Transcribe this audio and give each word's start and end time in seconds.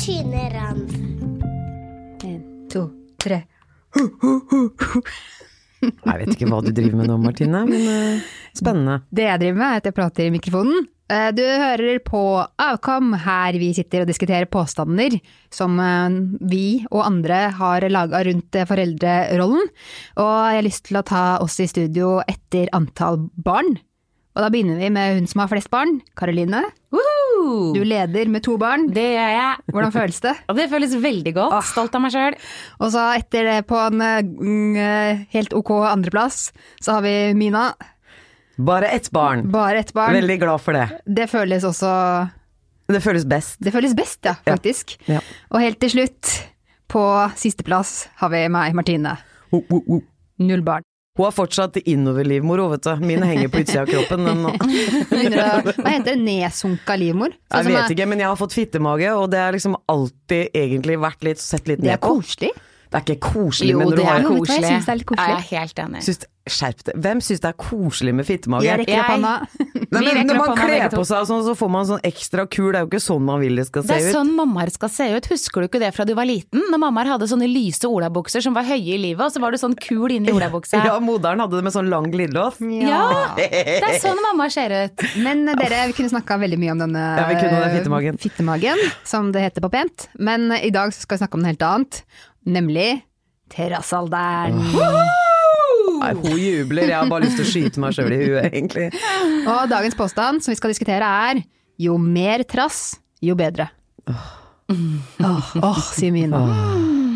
Martine 0.00 0.48
Rand. 0.48 0.92
En, 2.24 2.38
to, 2.72 2.86
tre. 3.20 3.42
Jeg 5.84 6.14
vet 6.22 6.30
ikke 6.32 6.46
hva 6.48 6.62
du 6.64 6.70
driver 6.72 6.96
med 7.02 7.10
nå, 7.10 7.18
Martine, 7.20 7.60
men 7.68 7.82
eh, 7.84 8.30
spennende. 8.56 9.02
Det 9.12 9.26
jeg 9.26 9.42
driver 9.42 9.58
med, 9.58 9.66
er 9.66 9.82
at 9.82 9.90
jeg 9.90 9.96
prater 9.98 10.24
i 10.24 10.32
mikrofonen. 10.32 10.88
Eh, 11.12 11.26
Du 11.36 11.42
hører 11.44 12.00
på 12.00 12.22
Avkom, 12.64 13.12
her 13.26 13.60
vi 13.60 13.74
sitter 13.76 14.06
og 14.06 14.08
diskuterer 14.08 14.48
påstander 14.48 15.18
som 15.52 15.76
eh, 15.84 16.16
vi 16.48 16.64
og 16.88 17.04
andre 17.04 17.42
har 17.60 17.84
laga 17.92 18.24
rundt 18.30 18.56
foreldrerollen. 18.72 19.68
Og 20.16 20.32
jeg 20.32 20.62
har 20.62 20.68
lyst 20.70 20.86
til 20.88 20.96
å 20.96 21.04
ta 21.12 21.26
oss 21.44 21.60
i 21.60 21.68
studio 21.68 22.22
etter 22.24 22.72
antall 22.72 23.26
barn. 23.36 23.76
Og 24.40 24.46
da 24.46 24.48
begynner 24.54 24.78
vi 24.80 24.88
med 24.88 25.18
hun 25.18 25.26
som 25.28 25.42
har 25.42 25.50
flest 25.50 25.68
barn, 25.68 25.98
Karoline. 26.16 26.62
Woohoo! 26.96 27.74
Du 27.76 27.82
leder 27.84 28.30
med 28.32 28.40
to 28.46 28.54
barn. 28.60 28.86
Det 28.88 29.04
gjør 29.12 29.32
jeg. 29.34 29.58
Hvordan 29.68 29.92
føles 29.92 30.20
det? 30.24 30.32
Og 30.48 30.56
det 30.56 30.64
føles 30.72 30.94
veldig 31.02 31.34
godt. 31.36 31.66
Stolt 31.68 31.98
av 31.98 32.00
meg 32.00 32.14
sjøl. 32.14 32.38
Og 32.80 32.88
så 32.94 33.02
etter 33.18 33.44
det, 33.50 33.58
på 33.68 33.76
en 33.76 34.00
mm, 34.00 35.26
helt 35.34 35.52
ok 35.60 35.74
andreplass, 35.90 36.38
så 36.80 36.96
har 36.96 37.04
vi 37.04 37.14
Mina. 37.36 37.66
Bare 38.56 38.88
ett 38.96 39.10
barn. 39.12 39.44
Bare 39.52 39.84
ett 39.84 39.92
barn. 39.92 40.16
Veldig 40.16 40.38
glad 40.40 40.64
for 40.64 40.76
det. 40.78 40.86
Det 41.04 41.28
føles 41.28 41.64
også 41.68 41.92
Det 42.88 43.02
føles 43.04 43.28
best. 43.28 43.60
Det 43.60 43.76
føles 43.76 43.92
best, 43.94 44.24
ja, 44.24 44.38
Ja. 44.40 44.54
faktisk. 44.56 44.96
Ja. 45.06 45.20
Og 45.52 45.60
helt 45.60 45.80
til 45.84 45.92
slutt, 45.98 46.32
på 46.88 47.04
sisteplass, 47.36 48.08
har 48.24 48.32
vi 48.32 48.48
meg, 48.48 48.72
Martine. 48.74 49.18
Null 50.40 50.64
barn. 50.64 50.82
Hun 51.18 51.24
har 51.26 51.32
fortsatt 51.34 51.76
innoverlivmor, 51.90 52.60
vet 52.70 52.82
du. 52.86 53.00
Min 53.04 53.22
henger 53.26 53.48
på 53.50 53.58
utsida 53.64 53.82
av 53.82 53.90
kroppen. 53.90 54.24
Den, 54.24 54.44
Hva 55.10 55.90
heter 55.90 56.04
det? 56.12 56.16
Nedsunka 56.22 56.94
livmor? 56.96 57.34
Sånn 57.50 57.66
jeg 57.66 57.74
vet 57.74 57.82
er- 57.82 57.94
ikke, 57.96 58.06
men 58.12 58.22
jeg 58.22 58.28
har 58.30 58.38
fått 58.38 58.54
fittemage, 58.56 59.10
og 59.18 59.26
det 59.32 59.40
har 59.42 59.52
liksom 59.56 59.74
alltid 59.90 60.54
egentlig 60.56 60.96
vært 61.02 61.26
litt 61.26 61.42
sett 61.42 61.66
litt 61.68 61.82
Det 61.82 61.90
er 61.90 61.98
ned 61.98 62.04
på. 62.04 62.14
koselig. 62.20 62.52
Det 62.90 62.98
er 62.98 63.06
ikke 63.06 63.20
koselig, 63.22 63.70
Jo, 63.70 63.78
men 63.78 63.86
når 63.86 63.96
det 63.96 63.96
du 63.96 64.02
er 64.02 64.10
har 64.10 64.20
Jo, 64.24 64.34
vet 64.34 64.48
du 64.50 64.52
jeg 64.66 64.82
det 64.82 64.90
er 64.90 64.98
litt 64.98 65.06
koselig. 65.06 65.30
Jeg 65.30 65.38
er 65.38 65.60
helt 65.60 65.82
enig. 65.84 66.02
syns, 66.08 66.24
Skjerp 66.50 66.80
deg. 66.88 66.96
Hvem 67.04 67.18
syns 67.22 67.42
det 67.44 67.48
er 67.50 67.56
koselig 67.60 68.12
med 68.16 68.26
fittemage? 68.26 68.64
Jeg 68.64 68.80
rekker 68.80 68.98
opp 68.98 69.10
hånda. 69.12 69.32
Nei, 69.90 70.00
men 70.06 70.26
når 70.26 70.38
man 70.40 70.56
kler 70.58 70.86
på 70.90 71.02
seg 71.06 71.26
sånn, 71.28 71.42
så 71.46 71.52
får 71.58 71.70
man 71.70 71.86
sånn 71.86 72.00
ekstra 72.08 72.46
kul. 72.50 72.70
Det 72.72 72.78
er 72.80 72.86
jo 72.86 72.88
ikke 72.90 73.00
sånn 73.04 73.22
man 73.26 73.42
vil 73.44 73.60
det 73.60 73.66
skal 73.68 73.84
se 73.84 73.86
ut. 73.86 73.90
Det 73.92 73.98
er 74.00 74.08
ut. 74.08 74.14
sånn 74.16 74.30
mammaer 74.38 74.72
skal 74.72 74.90
se 74.94 75.06
ut. 75.12 75.28
Husker 75.30 75.62
du 75.62 75.68
ikke 75.68 75.82
det 75.82 75.90
fra 75.94 76.06
du 76.08 76.14
var 76.18 76.26
liten? 76.26 76.64
Når 76.72 76.80
mammaer 76.82 77.10
hadde 77.12 77.28
sånne 77.30 77.46
lyse 77.50 77.86
olabukser 77.86 78.42
som 78.42 78.56
var 78.56 78.66
høye 78.66 78.96
i 78.96 78.98
livet, 79.02 79.20
og 79.26 79.34
så 79.34 79.42
var 79.44 79.54
du 79.54 79.60
sånn 79.60 79.76
kul 79.78 80.16
inni 80.16 80.32
olabuksa. 80.34 80.80
Ja, 80.90 80.96
moderen 81.04 81.44
hadde 81.44 81.60
det 81.60 81.66
med 81.68 81.74
sånn 81.76 81.90
lang 81.92 82.08
glidelås. 82.10 82.56
Ja, 82.82 83.04
det 83.36 83.50
er 83.84 84.00
sånn 84.02 84.18
mammaer 84.24 84.50
ser 84.50 84.74
ut. 84.74 85.04
Men 85.22 85.44
dere, 85.52 85.84
vi 85.92 85.98
kunne 86.00 86.10
snakka 86.10 86.40
veldig 86.40 86.58
mye 86.58 86.74
om 86.74 86.82
denne 86.86 87.04
Ja, 87.20 87.28
vi 87.28 87.36
kunne 87.38 87.60
det, 87.60 87.70
fittemagen. 87.76 88.18
fittemagen, 88.24 88.82
som 89.06 89.30
det 89.36 89.44
heter 89.44 89.62
på 89.62 89.70
pent. 89.76 90.08
Men 90.18 90.48
i 90.56 90.72
dag 90.74 90.96
skal 90.96 91.18
vi 91.18 91.22
snakke 91.22 91.38
om 91.38 91.44
noe 91.44 91.52
helt 91.52 91.66
annet, 91.68 92.02
nemlig 92.46 93.02
terrassalderen. 93.50 94.58
Nei, 96.00 96.12
hun 96.16 96.36
jubler. 96.40 96.88
Jeg 96.88 96.96
har 96.96 97.08
bare 97.10 97.26
lyst 97.26 97.36
til 97.40 97.44
å 97.44 97.50
skyte 97.50 97.82
meg 97.82 97.92
sjøl 97.96 98.12
i 98.14 98.20
huet, 98.22 98.46
egentlig. 98.48 98.86
Og 99.44 99.66
dagens 99.72 99.96
påstand 99.98 100.40
som 100.44 100.52
vi 100.54 100.58
skal 100.60 100.72
diskutere 100.72 101.04
er 101.30 101.42
jo 101.80 101.98
mer 102.00 102.44
trass, 102.48 102.96
jo 103.20 103.34
bedre. 103.36 103.68
Åh, 104.70 105.50
åh, 105.60 105.80
sier 105.92 106.12
Mina. 106.14 106.40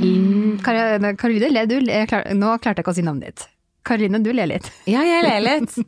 Mm, 0.02 0.58
Kar- 0.64 1.14
Karoline, 1.16 1.48
le 1.54 1.66
du. 1.70 1.78
le- 1.80 2.04
klar- 2.10 2.26
Nå 2.34 2.56
klarte 2.58 2.82
jeg 2.82 2.84
ikke 2.84 2.92
å 2.92 2.98
si 2.98 3.02
navnet 3.06 3.30
ditt. 3.30 3.46
Karoline, 3.86 4.20
du 4.24 4.32
ler 4.32 4.46
litt. 4.50 4.68
Ja, 4.90 5.02
jeg 5.06 5.22
ler 5.24 5.40
litt. 5.44 5.78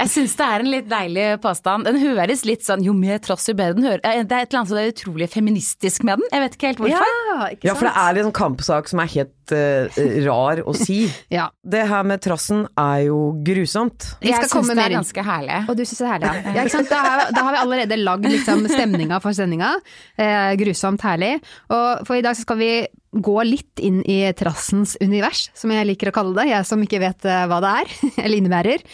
Jeg 0.00 0.08
syns 0.08 0.34
det 0.38 0.46
er 0.46 0.62
en 0.64 0.70
litt 0.72 0.86
deilig 0.90 1.26
påstand. 1.44 1.84
Den 1.84 1.98
høres 2.00 2.44
litt 2.48 2.64
sånn 2.64 2.82
jo 2.82 2.94
mer 2.96 3.18
trass 3.22 3.44
jo 3.48 3.54
bedre 3.54 3.76
den 3.76 3.84
hører. 3.84 4.00
Eh, 4.02 4.22
Det 4.24 4.32
er 4.32 4.46
et 4.46 4.52
eller 4.52 4.60
annet 4.62 4.68
som 4.72 4.78
er 4.80 4.92
utrolig 4.92 5.28
feministisk 5.30 6.02
med 6.08 6.18
den. 6.18 6.28
Jeg 6.32 6.40
vet 6.46 6.56
ikke 6.56 6.70
helt 6.72 6.78
hvorfor. 6.82 7.52
ikke 7.52 7.68
Ja, 7.68 7.74
for 7.74 7.86
det 7.90 7.94
er 7.96 8.14
litt 8.16 8.24
sånn 8.28 8.38
kampsak 8.40 8.88
som 8.88 9.02
er 9.04 9.06
helt 9.12 9.34
eh, 9.50 10.00
rar 10.26 10.62
å 10.62 10.74
si. 10.76 11.02
Ja, 11.32 11.48
Det 11.62 11.82
her 11.88 12.06
med 12.06 12.22
trassen 12.22 12.66
er 12.78 13.08
jo 13.08 13.32
grusomt. 13.42 14.12
Vi 14.20 14.30
skal 14.30 14.46
Jeg 14.46 14.52
komme 14.52 14.68
syns 14.68 14.72
det 14.72 14.78
mer 14.78 14.86
er 14.86 14.94
inn. 14.94 15.00
ganske 15.00 15.26
herlig. 15.26 15.60
Og 15.68 15.76
du 15.76 15.84
syns 15.84 15.98
det 15.98 16.06
er 16.06 16.12
herlig, 16.14 16.30
ja. 16.32 16.54
ja 16.56 16.64
ikke 16.66 16.76
sant? 16.78 16.90
Da, 16.92 17.02
har, 17.08 17.26
da 17.34 17.44
har 17.48 17.56
vi 17.56 17.62
allerede 17.66 18.00
lagd 18.02 18.30
liksom, 18.30 18.66
stemninga 18.70 19.20
for 19.24 19.34
sendinga. 19.36 19.74
Eh, 20.20 20.50
grusomt 20.60 21.02
herlig. 21.06 21.36
Og 21.72 22.06
for 22.06 22.20
i 22.20 22.24
dag 22.24 22.36
så 22.38 22.46
skal 22.46 22.60
vi 22.62 22.72
gå 23.12 23.34
litt 23.44 23.80
inn 23.84 23.98
i 24.08 24.22
trassens 24.32 24.94
univers, 25.04 25.50
som 25.58 25.68
jeg 25.74 25.84
liker 25.84 26.08
å 26.08 26.14
kalle 26.16 26.32
det. 26.38 26.46
Jeg 26.48 26.64
som 26.64 26.80
ikke 26.80 27.00
vet 27.02 27.26
eh, 27.28 27.42
hva 27.50 27.58
det 27.60 27.72
er, 27.82 27.90
eller 28.24 28.38
innebærer. 28.38 28.84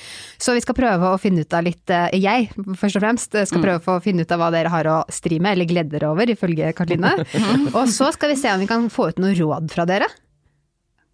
Så 0.42 0.56
vi 0.56 0.62
skal 0.64 0.78
prøve 0.78 1.12
å 1.14 1.20
finne 1.22 1.44
ut 1.46 1.54
av 1.54 1.66
litt 1.66 1.92
eh, 1.94 2.16
Jeg, 2.18 2.48
først 2.80 2.98
og 2.98 3.04
fremst, 3.04 3.38
skal 3.50 3.62
prøve 3.62 3.94
å 3.98 4.02
finne 4.02 4.26
ut 4.26 4.34
av 4.34 4.42
hva 4.42 4.50
dere 4.54 4.72
har 4.74 4.90
å 4.90 4.96
stri 5.12 5.38
med, 5.38 5.54
eller 5.54 5.70
gleder 5.70 5.98
dere 5.98 6.10
over, 6.10 6.30
ifølge 6.34 6.72
Karoline. 6.74 7.14
Og 7.74 7.84
så 7.94 8.10
skal 8.14 8.34
vi 8.34 8.40
se 8.40 8.50
om 8.52 8.62
vi 8.62 8.70
kan 8.70 8.88
få 8.92 9.12
ut 9.12 9.22
noe 9.22 9.36
råd 9.38 9.70
fra 9.70 9.86
dere. 9.88 10.08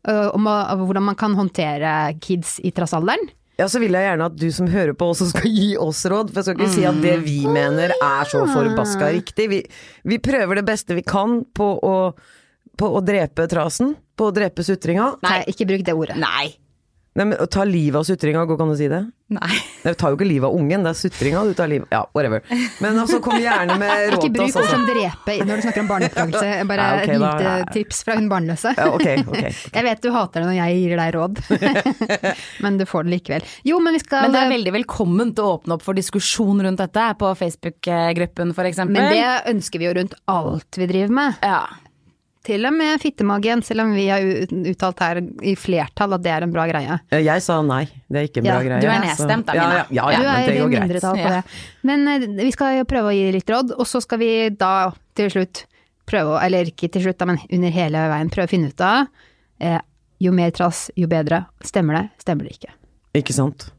Eh, 0.09 0.29
Om 0.35 0.49
hvordan 0.87 1.09
man 1.11 1.19
kan 1.19 1.35
håndtere 1.39 2.15
kids 2.21 2.59
i 2.65 2.73
trassalderen. 2.75 3.29
Ja, 3.57 3.69
så 3.71 3.79
vil 3.79 3.95
jeg 3.95 4.03
gjerne 4.03 4.27
at 4.27 4.39
du 4.39 4.49
som 4.51 4.67
hører 4.71 4.97
på 4.99 5.13
også 5.13 5.29
skal 5.31 5.51
gi 5.59 5.75
oss 5.79 6.03
råd, 6.11 6.33
for 6.33 6.41
jeg 6.41 6.49
skal 6.49 6.59
ikke 6.59 6.73
si 6.75 6.87
at 6.89 7.03
det 7.05 7.19
vi 7.23 7.37
mener 7.47 7.95
er 7.95 8.31
så 8.31 8.43
forbaska 8.51 9.13
riktig. 9.15 9.47
Vi, 9.53 9.61
vi 10.11 10.19
prøver 10.23 10.59
det 10.59 10.67
beste 10.67 10.97
vi 10.99 11.05
kan 11.07 11.43
på 11.55 11.69
å, 11.79 11.95
på 12.81 12.91
å 12.99 13.05
drepe 13.05 13.47
trasen, 13.51 13.95
på 14.19 14.31
å 14.31 14.35
drepe 14.35 14.67
sutringa. 14.67 15.13
Nei, 15.23 15.41
ikke 15.55 15.69
bruk 15.71 15.87
det 15.87 15.95
ordet. 15.95 16.19
Nei. 16.19 16.51
Nei, 17.15 17.25
men 17.31 17.39
ta 17.47 17.63
livet 17.63 17.95
av 18.01 18.03
sutringa, 18.09 18.41
går 18.51 18.57
kan 18.59 18.71
du 18.73 18.75
si 18.75 18.89
det? 18.91 18.99
Nei. 19.35 19.47
Nei, 19.85 19.93
Du 19.93 19.95
tar 20.01 20.11
jo 20.13 20.17
ikke 20.19 20.27
livet 20.27 20.49
av 20.49 20.55
ungen, 20.59 20.83
det 20.85 20.91
er 20.91 20.97
sutringa 20.99 21.45
du 21.47 21.53
tar 21.57 21.69
livet 21.71 21.89
Ja, 21.95 22.01
whatever. 22.13 22.43
Men 22.83 22.99
altså, 23.01 23.21
kom 23.25 23.39
gjerne 23.41 23.77
med 23.81 23.93
råd 24.13 24.19
Ikke 24.19 24.33
bruk 24.35 24.49
ord 24.51 24.59
Altså. 24.59 24.65
som 24.73 24.83
drepe 24.89 25.37
når 25.47 25.61
du 25.61 25.63
snakker 25.65 25.85
om 25.85 25.89
barneoppdragelse. 25.93 26.49
Bare 26.71 26.89
Nei, 26.89 26.97
ok, 26.99 27.13
et 27.15 27.23
da- 27.23 27.31
lite 27.39 27.73
tips 27.77 28.03
fra 28.05 28.17
hun 28.19 28.27
barnløse. 28.33 28.75
Ja, 28.77 28.89
okay, 28.97 29.23
okay, 29.23 29.55
Jeg 29.79 29.87
vet 29.87 30.03
du 30.03 30.11
hater 30.17 30.43
det 30.43 30.51
når 30.51 30.59
jeg 30.59 30.81
gir 30.83 30.97
deg 31.05 31.15
råd, 31.15 31.41
men 32.67 32.79
du 32.83 32.85
får 32.91 33.07
det 33.07 33.15
likevel. 33.15 33.47
Jo, 33.71 33.79
men 33.87 33.95
vi 33.97 34.03
skal 34.03 34.27
Men 34.27 34.35
det 34.35 34.43
er 34.43 34.53
veldig 34.57 34.75
velkomment 34.81 35.39
å 35.45 35.49
åpne 35.55 35.79
opp 35.79 35.87
for 35.87 35.95
diskusjon 35.99 36.65
rundt 36.67 36.83
dette 36.83 37.07
på 37.23 37.31
Facebook-gruppen 37.39 38.53
for 38.59 38.67
eksempel. 38.69 38.99
men 38.99 39.15
det 39.15 39.55
ønsker 39.55 39.79
vi 39.83 39.89
jo 39.89 39.95
rundt 40.03 40.19
alt 40.35 40.83
vi 40.83 40.91
driver 40.91 41.15
med. 41.23 41.41
ja. 41.47 41.63
Til 42.45 42.67
og 42.69 42.75
med 42.77 43.01
fittemagen, 43.01 43.63
selv 43.65 43.81
om 43.87 43.95
vi 43.97 44.03
har 44.11 44.21
uttalt 44.69 44.99
her 45.01 45.21
i 45.49 45.55
flertall 45.57 46.13
at 46.19 46.23
det 46.27 46.33
er 46.35 46.45
en 46.45 46.53
bra 46.53 46.67
greie. 46.69 46.99
Jeg 47.25 47.41
sa 47.45 47.57
nei, 47.65 47.87
det 48.13 48.21
er 48.21 48.27
ikke 48.29 48.43
en 48.43 48.49
bra 48.51 48.57
Ja, 48.59 48.65
greie. 48.67 48.81
du 48.85 48.89
er 48.93 49.01
nedstemt 49.07 49.47
da, 49.49 49.55
ja, 49.57 49.63
Mina. 49.71 49.79
ja, 49.79 49.87
ja, 49.89 50.11
ja, 50.11 50.19
du 50.19 50.27
men 50.27 50.35
er 50.35 50.47
det 50.51 50.57
i 50.57 50.61
går 50.61 50.69
greit. 50.75 50.83
mindretall 50.85 51.17
på 51.23 51.31
det. 51.33 51.43
Men 51.89 52.09
eh, 52.13 52.27
vi 52.45 52.51
skal 52.53 52.83
prøve 52.91 53.09
å 53.09 53.17
gi 53.17 53.31
litt 53.39 53.49
råd, 53.55 53.73
og 53.79 53.89
så 53.89 54.03
skal 54.05 54.21
vi 54.21 54.31
da 54.61 54.75
til 55.17 55.33
slutt 55.33 55.65
prøve 56.05 56.35
å, 56.37 56.41
eller 56.45 56.69
ikke 56.69 56.91
til 56.93 57.07
slutt, 57.07 57.17
da, 57.23 57.31
men 57.33 57.41
under 57.49 57.73
hele 57.73 58.05
veien 58.13 58.29
prøve 58.35 58.45
å 58.51 58.53
finne 58.53 58.69
ut 58.75 58.85
av 58.85 59.07
eh, 59.65 59.81
jo 60.21 60.33
mer 60.37 60.53
trass, 60.53 60.91
jo 61.01 61.09
bedre. 61.09 61.47
Stemmer 61.65 61.97
det, 61.97 62.05
stemmer 62.21 62.45
det 62.45 62.59
ikke? 62.59 62.77
Ikke 63.17 63.33
sant? 63.41 63.71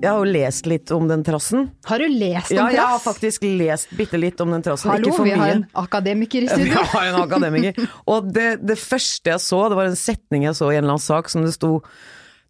Jeg 0.00 0.08
har 0.08 0.18
jo 0.24 0.28
lest 0.32 0.66
litt 0.70 0.90
om 0.96 1.08
den 1.10 1.22
trassen. 1.26 1.66
Har 1.84 1.98
du 2.00 2.06
lest 2.08 2.50
om 2.52 2.56
Ja, 2.56 2.68
jeg 2.72 2.80
har 2.88 3.00
faktisk 3.04 3.42
lest 3.44 3.90
bitte 3.98 4.16
litt 4.20 4.40
om 4.40 4.50
den 4.54 4.62
trassen. 4.64 4.88
Hallo, 4.90 5.10
ikke 5.10 5.16
for 5.18 5.28
vi 5.28 5.34
har 5.36 5.52
en 5.58 5.66
akademiker 5.76 6.46
i 6.46 6.48
Vi 6.64 6.70
har 6.72 7.08
en 7.10 7.18
akademiker. 7.20 7.90
Og 8.08 8.30
det, 8.32 8.46
det 8.64 8.78
første 8.80 9.34
jeg 9.34 9.42
så, 9.44 9.60
det 9.68 9.76
var 9.76 9.90
en 9.90 9.98
setning 10.00 10.46
jeg 10.48 10.56
så 10.56 10.70
i 10.72 10.78
en 10.78 10.84
eller 10.86 10.96
annen 10.96 11.04
sak 11.04 11.28
som 11.28 11.44
det 11.44 11.52
sto 11.58 11.74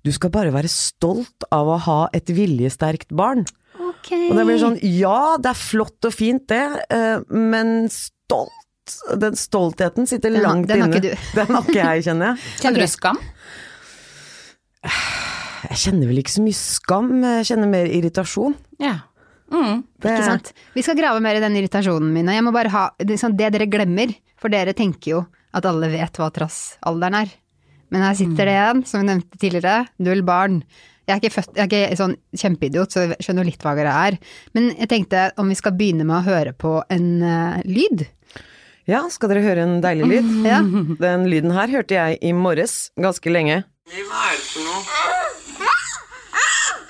Du 0.06 0.12
skal 0.14 0.30
bare 0.32 0.52
være 0.54 0.70
stolt 0.70 1.44
av 1.52 1.69
å 1.75 1.80
ha 1.88 1.98
et 2.16 2.30
viljesterkt 2.32 3.10
barn. 3.12 3.42
Ok. 3.80 4.12
Og 4.30 4.36
det 4.38 4.46
blir 4.46 4.62
sånn 4.62 4.78
Ja, 4.86 5.36
det 5.42 5.50
er 5.50 5.58
flott 5.58 6.06
og 6.06 6.14
fint 6.14 6.46
det, 6.52 6.62
eh, 6.94 7.19
men 7.34 7.88
stolt 7.90 8.54
Den 9.20 9.34
stoltheten 9.38 10.06
sitter 10.08 10.30
Den 10.38 10.44
har- 10.46 10.62
den 10.66 10.80
har 10.80 10.88
inne. 10.88 10.96
ikke 10.96 11.10
du. 11.10 11.34
Den 11.36 11.54
har 11.56 11.62
ikke 11.66 11.82
jeg, 11.82 12.06
kjenner 12.06 12.32
jeg. 12.32 12.56
Kjenner 12.62 12.80
du 12.86 12.90
skam? 12.94 13.19
Jeg 15.70 15.78
kjenner 15.84 16.11
vel 16.11 16.20
ikke 16.22 16.34
så 16.34 16.43
mye 16.43 16.58
skam, 16.58 17.11
jeg 17.22 17.46
kjenner 17.52 17.70
mer 17.70 17.87
irritasjon. 17.87 18.56
Ja. 18.82 18.96
Mm. 19.50 19.82
Det, 19.99 20.11
Ikke 20.14 20.26
sant? 20.26 20.52
Vi 20.75 20.82
skal 20.87 20.99
grave 20.99 21.22
mer 21.22 21.38
i 21.38 21.43
den 21.43 21.56
irritasjonen 21.58 22.11
min. 22.14 22.31
Jeg 22.31 22.44
må 22.46 22.52
bare 22.55 22.72
ha 22.75 22.84
det, 22.99 23.19
sånn, 23.22 23.37
det 23.38 23.52
dere 23.55 23.69
glemmer, 23.70 24.12
for 24.40 24.52
dere 24.52 24.75
tenker 24.78 25.14
jo 25.14 25.22
at 25.55 25.67
alle 25.67 25.90
vet 25.90 26.19
hva 26.19 26.31
trassalderen 26.34 27.19
er. 27.22 27.32
Men 27.90 28.06
her 28.06 28.14
sitter 28.19 28.46
det 28.46 28.55
en, 28.62 28.84
som 28.87 29.02
vi 29.02 29.08
nevnte 29.08 29.38
tidligere, 29.43 29.88
null 30.02 30.22
barn. 30.26 30.61
Jeg 31.08 31.17
er 31.17 31.22
ikke, 31.22 31.34
født, 31.34 31.56
jeg 31.58 31.67
er 31.67 31.88
ikke 31.88 31.99
sånn 31.99 32.14
kjempeidiot, 32.38 32.94
så 32.94 33.02
jeg 33.02 33.26
skjønner 33.26 33.49
litt 33.49 33.64
hva 33.66 33.75
det 33.78 33.88
er. 33.90 34.19
Men 34.55 34.70
jeg 34.76 34.90
tenkte 34.93 35.25
om 35.43 35.50
vi 35.50 35.58
skal 35.58 35.75
begynne 35.78 36.06
med 36.06 36.20
å 36.20 36.26
høre 36.28 36.55
på 36.55 36.76
en 36.87 37.08
uh, 37.25 37.58
lyd. 37.66 38.06
Ja, 38.90 39.02
skal 39.11 39.32
dere 39.32 39.43
høre 39.44 39.66
en 39.66 39.78
deilig 39.82 40.06
lyd? 40.14 40.31
Ja. 40.52 40.62
Den 41.02 41.26
lyden 41.31 41.55
her 41.55 41.75
hørte 41.75 41.99
jeg 41.99 42.23
i 42.23 42.34
morges 42.34 42.93
ganske 42.99 43.34
lenge. 43.34 43.64
Hva 43.90 44.25
er 44.31 44.38
det 44.38 44.46
for 44.46 44.70
noe? 44.70 45.39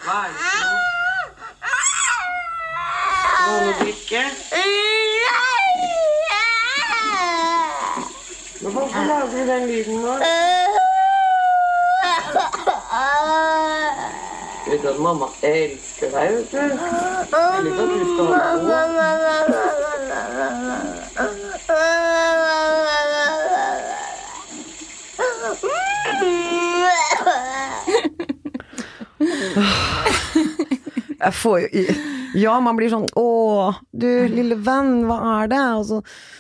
Hva 0.05 0.19
er 0.25 0.31
det 0.33 0.39
for 0.41 0.57
noe? 0.65 0.81
Skal 3.35 3.67
du 3.67 3.73
drikke? 3.81 4.23
Hvorfor 8.61 9.03
lager 9.11 9.29
du 9.31 9.37
den 9.53 9.63
lyden 9.67 9.97
nå? 10.05 10.15
Vet 14.71 14.83
du 14.83 14.89
at 14.89 14.99
mamma 15.01 15.27
elsker 15.43 16.09
deg, 16.15 16.27
vet 16.37 16.51
du? 16.53 16.59
Jeg 31.21 31.35
får 31.37 31.61
jo 31.61 31.95
Ja, 32.41 32.55
man 32.63 32.79
blir 32.79 32.91
sånn 32.93 33.09
Å, 33.19 33.25
du 33.93 34.09
lille 34.31 34.57
venn, 34.65 35.03
hva 35.09 35.17
er 35.41 35.51
det? 35.53 35.63
Og 35.81 35.85
så 35.89 35.99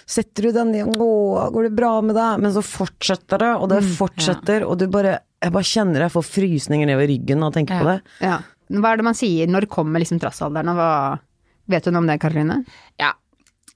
setter 0.08 0.48
du 0.48 0.52
den 0.56 0.70
i 0.78 0.84
Å, 0.86 1.08
går 1.52 1.68
det 1.68 1.72
bra 1.76 1.92
med 2.04 2.16
deg? 2.16 2.40
Men 2.44 2.54
så 2.54 2.62
fortsetter 2.64 3.42
det, 3.42 3.50
og 3.58 3.68
det 3.72 3.82
fortsetter, 3.98 4.64
og 4.66 4.78
du 4.80 4.86
bare 4.92 5.18
Jeg 5.42 5.54
bare 5.56 5.70
kjenner 5.72 6.06
jeg 6.06 6.14
får 6.14 6.28
frysninger 6.30 6.88
nedover 6.88 7.10
ryggen 7.10 7.42
av 7.44 7.52
å 7.52 7.56
tenke 7.58 7.80
på 7.80 7.88
det. 7.90 7.98
Ja. 8.24 8.38
Hva 8.70 8.92
er 8.92 9.00
det 9.00 9.08
man 9.08 9.18
sier, 9.18 9.50
når 9.50 9.66
kommer 9.72 10.02
liksom 10.02 10.20
trassalderen, 10.22 10.70
og 10.72 10.78
hva 10.80 10.92
Vet 11.70 11.84
du 11.86 11.92
noe 11.94 12.02
om 12.02 12.08
det, 12.08 12.16
Karoline? 12.18 12.56
Ja. 12.98 13.12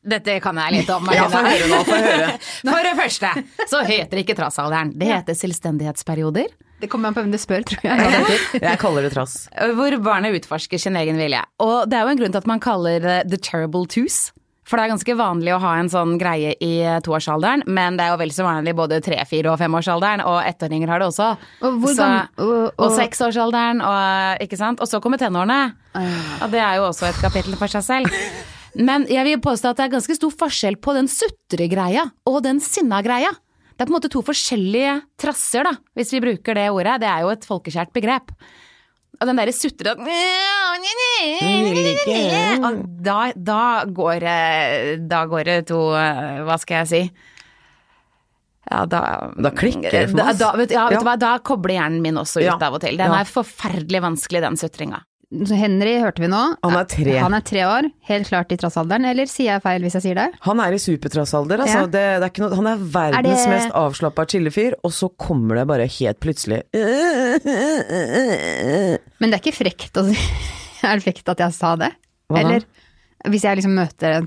Dette 0.04 0.36
kan 0.44 0.58
jeg 0.60 0.74
litt 0.82 0.90
om. 0.92 1.06
Ja, 1.16 1.24
få 1.32 1.40
høre 1.46 1.68
nå, 1.70 1.78
få 1.88 1.96
høre. 2.04 2.28
For 2.68 2.84
det 2.84 2.92
første 2.98 3.30
så 3.70 3.80
heter 3.88 4.18
det 4.18 4.24
ikke 4.26 4.36
trassalderen. 4.38 4.92
Det 5.00 5.08
heter 5.08 5.38
selvstendighetsperioder. 5.38 6.52
Det 6.82 6.90
kommer 6.92 7.08
an 7.08 7.16
på 7.16 7.22
hvem 7.24 7.32
du 7.32 7.38
spør, 7.40 7.62
tror 7.64 7.84
jeg. 7.86 8.38
Jeg 8.66 8.78
kaller 8.82 9.06
det 9.06 9.12
trass. 9.14 9.36
Hvor 9.78 9.94
barnet 10.04 10.36
utforsker 10.42 10.80
sin 10.82 10.96
egen 11.00 11.16
vilje. 11.20 11.40
Og 11.64 11.88
det 11.88 11.96
er 11.96 12.04
jo 12.04 12.12
en 12.12 12.20
grunn 12.20 12.34
til 12.34 12.42
at 12.42 12.48
man 12.50 12.60
kaller 12.60 13.00
det 13.00 13.18
the 13.32 13.38
terrible 13.40 13.86
twos. 13.88 14.26
For 14.64 14.80
det 14.80 14.86
er 14.86 14.92
ganske 14.94 15.14
vanlig 15.16 15.52
å 15.52 15.58
ha 15.60 15.74
en 15.76 15.90
sånn 15.92 16.14
greie 16.20 16.54
i 16.64 16.70
toårsalderen, 17.04 17.66
men 17.68 17.98
det 17.98 18.06
er 18.06 18.14
jo 18.14 18.20
vel 18.22 18.30
så 18.32 18.46
vanlig 18.46 18.72
både 18.78 18.96
tre-, 19.04 19.18
fire- 19.28 19.50
og 19.52 19.58
femårsalderen, 19.60 20.22
og 20.24 20.38
ettåringer 20.48 20.88
har 20.88 21.02
det 21.02 21.08
også. 21.10 21.26
Og 21.68 21.76
hvor 21.82 21.92
så, 21.98 22.06
og- 22.40 22.94
seksårsalderen, 22.96 23.82
og, 23.84 24.40
ikke 24.44 24.56
sant. 24.60 24.80
Og 24.80 24.88
så 24.88 25.02
kommer 25.04 25.20
tenårene. 25.20 25.58
Og 26.40 26.48
det 26.52 26.62
er 26.64 26.78
jo 26.80 26.88
også 26.88 27.10
et 27.10 27.20
kapittel 27.20 27.56
for 27.60 27.68
seg 27.76 27.84
selv. 27.84 28.16
Men 28.76 29.06
jeg 29.10 29.24
vil 29.28 29.40
påstå 29.44 29.70
at 29.70 29.78
det 29.78 29.84
er 29.86 29.92
ganske 29.94 30.16
stor 30.18 30.32
forskjell 30.34 30.76
på 30.82 30.94
den 30.96 31.06
sutregreia 31.10 32.08
og 32.26 32.40
den 32.46 32.58
sinna-greia. 32.64 33.30
Det 33.74 33.82
er 33.82 33.88
på 33.88 33.92
en 33.92 33.96
måte 33.96 34.10
to 34.12 34.22
forskjellige 34.22 35.00
trasser, 35.18 35.66
da, 35.66 35.72
hvis 35.98 36.12
vi 36.14 36.20
bruker 36.22 36.54
det 36.58 36.68
ordet. 36.74 37.00
Det 37.02 37.08
er 37.10 37.24
jo 37.26 37.32
et 37.34 37.46
folkeskjært 37.46 37.92
begrep. 37.94 38.30
Og 39.20 39.28
den 39.30 39.38
derre 39.38 39.52
sutre 39.54 39.92
da, 43.06 43.18
da 43.36 43.60
går 43.86 44.24
det 44.24 45.08
Da 45.08 45.20
går 45.30 45.44
det 45.46 45.54
to 45.70 45.78
eh, 45.94 46.40
Hva 46.42 46.56
skal 46.58 46.80
jeg 46.82 46.88
si? 46.90 47.02
Ja, 48.72 48.80
da 48.90 49.30
Da 49.38 49.52
klikker 49.54 49.90
det 49.94 50.02
for 50.10 50.18
da, 50.18 50.26
oss. 50.32 50.40
da, 50.42 50.50
vet, 50.58 50.74
ja, 50.74 50.88
vet 50.88 50.96
Ja. 50.96 51.00
du 51.04 51.06
hva, 51.06 51.16
da 51.20 51.32
kobler 51.46 51.76
hjernen 51.78 52.02
min 52.02 52.18
også 52.20 52.42
ut 52.42 52.62
av 52.64 52.74
og 52.74 52.82
til. 52.82 52.96
Den 52.98 53.12
er 53.14 53.28
forferdelig 53.28 54.00
vanskelig, 54.02 54.40
den 54.42 54.56
sutringa. 54.58 55.02
Så 55.48 55.56
Henry 55.58 55.96
hørte 55.98 56.22
vi 56.22 56.28
nå. 56.30 56.40
Han 56.62 56.76
er 56.78 56.84
tre. 56.90 57.14
Han 57.18 57.34
er 57.34 57.42
tre 57.42 57.62
år, 57.66 57.88
helt 58.06 58.28
klart 58.30 58.52
i 58.54 58.58
trassalderen, 58.60 59.04
eller 59.10 59.26
sier 59.30 59.50
jeg 59.56 59.62
feil 59.64 59.82
hvis 59.82 59.96
jeg 59.98 60.04
sier 60.04 60.18
det? 60.20 60.26
Han 60.46 60.60
er 60.62 60.76
i 60.76 60.78
supertrassalder, 60.78 61.64
altså. 61.64 61.80
Ja. 61.80 61.88
Det, 61.90 62.04
det 62.22 62.28
er 62.30 62.44
noe, 62.44 62.54
han 62.60 62.68
er 62.70 62.84
verdens 62.94 63.18
Er 63.18 63.26
det- 63.50 63.50
mest 63.56 63.74
avslappa 63.80 64.26
chillefyr, 64.30 64.76
og 64.84 64.92
så 64.94 65.08
kommer 65.18 65.58
det 65.58 65.66
bare 65.72 65.86
helt 65.98 66.20
plutselig 66.22 66.62
Men 69.20 69.30
det 69.30 69.36
er 69.38 69.42
ikke 69.42 69.56
frekt 69.56 70.00
å 70.00 70.06
si 70.08 70.16
Er 70.84 70.98
det 71.00 71.04
frekt 71.06 71.30
at 71.32 71.40
jeg 71.46 71.56
sa 71.56 71.74
det? 71.80 71.90
Hva 72.32 72.42
da? 72.44 72.58
Hvis 73.32 73.44
jeg 73.46 73.56
liksom 73.60 73.74
møter 73.78 74.18
en 74.18 74.26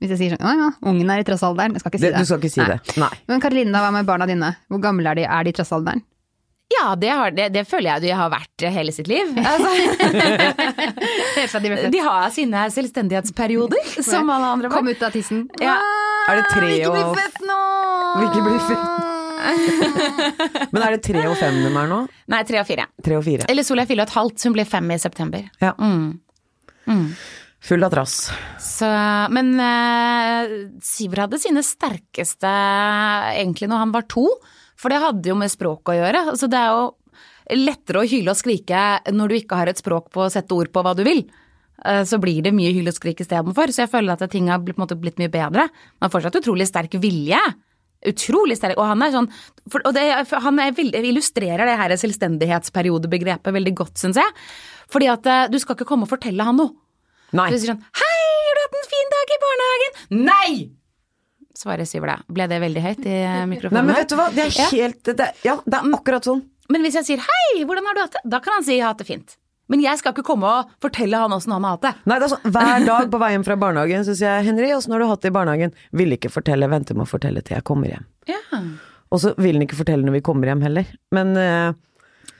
Hvis 0.00 0.14
jeg 0.14 0.18
sier 0.22 0.34
sånn 0.36 0.60
ja, 0.64 0.68
ungen 0.90 1.10
er 1.12 1.20
i 1.22 1.26
trassalderen. 1.28 1.74
Jeg 1.76 1.82
skal 1.82 1.92
ikke 1.92 2.00
si 2.00 2.06
Det, 2.06 2.12
det. 2.14 2.20
du 2.24 2.28
skal 2.30 2.40
ikke 2.40 2.52
si 2.54 2.60
Nei. 2.62 2.68
det. 2.72 2.96
Nei. 3.02 3.10
Men 3.28 3.42
Karoline, 3.44 3.82
hva 3.84 3.90
med 3.94 4.06
barna 4.08 4.26
dine? 4.30 4.48
Hvor 4.72 4.80
gamle 4.82 5.10
er 5.12 5.18
de? 5.20 5.26
Er 5.28 5.44
de 5.44 5.52
i 5.52 5.56
trassalderen? 5.58 6.00
Ja, 6.70 6.94
det, 6.96 7.08
har, 7.10 7.30
det, 7.34 7.48
det 7.54 7.64
føler 7.68 7.96
jeg 7.96 8.02
de 8.06 8.10
har 8.14 8.30
vært 8.32 8.64
hele 8.74 8.92
sitt 8.94 9.08
liv. 9.10 9.26
Altså, 11.40 11.58
de 11.62 11.68
født. 11.72 11.96
har 12.04 12.30
sine 12.34 12.62
selvstendighetsperioder, 12.74 14.02
som 14.04 14.30
alle 14.30 14.50
andre 14.54 14.70
Kom 14.72 14.88
ut 14.90 15.02
av 15.02 15.12
tissen. 15.14 15.46
Ja. 15.62 15.76
Er 16.30 16.40
det 16.40 16.46
tre 16.52 16.68
Ikke 16.76 16.92
bli 16.92 17.02
og 17.02 17.16
født 17.18 17.40
nå! 17.48 17.58
Vil 18.16 18.26
ikke 18.28 18.44
bli 18.46 18.58
Men 20.70 20.82
er 20.84 20.94
det 20.94 21.02
tre 21.06 21.22
og 21.26 21.36
fem 21.40 21.56
de 21.64 21.70
er 21.70 21.90
nå? 21.90 22.00
Nei, 22.30 22.42
tre 22.48 22.60
og 22.60 22.66
fire. 22.68 22.86
Tre 23.02 23.18
og 23.18 23.24
fire. 23.26 23.48
Eller 23.50 23.66
Solveig 23.66 23.88
fyller 23.90 24.06
et 24.06 24.14
halvt, 24.14 24.46
hun 24.46 24.56
blir 24.56 24.68
fem 24.68 24.90
i 24.92 24.98
september. 25.00 25.46
Ja. 25.62 25.72
Mm. 25.80 26.20
Full 27.60 27.84
av 27.84 27.92
trass. 27.92 28.14
Så, 28.62 28.88
men 29.34 29.52
uh, 29.60 30.54
Siver 30.84 31.24
hadde 31.26 31.40
sine 31.42 31.62
sterkeste 31.66 32.52
egentlig 33.34 33.68
når 33.70 33.84
han 33.84 33.92
var 33.96 34.06
to, 34.12 34.26
for 34.80 34.92
det 34.92 35.02
hadde 35.02 35.28
jo 35.30 35.36
med 35.38 35.52
språk 35.52 35.92
å 35.92 35.96
gjøre. 35.98 36.24
Altså, 36.32 36.48
det 36.50 36.58
er 36.58 36.72
jo 36.72 36.88
lettere 37.60 38.00
å 38.02 38.08
hyle 38.08 38.32
og 38.32 38.38
skrike 38.38 38.80
når 39.12 39.28
du 39.32 39.36
ikke 39.40 39.58
har 39.60 39.70
et 39.72 39.80
språk 39.80 40.08
på 40.14 40.24
å 40.24 40.30
sette 40.32 40.54
ord 40.56 40.70
på 40.72 40.82
hva 40.86 40.94
du 40.96 41.02
vil. 41.06 41.24
Eh, 41.84 42.04
Så 42.08 42.20
blir 42.22 42.42
det 42.46 42.52
mye 42.56 42.72
hyl 42.76 42.88
og 42.88 42.96
skrik 42.96 43.20
istedenfor, 43.24 43.72
så 43.74 43.84
jeg 43.84 43.92
føler 43.92 44.14
at 44.14 44.30
ting 44.32 44.48
har 44.52 44.60
blitt, 44.62 44.78
blitt 45.00 45.18
mye 45.20 45.32
bedre. 45.32 45.66
Men 45.68 46.08
har 46.08 46.12
fortsatt 46.14 46.38
utrolig 46.40 46.68
sterk 46.70 46.94
vilje. 47.02 47.40
Utrolig 48.08 48.56
sterk. 48.56 48.78
Og 48.80 48.86
han 48.88 49.02
er 49.04 49.12
sånn 49.12 49.28
for, 49.68 49.82
Og 49.84 49.92
det, 49.92 50.04
han 50.32 50.58
er, 50.62 50.72
illustrerer 51.04 51.66
det 51.68 51.76
her 51.76 51.96
selvstendighetsperiode-begrepet 52.00 53.52
veldig 53.52 53.74
godt, 53.76 53.98
syns 54.00 54.16
jeg. 54.16 54.36
Fordi 54.90 55.10
at 55.12 55.26
eh, 55.28 55.48
du 55.52 55.58
skal 55.60 55.76
ikke 55.76 55.88
komme 55.90 56.08
og 56.08 56.12
fortelle 56.14 56.46
han 56.46 56.56
noe. 56.56 56.72
Nei. 57.36 57.50
Du 57.52 57.58
sier 57.60 57.74
sånn 57.74 57.84
Hei, 58.00 58.20
har 58.46 58.56
du 58.58 58.62
hatt 58.64 58.78
en 58.80 58.88
fin 58.90 59.12
dag 59.12 59.34
i 59.36 59.40
barnehagen? 59.44 59.98
Nei! 60.30 60.79
Svarer 61.60 61.84
det. 61.84 62.16
Ble 62.32 62.46
det 62.48 62.58
veldig 62.62 62.82
høyt 62.84 63.04
i 63.04 63.18
eh, 63.20 63.42
mikrofonen? 63.50 63.76
Nei, 63.76 63.84
men 63.90 63.98
vet 63.98 64.08
du 64.08 64.16
hva, 64.16 64.30
det 64.32 64.46
er 64.46 64.72
helt 64.72 65.10
det, 65.12 65.26
Ja, 65.44 65.58
det 65.66 65.76
er 65.76 65.92
akkurat 65.98 66.24
sånn. 66.24 66.40
Men 66.72 66.86
hvis 66.86 66.96
jeg 67.00 67.08
sier 67.08 67.24
hei, 67.26 67.64
hvordan 67.68 67.88
har 67.90 67.98
du 67.98 68.00
hatt 68.04 68.16
det? 68.16 68.22
Da 68.32 68.40
kan 68.40 68.56
han 68.56 68.64
si 68.64 68.78
jeg 68.78 68.86
har 68.86 68.94
hatt 68.94 69.02
det 69.02 69.08
fint. 69.10 69.36
Men 69.70 69.82
jeg 69.84 70.00
skal 70.00 70.14
ikke 70.14 70.24
komme 70.26 70.48
og 70.50 70.70
fortelle 70.82 71.18
han 71.20 71.34
åssen 71.34 71.52
han 71.54 71.66
har 71.66 71.76
hatt 71.76 71.84
det. 71.84 71.92
Nei, 72.10 72.16
det 72.18 72.26
er 72.26 72.32
sånn, 72.32 72.54
Hver 72.56 72.86
dag 72.90 73.10
på 73.12 73.20
vei 73.22 73.30
hjem 73.34 73.44
fra 73.46 73.58
barnehagen 73.60 74.06
så 74.06 74.16
sier 74.16 74.38
jeg 74.38 74.48
'Henri, 74.48 74.70
åssen 74.74 74.96
har 74.96 75.02
du 75.02 75.06
hatt 75.10 75.22
det 75.22 75.30
i 75.30 75.36
barnehagen?' 75.36 75.76
Vil 76.00 76.16
ikke 76.16 76.32
fortelle, 76.32 76.70
venter 76.72 76.98
med 76.98 77.04
å 77.06 77.12
fortelle 77.12 77.44
til 77.44 77.58
jeg 77.58 77.66
kommer 77.68 77.92
hjem. 77.92 78.08
Ja. 78.30 78.40
Og 79.10 79.22
så 79.22 79.34
vil 79.38 79.58
han 79.58 79.66
ikke 79.66 79.78
fortelle 79.82 80.06
når 80.06 80.18
vi 80.18 80.26
kommer 80.26 80.50
hjem 80.50 80.64
heller. 80.64 80.90
Men 81.14 81.34
uh, 81.36 81.70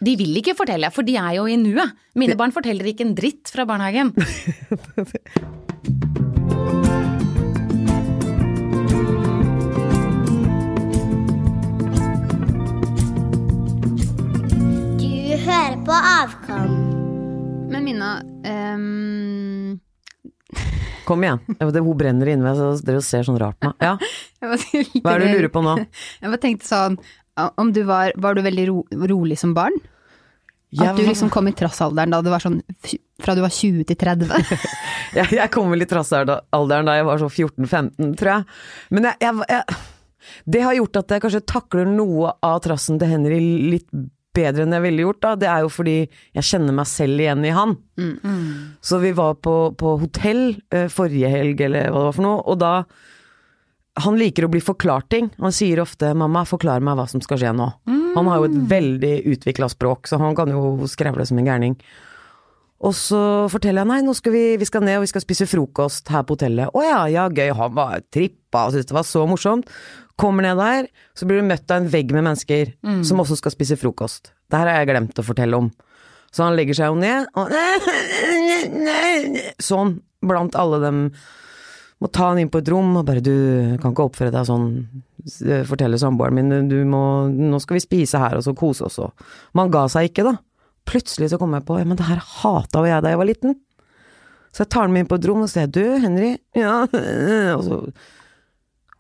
De 0.01 0.17
vil 0.17 0.41
ikke 0.41 0.57
fortelle, 0.59 0.91
for 0.95 1.07
de 1.07 1.19
er 1.21 1.37
jo 1.39 1.45
i 1.51 1.59
nuet. 1.61 1.93
Mine 2.19 2.39
barn 2.41 2.55
forteller 2.57 2.89
ikke 2.89 3.05
en 3.07 3.17
dritt 3.19 3.53
fra 3.53 3.69
barnehagen. 3.69 4.15
på 15.91 15.97
Avkom. 16.23 16.75
Men 17.71 17.85
Minna 17.85 18.23
um... 18.75 19.81
kom 21.05 21.25
igjen. 21.25 21.41
Det, 21.59 21.81
hun 21.81 21.97
brenner 21.99 22.29
inni 22.31 22.45
meg, 22.47 22.59
så 22.59 22.69
dere 22.87 23.01
ser 23.03 23.27
sånn 23.27 23.41
rart 23.43 23.59
på 23.59 23.73
meg. 23.73 23.83
Ja, 23.83 23.97
Hva 25.03 25.17
er 25.17 25.25
det 25.25 25.33
du 25.33 25.35
lurer 25.35 25.51
på 25.51 25.63
nå? 25.67 25.73
Jeg 26.21 26.29
bare 26.29 26.43
tenkte 26.45 26.69
sånn 26.69 27.01
om 27.59 27.73
du 27.75 27.81
var, 27.89 28.13
var 28.23 28.39
du 28.39 28.43
veldig 28.45 28.67
ro, 28.69 28.77
rolig 29.11 29.39
som 29.41 29.57
barn? 29.57 29.81
Jeg 30.71 30.93
At 30.93 31.01
du 31.01 31.03
liksom 31.09 31.33
kom 31.35 31.51
i 31.51 31.55
trassalderen 31.59 32.15
da 32.15 32.23
det 32.23 32.31
var 32.37 32.45
sånn 32.45 32.61
fra 33.19 33.35
du 33.35 33.43
var 33.43 33.51
20 33.51 33.91
til 33.91 33.99
30? 33.99 34.31
jeg, 35.19 35.27
jeg 35.41 35.51
kom 35.51 35.75
vel 35.75 35.83
i 35.83 35.91
trassalderen 35.91 36.87
da 36.87 36.99
jeg 37.01 37.09
var 37.09 37.25
så 37.25 37.33
14-15, 37.33 38.15
tror 38.21 38.33
jeg. 38.37 38.61
Men 38.95 39.11
jeg, 39.11 39.19
jeg, 39.27 39.51
jeg, 39.57 39.83
det 40.55 40.65
har 40.69 40.79
gjort 40.79 41.03
at 41.03 41.17
jeg 41.17 41.27
kanskje 41.27 41.45
takler 41.57 41.91
noe 41.99 42.37
av 42.47 42.63
trassen 42.63 43.03
til 43.03 43.11
Henry 43.17 43.43
litt 43.75 43.91
bedre 44.37 44.65
enn 44.65 44.75
jeg 44.77 44.85
ville 44.87 45.07
gjort. 45.07 45.21
da. 45.25 45.37
Det 45.37 45.49
er 45.51 45.65
jo 45.65 45.71
fordi 45.73 45.97
jeg 46.37 46.49
kjenner 46.51 46.77
meg 46.77 46.87
selv 46.91 47.23
igjen 47.23 47.45
i 47.45 47.55
han. 47.57 47.77
Så 48.81 49.01
vi 49.03 49.13
var 49.17 49.39
på, 49.43 49.55
på 49.77 49.95
hotell 50.03 50.45
eh, 50.73 50.89
forrige 50.93 51.31
helg, 51.33 51.61
eller 51.67 51.91
hva 51.91 52.05
det 52.05 52.11
var 52.11 52.19
for 52.19 52.27
noe, 52.27 52.43
og 52.47 52.61
da 52.63 52.75
han 54.01 54.17
liker 54.17 54.47
å 54.47 54.53
bli 54.53 54.61
forklart 54.63 55.11
ting. 55.13 55.31
Han 55.43 55.53
sier 55.53 55.81
ofte 55.83 56.15
'mamma, 56.15 56.47
forklar 56.49 56.81
meg 56.81 56.97
hva 56.97 57.09
som 57.11 57.21
skal 57.21 57.41
skje 57.41 57.51
nå'. 57.53 57.73
Han 58.15 58.27
har 58.27 58.39
jo 58.39 58.47
et 58.49 58.61
veldig 58.71 59.17
utvikla 59.35 59.69
språk, 59.69 60.07
så 60.09 60.19
han 60.19 60.35
kan 60.35 60.49
jo 60.49 60.87
skrevle 60.89 61.27
som 61.27 61.39
en 61.39 61.47
gærning. 61.47 61.77
Og 62.81 62.95
så 62.97 63.21
forteller 63.53 63.83
jeg 63.83 63.91
nei, 63.91 64.01
nå 64.07 64.15
skal 64.17 64.33
vi, 64.33 64.45
vi 64.57 64.65
skal 64.65 64.85
ned 64.87 64.97
og 64.97 65.05
vi 65.05 65.11
skal 65.11 65.25
spise 65.25 65.47
frokost 65.51 66.09
her 66.09 66.25
på 66.25 66.39
hotellet. 66.39 66.73
Å 66.73 66.85
ja, 66.87 67.01
ja, 67.13 67.27
gøy. 67.29 67.53
Han 67.59 67.75
var 67.77 68.01
trippa 68.09 68.67
og 68.67 68.73
syntes 68.73 68.89
det 68.89 68.97
var 68.97 69.05
så 69.05 69.27
morsomt. 69.29 69.69
Kommer 70.21 70.45
ned 70.45 70.59
der, 70.61 70.89
så 71.17 71.25
blir 71.29 71.41
du 71.41 71.47
møtt 71.49 71.71
av 71.73 71.81
en 71.81 71.89
vegg 71.93 72.11
med 72.13 72.27
mennesker 72.27 72.75
som 73.09 73.23
også 73.23 73.39
skal 73.41 73.55
spise 73.55 73.79
frokost. 73.81 74.35
Det 74.51 74.59
her 74.61 74.69
har 74.69 74.83
jeg 74.83 74.91
glemt 74.91 75.21
å 75.23 75.25
fortelle 75.25 75.57
om. 75.57 75.71
Så 76.31 76.45
han 76.45 76.57
legger 76.59 76.77
seg 76.79 76.93
jo 76.93 76.97
ned, 77.01 77.27
og 77.35 77.51
Sånn, 79.71 79.97
blant 80.23 80.55
alle 80.59 80.79
dem. 80.85 80.99
Må 82.01 82.09
ta 82.09 82.31
han 82.31 82.39
inn 82.41 82.49
på 82.53 82.63
et 82.63 82.69
rom 82.73 82.95
og 82.97 83.05
bare 83.09 83.21
du 83.21 83.77
kan 83.81 83.93
ikke 83.93 84.07
oppføre 84.09 84.33
deg 84.33 84.47
sånn, 84.49 84.69
forteller 85.69 86.01
samboeren 86.01 86.37
min, 86.39 86.69
du 86.71 86.79
må, 86.89 87.03
nå 87.29 87.59
skal 87.61 87.77
vi 87.77 87.83
spise 87.85 88.21
her 88.23 88.39
og 88.39 88.45
så 88.47 88.55
kose 88.57 88.87
oss 88.87 88.97
og 89.05 89.11
Man 89.59 89.73
ga 89.73 89.83
seg 89.93 90.09
ikke, 90.09 90.25
da. 90.25 90.39
Plutselig 90.89 91.29
så 91.33 91.39
kom 91.41 91.53
jeg 91.53 91.67
på, 91.69 91.77
ja 91.77 91.85
men 91.85 91.99
det 92.01 92.09
her 92.09 92.23
hata 92.41 92.81
jo 92.81 92.89
jeg 92.89 93.05
da 93.05 93.13
jeg 93.13 93.21
var 93.21 93.29
liten. 93.29 93.53
Så 94.49 94.65
jeg 94.65 94.71
tar 94.73 94.87
han 94.87 94.93
med 94.95 95.05
inn 95.05 95.11
på 95.11 95.19
et 95.21 95.29
rom 95.29 95.45
og 95.45 95.53
sier 95.53 95.69
du, 95.69 95.85
Henry, 96.01 96.33
ja, 96.57 96.79
og 97.59 97.63
så 97.69 97.83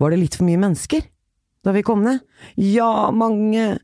var 0.00 0.12
det 0.12 0.23
litt 0.23 0.38
for 0.38 0.49
mye 0.49 0.61
mennesker. 0.61 1.07
da 1.61 1.75
vi 1.76 1.83
kom 1.85 2.00
ned? 2.00 2.23
Ja, 2.57 3.11
mange. 3.12 3.75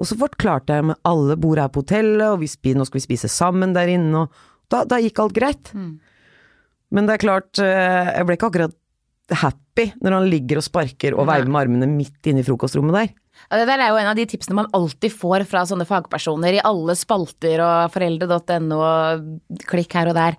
Og 0.00 0.08
så 0.08 0.16
forklarte 0.16 0.78
jeg 0.78 0.86
med 0.88 0.96
alle 1.04 1.36
bor 1.36 1.60
her 1.60 1.68
på 1.68 1.82
hotellet, 1.84 2.24
og 2.30 2.40
vi 2.40 2.48
spi, 2.48 2.72
nå 2.72 2.86
skal 2.88 2.96
vi 2.96 3.04
spise 3.04 3.28
sammen 3.28 3.74
der 3.76 3.92
inne, 3.92 4.24
og 4.24 4.72
da, 4.72 4.84
da 4.88 4.96
gikk 5.02 5.20
alt 5.20 5.36
greit. 5.36 5.72
Men 6.90 7.06
det 7.06 7.16
er 7.16 7.22
klart, 7.22 7.52
eh, 7.60 8.10
jeg 8.16 8.26
ble 8.26 8.38
ikke 8.38 8.48
akkurat 8.50 8.76
happy 9.36 9.90
når 10.00 10.16
han 10.20 10.28
ligger 10.30 10.60
og 10.60 10.64
sparker 10.64 11.16
og 11.18 11.26
veiver 11.28 11.50
med 11.50 11.60
armene 11.64 11.88
midt 11.90 12.28
inne 12.30 12.40
i 12.42 12.46
frokostrommet 12.46 12.94
der. 12.96 13.12
Ja, 13.50 13.58
det 13.60 13.66
der 13.68 13.82
er 13.84 13.90
jo 13.92 13.98
en 14.00 14.10
av 14.10 14.16
de 14.16 14.24
tipsene 14.28 14.56
man 14.56 14.70
alltid 14.76 15.12
får 15.12 15.44
fra 15.50 15.64
sånne 15.68 15.86
fagpersoner 15.88 16.56
i 16.56 16.62
alle 16.64 16.96
spalter 16.96 17.60
og 17.60 17.92
foreldre.no 17.94 18.78
og 18.80 19.60
klikk 19.68 19.98
her 19.98 20.10
og 20.12 20.16
der. 20.16 20.38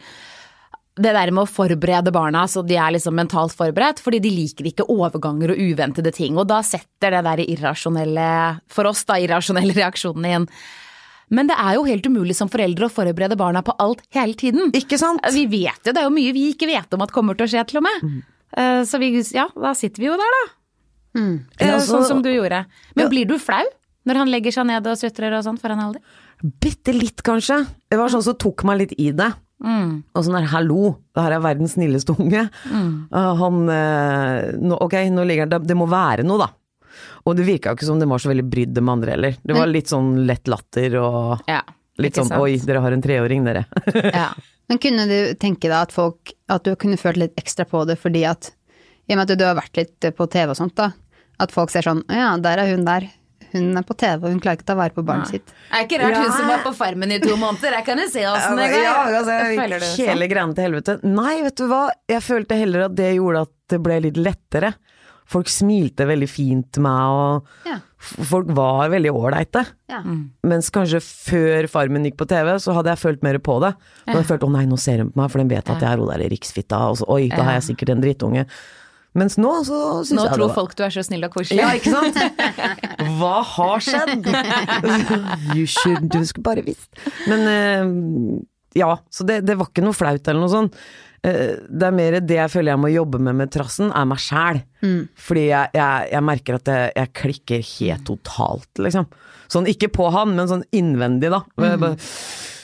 Det 0.97 1.13
der 1.13 1.29
med 1.31 1.43
å 1.45 1.49
forberede 1.49 2.11
barna 2.11 2.47
så 2.49 2.63
de 2.65 2.75
er 2.75 2.95
liksom 2.95 3.13
mentalt 3.13 3.53
forberedt, 3.53 3.99
fordi 4.01 4.19
de 4.23 4.31
liker 4.33 4.65
ikke 4.71 4.87
overganger 4.89 5.51
og 5.53 5.59
uventede 5.61 6.11
ting. 6.15 6.37
Og 6.41 6.47
da 6.49 6.63
setter 6.65 7.11
det 7.13 7.23
der 7.27 7.43
irrasjonelle, 7.45 8.29
for 8.73 8.89
oss 8.89 9.03
da, 9.05 9.19
irrasjonelle 9.21 9.75
reaksjonene 9.81 10.33
inn. 10.39 10.47
Men 11.29 11.47
det 11.49 11.57
er 11.59 11.75
jo 11.75 11.83
helt 11.83 12.05
umulig 12.07 12.35
som 12.37 12.47
foreldre 12.49 12.87
å 12.87 12.93
forberede 12.93 13.35
barna 13.37 13.61
på 13.61 13.75
alt 13.83 14.01
hele 14.15 14.33
tiden. 14.39 14.71
Ikke 14.73 14.97
sant? 14.97 15.21
Vi 15.35 15.45
vet 15.51 15.83
jo, 15.85 15.91
det 15.93 15.99
er 16.01 16.07
jo 16.07 16.13
mye 16.15 16.33
vi 16.33 16.45
ikke 16.53 16.69
vet 16.69 16.93
om 16.95 17.03
at 17.03 17.11
kommer 17.11 17.35
til 17.35 17.45
å 17.45 17.51
skje 17.51 17.65
til 17.67 17.81
og 17.81 17.83
med. 17.83 18.05
Mm. 18.07 18.21
Så 18.87 18.97
vi, 19.03 19.09
ja, 19.35 19.49
da 19.53 19.73
sitter 19.75 19.99
vi 20.01 20.07
jo 20.07 20.15
der 20.17 20.31
da. 20.37 20.43
Mm. 21.19 21.33
Ja, 21.59 21.79
så- 21.81 21.97
sånn 21.97 22.05
som 22.07 22.21
du 22.23 22.29
gjorde. 22.31 22.65
Men 22.95 23.05
Ja. 23.05 23.09
blir 23.09 23.25
du 23.27 23.37
flau 23.37 23.65
når 24.07 24.15
han 24.15 24.31
legger 24.31 24.51
seg 24.55 24.65
ned 24.67 24.87
og 24.87 24.95
sutrer 24.97 25.35
og 25.37 25.43
sånn 25.43 25.59
foran 25.59 25.79
Aldi? 25.83 25.99
Bitte 26.63 26.93
litt, 26.95 27.21
kanskje. 27.23 27.67
Det 27.91 27.97
var 27.99 28.07
sånn 28.09 28.23
som 28.23 28.35
tok 28.35 28.63
meg 28.63 28.77
litt 28.79 28.93
i 28.97 29.11
det. 29.11 29.33
Mm. 29.63 30.03
Og 30.13 30.21
sånn 30.25 30.35
der, 30.37 30.45
hallo, 30.51 30.91
det 31.17 31.23
her 31.25 31.33
er 31.37 31.41
verdens 31.41 31.73
snilleste 31.77 32.13
unge. 32.13 32.43
Ah, 33.09 33.31
han 33.39 33.63
eh, 33.73 34.51
nå, 34.61 34.77
Ok, 34.85 34.93
nå 35.13 35.23
ligger 35.25 35.49
det, 35.49 35.63
det 35.71 35.77
må 35.79 35.87
være 35.89 36.25
noe, 36.27 36.37
da. 36.45 36.49
Og 37.25 37.35
det 37.37 37.45
virka 37.47 37.71
jo 37.73 37.77
ikke 37.79 37.87
som 37.89 37.99
det 38.01 38.07
var 38.09 38.21
så 38.21 38.29
veldig 38.31 38.45
brydd 38.49 38.75
dem 38.77 38.89
andre 38.93 39.15
heller. 39.15 39.35
Det 39.43 39.55
var 39.57 39.67
litt 39.69 39.89
sånn 39.91 40.13
lett 40.29 40.47
latter 40.49 40.95
og 41.01 41.49
Ja. 41.49 41.61
litt 41.99 42.15
sånn 42.17 42.29
sant? 42.29 42.41
oi, 42.41 42.55
dere 42.61 42.83
har 42.85 42.93
en 42.95 43.01
treåring, 43.03 43.43
dere. 43.45 43.65
Ja. 44.13 44.29
Men 44.69 44.79
kunne 44.83 45.05
du 45.07 45.17
tenke 45.39 45.69
deg 45.69 45.77
at 45.79 45.93
folk 45.95 46.33
At 46.51 46.65
du 46.67 46.73
kunne 46.75 46.97
følt 46.99 47.15
litt 47.21 47.37
ekstra 47.39 47.63
på 47.63 47.85
det 47.87 47.95
fordi 48.01 48.25
at 48.27 48.49
I 49.07 49.13
og 49.15 49.21
med 49.21 49.31
at 49.31 49.39
du 49.39 49.45
har 49.47 49.55
vært 49.55 49.77
litt 49.79 50.07
på 50.17 50.27
TV 50.27 50.51
og 50.51 50.57
sånt, 50.59 50.75
da. 50.75 50.89
At 51.39 51.53
folk 51.55 51.71
ser 51.71 51.85
sånn 51.87 52.03
Ja, 52.11 52.33
der 52.37 52.59
er 52.63 52.71
hun 52.75 52.83
der. 52.87 53.07
Hun 53.53 53.77
er 53.79 53.85
på 53.87 53.95
TV, 53.97 54.17
og 54.25 54.29
hun 54.33 54.39
klarer 54.43 54.57
ikke 54.59 54.65
å 54.67 54.71
ta 54.73 54.75
vare 54.75 54.93
på 54.95 55.03
barnet 55.07 55.27
sitt. 55.31 55.53
Er 55.71 55.85
ikke 55.85 56.01
rart 56.01 56.15
Ja. 56.17 56.23
hun 56.23 56.31
som 56.35 56.47
var 56.51 56.63
på 56.65 56.73
Farmen 56.75 57.11
i 57.15 57.19
to 57.23 57.35
måneder, 57.39 57.77
jeg 57.79 57.85
kan 57.85 57.97
jo 57.97 58.07
se 58.11 58.25
åssen 58.27 58.57
det 58.59 58.67
går. 58.73 58.83
Ja, 58.83 58.95
altså, 59.21 59.37
jeg 59.37 59.69
gikk 59.71 60.09
hele 60.11 60.27
greiene 60.27 60.55
til 60.55 60.63
helvete. 60.67 60.97
Nei, 61.03 61.41
vet 61.43 61.55
du 61.55 61.67
hva, 61.67 61.89
jeg 62.09 62.21
følte 62.21 62.57
heller 62.59 62.85
at 62.89 62.95
det 62.95 63.15
gjorde 63.15 63.41
at 63.47 63.53
det 63.69 63.81
ble 63.83 63.99
litt 64.01 64.17
lettere. 64.19 64.73
Folk 65.27 65.49
smilte 65.51 66.05
veldig 66.07 66.29
fint 66.31 66.69
til 66.71 66.83
meg, 66.83 67.03
og 67.11 67.47
Ja. 67.67 67.79
folk 67.99 68.47
var 68.55 68.87
veldig 68.89 69.11
ålreite. 69.11 69.65
Ja. 69.89 69.99
Mens 70.43 70.69
kanskje 70.71 71.01
før 71.03 71.67
Farmen 71.67 72.05
gikk 72.05 72.15
på 72.15 72.27
TV, 72.27 72.55
så 72.63 72.73
hadde 72.73 72.93
jeg 72.95 72.97
følt 72.99 73.23
mer 73.23 73.37
på 73.39 73.59
det. 73.59 73.73
Men 74.07 74.15
jeg 74.21 74.25
følte 74.29 74.47
å 74.47 74.51
nei, 74.51 74.65
nå 74.65 74.77
ser 74.79 74.99
hun 74.99 75.11
på 75.11 75.17
meg, 75.19 75.29
for 75.31 75.39
den 75.39 75.49
vet 75.49 75.67
at 75.69 75.81
jeg 75.81 75.91
er 75.91 75.97
hun 75.97 76.07
der 76.07 76.23
i 76.23 76.29
riksfitta, 76.29 76.79
og 76.91 76.97
så 76.97 77.09
oi, 77.09 77.27
da 77.27 77.43
har 77.43 77.59
jeg 77.59 77.75
sikkert 77.75 77.89
en 77.95 78.01
drittunge. 78.01 78.45
Mens 79.17 79.37
nå 79.41 79.51
så 79.65 79.77
syns 80.05 80.13
jeg 80.21 80.29
det 80.29 80.37
tror 80.37 80.53
folk 80.53 80.75
du 80.77 80.83
er 80.85 80.93
så 80.93 81.03
snill 81.07 81.25
og 81.25 81.33
koselig. 81.33 81.57
Ja, 81.63 81.71
ikke 81.73 81.93
sant? 81.95 82.19
Hva 83.17 83.35
har 83.55 83.81
skjedd? 83.81 84.27
You 85.57 85.65
should, 85.65 86.05
du 86.13 86.19
skulle 86.29 86.45
bare 86.45 86.63
visst. 86.67 86.89
Men 87.29 87.45
eh, 87.49 87.91
ja, 88.77 88.91
så 89.09 89.25
det, 89.27 89.41
det 89.47 89.57
var 89.57 89.71
ikke 89.71 89.85
noe 89.87 89.97
flaut 89.97 90.27
eller 90.29 90.43
noe 90.43 90.53
sånt. 90.53 90.77
Eh, 91.25 91.55
det 91.65 91.87
er 91.87 91.95
mer 91.97 92.19
det 92.21 92.37
jeg 92.37 92.53
føler 92.53 92.75
jeg 92.75 92.81
må 92.83 92.91
jobbe 92.93 93.21
med 93.25 93.39
med 93.39 93.53
trassen, 93.55 93.89
er 93.89 94.05
meg 94.09 94.21
sjæl. 94.21 94.61
Fordi 95.27 95.47
jeg, 95.49 95.73
jeg, 95.79 96.11
jeg 96.13 96.25
merker 96.29 96.59
at 96.59 96.71
jeg, 96.73 96.91
jeg 97.01 97.13
klikker 97.23 97.65
helt 97.71 98.05
totalt, 98.11 98.69
liksom. 98.85 99.09
Sånn 99.49 99.69
ikke 99.71 99.89
på 99.95 100.09
han, 100.13 100.35
men 100.37 100.49
sånn 100.51 100.65
innvendig, 100.75 101.31
da. 101.33 101.41
Mm. 101.57 101.79
bare- 101.81 101.97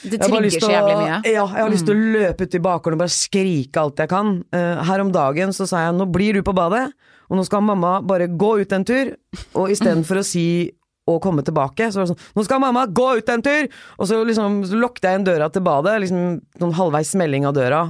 Det 0.04 0.20
trigger 0.20 0.54
så 0.60 0.70
jævlig 0.70 0.94
mye. 1.00 1.16
Mm. 1.22 1.26
Ja, 1.30 1.44
jeg 1.48 1.62
har 1.62 1.72
lyst 1.72 1.88
til 1.88 1.96
å 1.96 2.12
løpe 2.14 2.46
ut 2.46 2.54
i 2.54 2.62
bakgården 2.66 2.98
og 2.98 3.02
bare 3.04 3.14
skrike 3.14 3.82
alt 3.82 4.04
jeg 4.04 4.10
kan. 4.12 4.36
Eh, 4.54 4.84
her 4.88 5.02
om 5.04 5.12
dagen 5.14 5.54
så 5.56 5.66
sa 5.70 5.86
jeg 5.86 5.96
nå 5.96 6.06
blir 6.12 6.38
du 6.38 6.44
på 6.46 6.54
badet, 6.56 6.86
og 7.30 7.38
nå 7.38 7.44
skal 7.48 7.64
mamma 7.64 7.98
bare 8.04 8.28
gå 8.28 8.54
ut 8.62 8.72
en 8.76 8.86
tur, 8.86 9.14
og 9.56 9.72
istedenfor 9.72 10.20
å 10.20 10.26
si 10.26 10.46
å 11.08 11.18
komme 11.20 11.44
tilbake, 11.44 11.90
så 11.92 12.00
var 12.00 12.06
det 12.06 12.14
sånn 12.14 12.38
nå 12.38 12.44
skal 12.46 12.62
mamma 12.62 12.86
gå 12.88 13.08
ut 13.18 13.28
en 13.32 13.44
tur! 13.44 13.68
Og 13.98 14.08
så 14.08 14.20
liksom 14.24 14.62
lukket 14.80 15.04
jeg 15.04 15.16
igjen 15.18 15.28
døra 15.28 15.50
til 15.52 15.64
badet, 15.66 15.98
liksom 16.04 16.24
noen 16.62 16.78
halvveis 16.78 17.12
smelling 17.12 17.48
av 17.48 17.56
døra. 17.56 17.82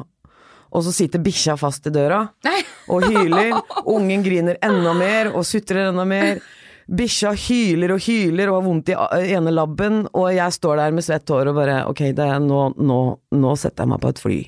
Og 0.75 0.83
så 0.83 0.90
sitter 0.90 1.23
bikkja 1.23 1.54
fast 1.59 1.87
i 1.87 1.92
døra 1.94 2.25
Nei. 2.47 2.59
og 2.90 3.06
hyler. 3.06 3.54
Ungen 3.94 4.25
griner 4.26 4.59
enda 4.64 4.94
mer 4.99 5.30
og 5.30 5.47
sutrer 5.47 5.92
enda 5.92 6.06
mer. 6.09 6.42
Bikkja 6.88 7.31
hyler 7.47 7.95
og 7.95 8.00
hyler 8.05 8.50
og 8.53 8.59
har 8.59 8.64
vondt 8.67 8.91
i 8.93 8.97
ene 9.37 9.53
labben, 9.55 10.03
og 10.12 10.26
jeg 10.35 10.53
står 10.53 10.76
der 10.83 10.93
med 10.93 11.05
svett 11.07 11.31
hår 11.33 11.49
og 11.53 11.57
bare 11.57 11.79
ok, 11.88 12.03
det 12.17 12.26
er 12.26 12.43
nå, 12.45 12.75
nå, 12.76 12.99
nå 13.33 13.55
setter 13.57 13.85
jeg 13.87 13.93
meg 13.95 14.03
på 14.03 14.11
et 14.12 14.21
fly 14.21 14.41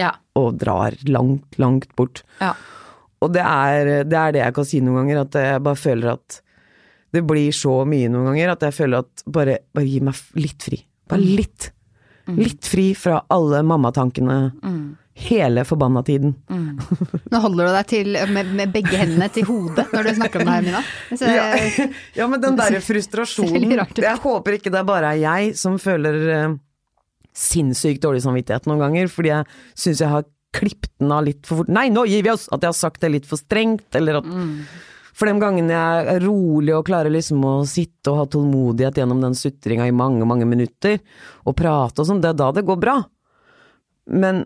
Ja. 0.00 0.12
og 0.34 0.56
drar 0.58 0.96
langt, 1.06 1.58
langt 1.60 1.90
bort. 1.96 2.22
ja. 2.40 2.54
Og 3.24 3.30
det 3.32 3.40
er, 3.40 4.04
det 4.04 4.16
er 4.20 4.32
det 4.34 4.40
jeg 4.42 4.52
kan 4.56 4.64
si 4.68 4.80
noen 4.84 4.98
ganger, 5.06 5.20
at 5.22 5.36
jeg 5.40 5.60
bare 5.64 5.78
føler 5.80 6.10
at 6.12 6.40
det 7.14 7.22
blir 7.24 7.52
så 7.56 7.84
mye 7.88 8.08
noen 8.12 8.26
ganger 8.32 8.50
at 8.52 8.64
jeg 8.66 8.74
føler 8.76 8.98
at 9.04 9.22
bare, 9.32 9.54
bare 9.72 9.86
gi 9.88 10.00
meg 10.04 10.18
litt 10.36 10.66
fri. 10.66 10.80
Bare 11.08 11.22
litt. 11.24 11.70
Litt 12.26 12.68
fri 12.68 12.90
fra 12.98 13.22
alle 13.32 13.62
mammatankene 13.64 14.36
hele 15.14 15.62
forbanna 15.64 16.02
tiden. 16.02 16.34
Nå 16.50 17.40
holder 17.44 17.68
du 17.68 17.72
deg 17.76 17.86
til, 17.90 18.16
med, 18.34 18.50
med 18.58 18.72
begge 18.74 18.98
hendene 18.98 19.28
til 19.32 19.46
hodet 19.46 19.86
når 19.94 20.08
du 20.08 20.12
snakker 20.18 20.42
om 20.42 20.48
det 20.50 20.54
her, 20.56 20.66
Mina. 20.66 20.82
Så, 21.14 21.30
Ja, 21.30 21.46
ja, 22.18 22.26
men 22.30 22.42
den 22.42 22.58
derre 22.58 22.80
frustrasjonen. 22.82 23.76
Jeg 24.02 24.22
håper 24.24 24.58
ikke 24.58 24.72
det 24.74 24.82
bare 24.88 25.14
er 25.14 25.22
jeg 25.22 25.54
som 25.60 25.78
føler 25.82 26.18
eh, 26.34 26.56
sinnssykt 27.34 28.02
dårlig 28.02 28.24
samvittighet 28.26 28.66
noen 28.70 28.82
ganger, 28.82 29.10
fordi 29.12 29.32
jeg 29.32 29.46
syns 29.84 30.02
jeg 30.02 30.12
har 30.12 30.26
klippet 30.54 30.90
den 31.02 31.14
av 31.14 31.24
litt 31.26 31.46
for 31.46 31.62
fort. 31.62 31.70
Nei, 31.74 31.88
nå 31.94 32.04
gir 32.10 32.26
vi 32.26 32.30
oss! 32.34 32.48
At 32.54 32.62
jeg 32.62 32.70
har 32.70 32.78
sagt 32.78 33.02
det 33.02 33.10
litt 33.14 33.30
for 33.30 33.40
strengt, 33.40 33.88
eller 33.98 34.20
at 34.20 34.28
For 35.14 35.30
de 35.30 35.38
gangene 35.38 35.70
jeg 35.70 36.06
er 36.10 36.24
rolig 36.26 36.72
og 36.74 36.86
klarer 36.88 37.12
liksom 37.14 37.42
å 37.46 37.56
sitte 37.70 38.10
og 38.10 38.18
ha 38.18 38.26
tålmodighet 38.30 38.96
gjennom 38.98 39.20
den 39.22 39.36
sutringa 39.38 39.86
i 39.86 39.94
mange, 39.94 40.26
mange 40.26 40.46
minutter, 40.50 40.98
og 41.46 41.54
prate 41.58 42.02
og 42.02 42.08
sånn, 42.08 42.22
det 42.22 42.32
er 42.32 42.40
da 42.40 42.48
det 42.54 42.64
går 42.66 42.80
bra. 42.82 42.96
Men 44.10 44.42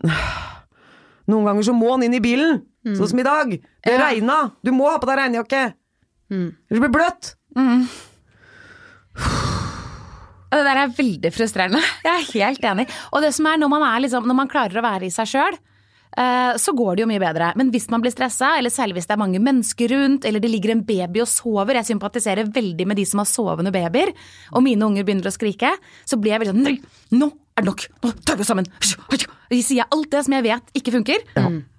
noen 1.28 1.44
ganger 1.48 1.66
så 1.68 1.74
må 1.76 1.90
han 1.94 2.02
inn 2.06 2.16
i 2.16 2.22
bilen, 2.24 2.62
sånn 2.88 3.10
som 3.12 3.20
i 3.20 3.26
dag. 3.26 3.50
Det 3.84 3.92
Ja. 3.94 4.08
regna! 4.08 4.38
Du 4.64 4.72
må 4.72 4.88
ha 4.90 4.98
på 4.98 5.06
deg 5.10 5.18
regnjakke! 5.20 5.62
Ellers 6.30 6.80
blir 6.80 6.88
det 6.88 6.94
bløtt! 6.96 7.34
Det 10.48 10.64
der 10.64 10.78
er 10.80 10.92
veldig 10.96 11.30
frustrerende. 11.34 11.80
Jeg 12.06 12.12
er 12.14 12.28
helt 12.32 12.62
enig. 12.64 12.86
Og 13.12 13.20
det 13.24 13.34
som 13.36 13.46
er 13.50 13.58
når 13.60 13.68
man, 13.74 13.82
er 13.84 14.00
liksom, 14.06 14.24
når 14.28 14.38
man 14.38 14.48
klarer 14.50 14.80
å 14.80 14.84
være 14.86 15.08
i 15.08 15.12
seg 15.12 15.28
sjøl, 15.28 15.58
så 16.58 16.72
går 16.74 16.96
det 16.96 17.02
jo 17.04 17.08
mye 17.10 17.20
bedre. 17.20 17.50
Men 17.60 17.68
hvis 17.70 17.84
man 17.92 18.00
blir 18.02 18.10
stressa, 18.14 18.54
eller 18.58 18.72
særlig 18.72 18.96
hvis 18.96 19.06
det 19.10 19.12
er 19.14 19.20
mange 19.20 19.38
mennesker 19.44 19.92
rundt, 19.92 20.24
eller 20.26 20.40
det 20.42 20.48
ligger 20.50 20.72
en 20.72 20.80
baby 20.88 21.20
og 21.22 21.28
sover 21.30 21.76
Jeg 21.78 21.90
sympatiserer 21.92 22.48
veldig 22.50 22.86
med 22.88 22.96
de 22.98 23.04
som 23.06 23.20
har 23.20 23.28
sovende 23.28 23.70
babyer, 23.74 24.14
og 24.56 24.64
mine 24.64 24.88
unger 24.88 25.04
begynner 25.04 25.28
å 25.28 25.34
skrike, 25.36 25.74
så 26.08 26.16
blir 26.18 26.32
jeg 26.34 26.42
veldig 26.42 26.54
sånn 26.56 26.64
Nei, 26.64 26.78
nå 27.20 27.28
er 27.58 27.64
det 27.66 27.70
nok! 27.70 27.84
Nå 28.04 28.12
tar 28.22 28.38
vi 28.38 28.46
oss 28.46 28.52
sammen! 28.52 28.70
Så 28.80 28.96
sier 29.50 29.80
jeg 29.80 29.88
alt 29.94 30.08
det 30.12 30.22
som 30.26 30.34
jeg 30.36 30.44
vet 30.46 30.72
ikke 30.80 30.94
funker, 30.98 31.26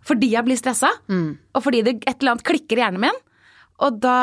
fordi 0.09 0.31
jeg 0.33 0.47
blir 0.47 0.59
stressa, 0.59 0.91
og 1.09 1.65
fordi 1.65 1.81
det 1.85 1.97
et 2.03 2.15
eller 2.19 2.35
annet 2.35 2.45
klikker 2.47 2.79
i 2.79 2.85
hjernen 2.85 3.03
min. 3.07 3.19
Og 3.85 3.99
da 4.03 4.19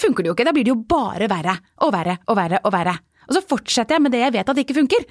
funker 0.00 0.24
det 0.24 0.30
jo 0.30 0.36
ikke. 0.36 0.48
Da 0.48 0.56
blir 0.56 0.66
det 0.66 0.72
jo 0.72 0.82
bare 0.88 1.28
verre 1.30 1.56
og 1.84 1.94
verre 1.94 2.18
og 2.26 2.38
verre 2.38 2.60
og 2.64 2.74
verre. 2.74 2.94
Og 3.28 3.36
så 3.36 3.42
fortsetter 3.46 3.96
jeg 3.98 4.04
med 4.06 4.14
det 4.14 4.24
jeg 4.24 4.34
vet 4.38 4.52
at 4.52 4.60
ikke 4.62 4.78
funker. 4.80 5.08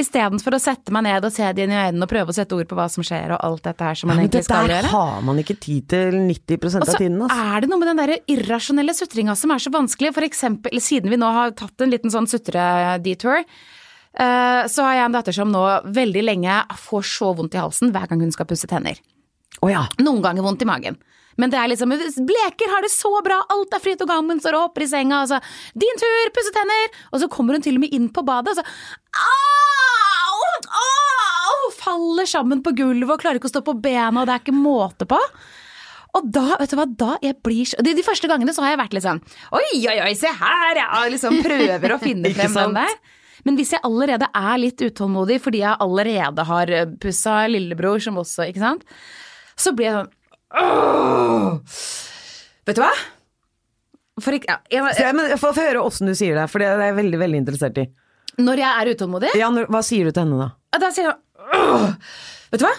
Istedenfor 0.00 0.54
å 0.56 0.60
sette 0.62 0.92
meg 0.94 1.04
ned 1.04 1.26
og 1.28 1.34
se 1.34 1.44
det 1.52 1.66
inn 1.66 1.72
i 1.74 1.76
øynene 1.76 2.06
og 2.06 2.08
prøve 2.08 2.32
å 2.32 2.36
sette 2.36 2.56
ord 2.56 2.68
på 2.70 2.76
hva 2.78 2.86
som 2.88 3.04
skjer 3.04 3.34
og 3.34 3.42
alt 3.44 3.66
dette 3.66 3.84
her 3.84 3.98
som 3.98 4.08
man 4.08 4.22
ja, 4.22 4.24
egentlig 4.24 4.40
gjøre. 4.46 4.62
Men 4.62 4.70
det 4.70 4.78
der 4.78 4.88
har 4.94 5.26
man 5.26 5.42
ikke 5.42 5.56
tid 5.60 5.88
til 5.92 6.16
90 6.30 6.56
Og 6.56 6.78
av 6.78 6.86
så 6.88 6.94
tiden. 6.96 7.18
Altså. 7.26 7.44
er 7.52 7.60
det 7.60 7.68
noe 7.68 7.82
med 7.82 7.90
den 7.90 8.00
der 8.00 8.14
irrasjonelle 8.32 8.94
sutringa 8.96 9.36
som 9.36 9.52
er 9.52 9.60
så 9.66 9.74
vanskelig. 9.74 10.14
For 10.16 10.24
eksempel, 10.24 10.80
siden 10.80 11.12
vi 11.12 11.20
nå 11.20 11.28
har 11.36 11.52
tatt 11.58 11.84
en 11.84 11.92
liten 11.92 12.14
sånn 12.14 12.30
sutredetour, 12.30 13.44
så 14.12 14.84
har 14.84 14.98
jeg 14.98 15.06
en 15.06 15.14
datter 15.16 15.32
som 15.32 15.48
nå 15.48 15.62
veldig 15.88 16.22
lenge 16.26 16.58
får 16.76 17.06
så 17.08 17.30
vondt 17.38 17.56
i 17.56 17.62
halsen 17.62 17.94
hver 17.94 18.10
gang 18.10 18.20
hun 18.20 18.34
skal 18.34 18.48
pusse 18.50 18.68
tenner. 18.68 18.98
Oh 19.64 19.70
ja. 19.72 19.86
Noen 20.02 20.20
ganger 20.24 20.44
vondt 20.44 20.64
i 20.64 20.68
magen. 20.68 20.98
Men 21.40 21.52
det 21.52 21.58
er 21.58 21.70
liksom 21.72 21.92
Bleker 22.28 22.72
har 22.72 22.84
det 22.84 22.92
så 22.92 23.12
bra, 23.24 23.38
alt 23.52 23.72
er 23.72 23.82
fritt 23.82 24.02
og 24.04 24.10
gammen, 24.10 24.40
står 24.42 24.58
og 24.58 24.66
hopper 24.66 24.84
i 24.84 24.90
senga, 24.90 25.22
og 25.22 25.30
så 25.30 25.40
Din 25.78 26.00
tur, 26.00 26.32
pusse 26.36 26.52
tenner! 26.54 26.92
Og 27.12 27.22
så 27.22 27.30
kommer 27.32 27.56
hun 27.56 27.64
til 27.64 27.78
og 27.78 27.84
med 27.86 27.94
inn 27.96 28.10
på 28.12 28.24
badet, 28.26 28.52
og 28.52 28.60
så 28.60 28.66
Au! 29.22 30.44
Au! 30.82 31.72
Faller 31.78 32.28
sammen 32.28 32.62
på 32.64 32.74
gulvet 32.76 33.14
og 33.14 33.22
klarer 33.22 33.40
ikke 33.40 33.48
å 33.50 33.54
stå 33.56 33.64
på 33.64 33.78
bena, 33.80 34.22
og 34.22 34.28
det 34.28 34.36
er 34.36 34.44
ikke 34.44 34.56
måte 34.56 35.08
på. 35.08 35.18
Og 36.12 36.28
da, 36.28 36.58
vet 36.60 36.72
du 36.72 36.76
hva, 36.76 36.84
da 36.86 37.14
jeg 37.24 37.38
blir 37.40 37.64
så 37.70 37.80
de, 37.80 37.94
de 37.96 38.04
første 38.04 38.28
gangene 38.28 38.52
så 38.52 38.60
har 38.60 38.74
jeg 38.74 38.82
vært 38.82 38.92
litt 38.92 39.04
sånn 39.06 39.22
Oi, 39.56 39.62
oi, 39.88 39.94
oi, 40.04 40.10
se 40.18 40.28
her, 40.28 40.76
Jeg 40.76 41.14
liksom 41.14 41.38
prøver 41.40 41.94
å 41.94 41.98
finne 42.02 42.32
frem 42.36 42.58
den 42.58 42.76
der. 42.76 42.98
Men 43.46 43.56
hvis 43.58 43.72
jeg 43.74 43.82
allerede 43.86 44.28
er 44.38 44.58
litt 44.62 44.82
utålmodig 44.84 45.40
fordi 45.42 45.62
jeg 45.64 45.76
allerede 45.82 46.44
har 46.46 46.72
pussa 47.02 47.40
lillebror, 47.50 47.98
som 48.04 48.20
også, 48.22 48.46
ikke 48.52 48.62
sant, 48.62 48.84
så 49.58 49.72
blir 49.76 49.88
jeg 49.90 49.96
sånn 50.00 50.12
Åh! 50.62 51.58
Vet 52.68 52.76
du 52.78 52.82
hva? 52.84 52.92
For 54.22 54.36
ikke, 54.36 54.52
ja, 54.52 54.58
jeg, 54.84 54.94
jeg, 55.00 55.16
men 55.16 55.32
Få 55.40 55.50
få 55.56 55.64
høre 55.64 55.80
åssen 55.82 56.10
du 56.10 56.14
sier 56.18 56.36
det, 56.36 56.44
for 56.52 56.60
det 56.62 56.68
er 56.68 56.82
jeg 56.90 56.98
veldig 57.00 57.20
veldig 57.22 57.38
interessert 57.42 57.78
i. 57.80 57.86
når 58.38 58.60
jeg 58.62 58.70
er 58.82 58.90
utålmodig, 58.94 59.30
Ja, 59.40 59.48
når, 59.54 59.66
Hva 59.72 59.80
sier 59.86 60.04
du 60.08 60.12
til 60.12 60.26
henne 60.26 60.38
da? 60.44 60.50
Da 60.82 60.90
sier 60.92 61.08
jeg 61.10 61.16
«Åh, 61.56 61.88
Vet 62.52 62.60
du 62.62 62.66
hva? 62.68 62.74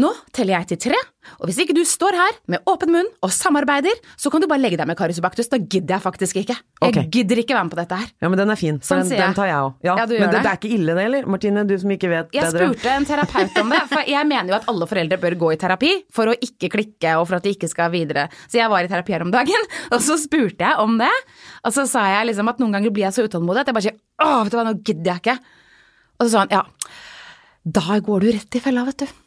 Nå 0.00 0.08
teller 0.32 0.56
jeg 0.56 0.70
til 0.70 0.78
tre, 0.88 0.98
og 1.36 1.44
hvis 1.46 1.58
ikke 1.60 1.74
du 1.76 1.82
står 1.84 2.16
her 2.16 2.36
med 2.50 2.64
åpen 2.70 2.90
munn 2.94 3.08
og 3.22 3.30
samarbeider, 3.34 3.98
så 4.16 4.30
kan 4.32 4.40
du 4.40 4.46
bare 4.48 4.62
legge 4.62 4.78
deg 4.80 4.88
med 4.88 4.96
karisobaktus 4.96 5.50
Da 5.52 5.58
gidder 5.60 5.98
jeg 5.98 6.02
faktisk 6.02 6.38
ikke. 6.40 6.56
Jeg 6.56 6.88
okay. 6.88 7.04
gidder 7.12 7.42
ikke 7.42 7.52
være 7.54 7.66
med 7.68 7.74
på 7.74 7.78
dette 7.78 7.98
her. 8.00 8.08
Ja, 8.24 8.30
men 8.32 8.40
den 8.40 8.54
er 8.54 8.58
fin. 8.58 8.78
Sånn 8.82 9.04
den, 9.04 9.20
den 9.20 9.36
tar 9.36 9.50
jeg 9.50 9.58
òg. 9.60 9.76
Ja, 9.84 9.98
Ja, 10.00 10.06
men 10.08 10.32
det, 10.32 10.40
det. 10.40 10.40
er 10.48 10.56
ikke 10.56 10.72
ille 10.78 10.96
det 10.96 11.04
eller? 11.10 11.28
Martine, 11.28 11.66
du 11.68 11.76
som 11.78 11.92
ikke 11.92 12.08
vet 12.10 12.32
Jeg 12.34 12.48
bedre. 12.48 12.70
spurte 12.72 12.94
en 12.96 13.08
terapeut 13.12 13.60
om 13.62 13.74
det, 13.76 13.82
for 13.92 14.12
jeg 14.14 14.30
mener 14.32 14.54
jo 14.54 14.58
at 14.58 14.68
alle 14.72 14.88
foreldre 14.90 15.20
bør 15.22 15.38
gå 15.44 15.52
i 15.52 15.60
terapi 15.60 15.92
for 16.16 16.32
å 16.32 16.36
ikke 16.48 16.72
klikke 16.72 17.14
og 17.20 17.28
for 17.28 17.38
at 17.38 17.46
de 17.46 17.52
ikke 17.52 17.70
skal 17.70 17.92
videre. 17.92 18.26
Så 18.48 18.62
jeg 18.62 18.72
var 18.72 18.88
i 18.88 18.90
terapi 18.90 19.14
her 19.18 19.26
om 19.28 19.34
dagen, 19.34 19.70
og 19.92 19.98
så 20.02 20.16
spurte 20.20 20.64
jeg 20.64 20.80
om 20.82 20.96
det. 21.02 21.12
Og 21.68 21.76
så 21.76 21.84
sa 21.90 22.08
jeg 22.16 22.32
liksom 22.32 22.48
at 22.48 22.64
noen 22.64 22.78
ganger 22.80 22.96
blir 22.96 23.10
jeg 23.10 23.18
så 23.20 23.28
utålmodig 23.28 23.66
at 23.66 23.70
jeg 23.70 23.76
bare 23.76 23.90
sier 23.90 24.00
åh, 24.24 24.38
vet 24.40 24.56
du 24.56 24.58
hva, 24.58 24.68
nå 24.70 24.78
gidder 24.80 25.12
jeg 25.12 25.26
ikke. 25.26 25.36
Og 26.16 26.24
så 26.24 26.32
sa 26.32 26.46
han 26.46 26.56
ja, 26.56 26.64
da 27.62 28.00
går 28.02 28.24
du 28.24 28.32
rett 28.32 28.56
i 28.58 28.62
fella, 28.64 28.88
vet 28.88 29.04
du. 29.04 29.18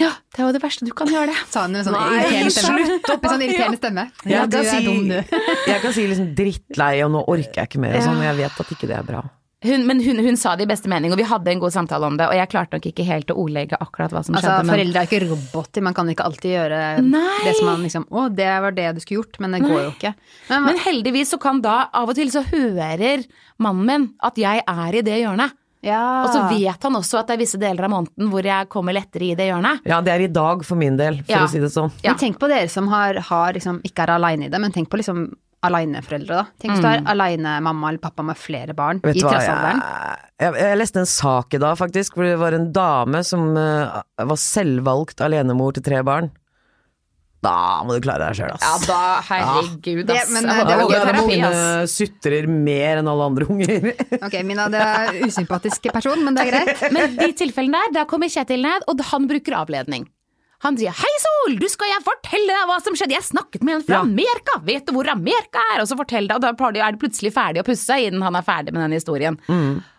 Ja, 0.00 0.08
det 0.32 0.40
er 0.40 0.46
jo 0.48 0.52
det 0.56 0.62
verste 0.62 0.86
du 0.88 0.92
kan 0.96 1.06
gjøre 1.12 1.26
det. 1.28 1.36
Sa 1.52 1.66
hun 1.66 1.72
med 1.76 1.84
sånn 1.84 1.92
Nei, 1.92 2.22
irriterende 2.22 2.54
stemme. 2.54 2.86
slutt 2.88 3.10
Med 3.22 3.30
sånn 3.30 3.42
irriterende 3.46 3.76
stemme. 3.82 4.04
Ja, 4.24 4.30
Jeg 4.40 4.50
du 4.50 4.56
kan 4.56 4.64
er 4.64 4.70
si- 4.70 4.86
dum, 4.86 5.08
du. 5.08 5.36
Jeg 5.72 5.82
kan 5.82 5.92
si 5.92 6.06
liksom 6.08 6.34
drittlei, 6.38 6.94
og 7.04 7.12
nå 7.12 7.24
orker 7.28 7.60
jeg 7.62 7.68
ikke 7.72 7.80
mer, 7.84 7.96
og 8.00 8.02
sånn, 8.06 8.16
og 8.22 8.24
jeg 8.30 8.36
vet 8.40 8.60
at 8.64 8.72
ikke 8.78 8.88
det 8.88 8.96
er 8.98 9.06
bra. 9.12 9.22
Hun, 9.62 9.84
men 9.86 10.00
hun, 10.02 10.18
hun 10.18 10.34
sa 10.40 10.56
det 10.58 10.64
i 10.64 10.70
beste 10.72 10.88
mening, 10.90 11.12
og 11.14 11.20
vi 11.20 11.22
hadde 11.28 11.46
en 11.52 11.60
god 11.62 11.70
samtale 11.70 12.02
om 12.08 12.16
det. 12.18 12.26
Og 12.26 12.34
jeg 12.34 12.48
klarte 12.50 12.74
nok 12.74 12.86
ikke 12.88 13.04
helt 13.06 13.28
å 13.30 13.36
ordlegge 13.38 13.78
akkurat 13.78 14.10
hva 14.10 14.24
som 14.26 14.34
Altså, 14.34 14.48
skjedde. 14.50 14.64
men- 14.66 14.74
Foreldre 14.74 15.02
er 15.04 15.06
ikke 15.06 15.20
roboter, 15.30 15.84
man 15.86 15.94
kan 15.94 16.08
ikke 16.10 16.24
alltid 16.26 16.50
gjøre 16.56 16.80
Nei. 17.06 17.38
det 17.44 17.52
som 17.60 17.66
man 17.70 17.84
liksom 17.86 18.08
Å, 18.10 18.24
det 18.34 18.48
var 18.64 18.72
det 18.74 18.88
du 18.96 19.00
skulle 19.04 19.20
gjort, 19.22 19.38
men 19.38 19.52
det 19.54 19.60
går 19.62 19.78
jo 19.84 19.92
ikke. 19.92 20.14
Men, 20.50 20.64
Men 20.66 20.78
heldigvis 20.82 21.30
så 21.30 21.38
kan 21.38 21.60
da 21.62 21.76
av 21.94 22.08
og 22.10 22.16
til 22.18 22.32
så 22.34 22.42
hører 22.42 23.22
mannen 23.62 23.86
min 23.86 24.08
at 24.20 24.34
jeg 24.42 24.64
er 24.66 24.98
i 24.98 25.02
det 25.06 25.20
hjørnet. 25.22 25.54
Ja. 25.82 26.00
Og 26.24 26.30
så 26.34 26.42
vet 26.52 26.82
han 26.86 26.94
også 26.98 27.18
at 27.20 27.30
det 27.30 27.34
er 27.36 27.42
visse 27.42 27.58
deler 27.60 27.84
av 27.88 27.90
måneden 27.90 28.30
hvor 28.30 28.46
jeg 28.46 28.68
kommer 28.72 28.94
lettere 28.96 29.32
i 29.32 29.36
det 29.38 29.48
hjørnet. 29.50 29.82
Ja, 29.88 30.00
det 30.04 30.12
er 30.14 30.26
i 30.26 30.32
dag 30.32 30.62
for 30.66 30.78
min 30.78 30.96
del, 31.00 31.20
for 31.24 31.32
Ja. 31.34 31.44
å 31.46 31.50
si 31.50 31.58
det 31.62 31.72
sånn. 31.74 31.90
Ja. 32.04 32.12
Men 32.12 32.20
tenk 32.22 32.38
på 32.38 32.48
dere 32.50 32.68
som 32.70 32.86
har, 32.92 33.18
har 33.28 33.52
liksom, 33.58 33.80
ikke 33.86 34.04
er 34.06 34.14
aleine 34.16 34.46
i 34.46 34.52
det, 34.52 34.60
men 34.62 34.72
tenk 34.74 34.88
på 34.92 35.00
liksom 35.02 35.26
aleneforeldre, 35.62 36.34
da. 36.40 36.44
Tenk 36.58 36.72
hvis 36.74 36.82
du 36.82 36.88
er 36.90 37.02
aleine 37.06 37.60
mamma 37.62 37.92
eller 37.92 38.02
pappa 38.02 38.24
med 38.26 38.38
flere 38.38 38.74
barn 38.74 38.98
Vet 39.04 39.20
i 39.20 39.22
trassalderen. 39.22 39.78
jeg, 39.78 40.18
jeg, 40.42 40.54
jeg 40.58 40.78
leste 40.80 40.98
en 41.04 41.06
sak 41.06 41.54
i 41.54 41.60
dag, 41.62 41.76
faktisk, 41.78 42.16
hvor 42.18 42.26
det 42.26 42.38
var 42.40 42.56
en 42.56 42.72
dame 42.74 43.20
som 43.26 43.44
uh, 43.54 44.00
var 44.18 44.40
selvvalgt 44.42 45.22
alenemor 45.22 45.76
til 45.76 45.84
tre 45.86 46.00
barn. 46.02 46.32
Da 47.42 47.82
må 47.82 47.96
du 47.96 48.00
klare 48.04 48.28
deg 48.28 48.36
sjøl, 48.38 48.52
ass. 48.54 48.62
Ja, 48.62 48.76
da 48.86 49.20
herregud, 49.26 50.06
Det- 50.06 50.14
Ja, 50.14 50.24
men, 50.30 50.46
det 50.46 50.76
var 50.78 50.86
gøy 50.86 51.00
terapi, 51.08 51.38
ass. 51.48 51.90
sutrer 51.98 52.46
mer 52.46 53.00
enn 53.02 53.08
alle 53.10 53.24
andre 53.32 53.48
unger. 53.50 53.88
Ok, 54.22 54.36
Mina, 54.46 54.68
det 54.70 54.78
er 54.80 55.18
usympatisk 55.26 55.90
person, 55.92 56.22
men 56.24 56.34
det 56.38 56.46
er 56.46 56.52
greit. 56.52 56.82
Men 56.94 57.16
de 57.18 57.32
tilfellene 57.34 57.82
der, 57.88 57.92
da 57.98 58.04
kommer 58.06 58.30
Kjetil 58.30 58.62
ned, 58.62 58.86
og 58.86 59.02
han 59.10 59.26
bruker 59.26 59.58
avledning. 59.58 60.06
Han 60.62 60.76
sier 60.78 60.94
'Hei, 60.94 61.10
Sol, 61.18 61.56
du 61.58 61.66
skal 61.66 61.88
jeg 61.90 62.04
fortelle 62.06 62.46
deg 62.46 62.68
hva 62.70 62.76
som 62.84 62.94
skjedde'. 62.94 63.16
Jeg 63.18 63.26
snakket 63.26 63.64
med 63.66 63.74
en 63.74 63.82
fra 63.82 63.96
Ja. 63.96 64.02
Amerika. 64.06 64.60
Vet 64.62 64.86
du 64.86 64.92
hvor 64.94 65.08
Amerika 65.10 65.58
er? 65.74 65.80
Og 65.82 65.88
så 65.90 65.96
forteller 65.98 66.28
det, 66.30 66.36
og 66.38 66.42
da 66.46 66.78
er 66.78 66.92
det 66.94 67.00
plutselig 67.02 67.32
ferdig 67.34 67.58
å 67.58 67.66
pusse 67.66 67.90
innen 67.98 68.22
han 68.22 68.36
er 68.38 68.46
ferdig 68.46 68.70
med 68.72 68.84
den 68.86 68.94
historien. 68.94 69.34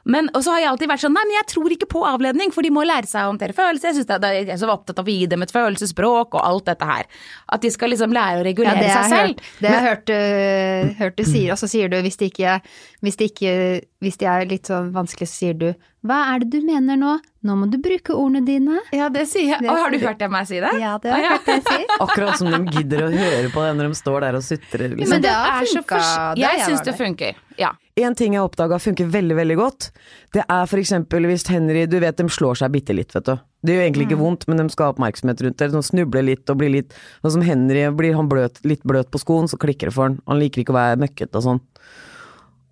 Men, 0.06 0.28
og 0.36 0.44
så 0.44 0.52
har 0.52 0.60
jeg 0.60 0.68
alltid 0.74 0.90
vært 0.92 1.00
sånn 1.06 1.14
'Nei, 1.16 1.24
men 1.30 1.36
jeg 1.38 1.48
tror 1.48 1.72
ikke 1.72 1.88
på 1.88 2.02
avledning', 2.04 2.52
for 2.52 2.62
de 2.62 2.70
må 2.76 2.84
lære 2.84 3.08
seg 3.08 3.24
å 3.24 3.30
håndtere 3.32 3.54
følelser. 3.56 3.88
Jeg, 3.88 3.96
synes 3.96 4.10
det, 4.10 4.18
det, 4.22 4.32
jeg 4.48 4.50
er 4.52 4.58
så 4.60 4.68
opptatt 4.74 5.00
av 5.00 5.06
å 5.08 5.14
gi 5.16 5.26
dem 5.32 5.42
et 5.46 5.52
følelsesspråk 5.56 6.36
og 6.36 6.42
alt 6.44 6.66
dette 6.66 6.84
her. 6.86 7.06
At 7.48 7.62
de 7.64 7.72
skal 7.72 7.90
liksom 7.94 8.12
lære 8.12 8.42
å 8.42 8.44
Ja, 8.44 8.48
regulere 8.50 8.80
det 8.84 8.92
seg 8.92 9.06
selv. 9.10 9.40
hørt, 9.40 9.42
det 9.62 9.70
har 9.70 9.80
jeg 9.80 9.88
hørt, 9.88 10.10
øh, 10.10 10.94
hørt 11.00 11.16
du 11.16 11.24
sier, 11.24 11.52
og 11.56 11.58
så 11.58 11.68
sier 11.72 11.88
du 11.90 12.02
hvis 12.04 12.18
det 12.20 12.34
ikke, 12.34 12.60
hvis 13.02 13.16
de 13.18 13.30
ikke 13.32 13.82
Hvis 14.04 14.18
de 14.20 14.26
er 14.28 14.44
litt 14.44 14.68
sånn 14.68 14.92
vanskelig, 14.92 15.30
så 15.32 15.36
sier 15.40 15.54
du 15.56 15.70
Hva 16.04 16.36
er 16.36 16.40
det 16.44 16.50
du 16.52 16.66
mener 16.68 16.98
nå? 17.00 17.14
Nå 17.48 17.54
må 17.56 17.70
du 17.72 17.78
bruke 17.80 18.12
ordene 18.12 18.42
dine. 18.46 18.82
Ja, 18.92 19.08
det 19.08 19.24
sier 19.30 19.48
jeg. 19.54 19.62
Det 19.64 19.70
Å, 19.72 19.78
har 19.80 19.92
du 19.92 19.98
hørt 20.00 20.20
jeg 20.20 20.30
meg 20.30 20.46
si 20.48 20.60
det? 20.60 20.72
Ja, 20.82 20.98
det 21.00 21.12
har 21.14 21.20
jeg 21.24 21.30
hørt 21.32 21.46
deg 21.48 21.64
si. 21.70 21.86
Akkurat 22.04 22.38
som 22.38 22.52
de 22.52 22.60
gidder 22.76 23.06
å 23.06 23.10
høre 23.14 23.50
på 23.54 23.64
det 23.64 23.72
når 23.80 23.88
de 23.88 23.96
står 23.96 24.20
der 24.26 24.36
og 24.36 24.44
sutrer. 24.44 24.90
Men 24.90 25.00
Liksom. 25.00 25.22
det 25.24 25.32
har 25.32 25.62
er 25.62 25.66
så 25.72 25.80
funka 25.80 26.02
Jeg 26.36 26.58
jeg 26.60 26.68
syns 26.68 26.84
det 26.84 26.96
funker. 27.00 27.36
Ja. 27.58 27.72
En 28.00 28.16
ting 28.18 28.34
jeg 28.34 28.42
oppdaga 28.42 28.80
funker 28.82 29.10
veldig, 29.14 29.36
veldig 29.38 29.56
godt, 29.60 29.92
det 30.34 30.42
er 30.50 30.78
eksempel 30.80 31.28
hvis 31.30 31.46
Henry 31.46 31.84
Du 31.86 32.00
vet 32.02 32.18
de 32.18 32.26
slår 32.26 32.58
seg 32.64 32.72
bitte 32.74 32.96
litt, 32.96 33.14
vet 33.14 33.28
du. 33.28 33.36
Det 33.64 33.76
gjør 33.76 33.84
egentlig 33.86 34.08
ikke 34.08 34.20
vondt, 34.20 34.48
men 34.50 34.60
de 34.60 34.66
skal 34.74 34.90
ha 34.90 34.94
oppmerksomhet 34.96 35.44
rundt 35.46 35.60
det. 35.62 35.70
De 35.72 35.82
snubler 35.86 36.26
litt 36.26 36.50
og 36.50 36.58
blir 36.60 36.74
litt 36.74 36.96
Sånn 37.22 37.38
som 37.38 37.46
Henry, 37.46 37.86
blir 37.96 38.18
han 38.18 38.32
bløt, 38.32 38.58
litt 38.66 38.82
bløt 38.84 39.12
på 39.14 39.22
skoen, 39.22 39.48
så 39.48 39.60
klikker 39.62 39.92
det 39.92 39.96
for 39.96 40.10
han. 40.10 40.18
Han 40.28 40.42
liker 40.42 40.64
ikke 40.64 40.74
å 40.74 40.80
være 40.80 41.00
møkkete 41.06 41.38
og 41.38 41.46
sånn. 41.46 41.62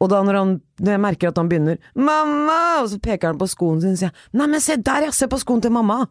Og 0.02 0.10
da 0.10 0.24
når 0.26 0.40
han 0.40 0.56
når 0.82 0.96
jeg 0.96 1.04
merker 1.06 1.30
at 1.30 1.38
han 1.38 1.50
begynner 1.52 1.78
'mamma', 1.94 2.82
og 2.82 2.90
så 2.90 2.98
peker 2.98 3.30
han 3.30 3.38
på 3.38 3.48
skoen 3.48 3.82
sin 3.82 3.94
og 3.94 4.02
sier 4.02 4.12
'nei, 4.34 4.48
men 4.48 4.60
se 4.60 4.76
der, 4.76 5.06
ja, 5.06 5.12
se 5.12 5.28
på 5.28 5.38
skoen 5.38 5.62
til 5.62 5.72
mamma'. 5.72 6.08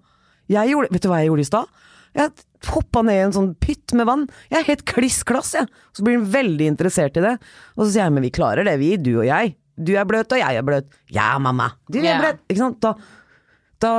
Jeg 0.49 0.71
gjorde, 0.71 0.93
vet 0.93 1.03
du 1.03 1.09
hva 1.09 1.19
jeg 1.19 1.31
gjorde 1.31 1.41
i 1.41 1.51
stad? 1.51 1.67
Jeg 2.15 2.31
hoppa 2.69 3.03
ned 3.07 3.17
i 3.17 3.25
en 3.29 3.37
sånn 3.37 3.55
pytt 3.63 3.95
med 3.97 4.09
vann. 4.09 4.27
Jeg 4.51 4.61
er 4.61 4.69
helt 4.69 4.85
kliss 4.89 5.23
klass, 5.25 5.55
jeg. 5.57 5.71
Så 5.97 6.05
blir 6.05 6.19
han 6.19 6.29
veldig 6.33 6.67
interessert 6.75 7.17
i 7.17 7.25
det. 7.25 7.37
Og 7.77 7.87
så 7.87 7.91
sier 7.93 8.05
jeg 8.05 8.13
'men 8.13 8.27
vi 8.27 8.31
klarer 8.31 8.65
det, 8.65 8.79
vi, 8.79 8.97
du 8.97 9.19
og 9.19 9.25
jeg'. 9.25 9.55
Du 9.81 9.97
er 9.97 10.05
bløt, 10.05 10.33
og 10.33 10.39
jeg 10.39 10.57
er 10.57 10.63
bløt. 10.63 10.87
Ja, 11.09 11.39
mamma. 11.39 11.73
Du 11.89 11.99
er 11.99 12.05
yeah. 12.05 12.21
bløt. 12.21 12.41
Ikke 12.51 12.61
sant? 12.61 12.81
Da, 12.81 12.95
da 13.81 13.95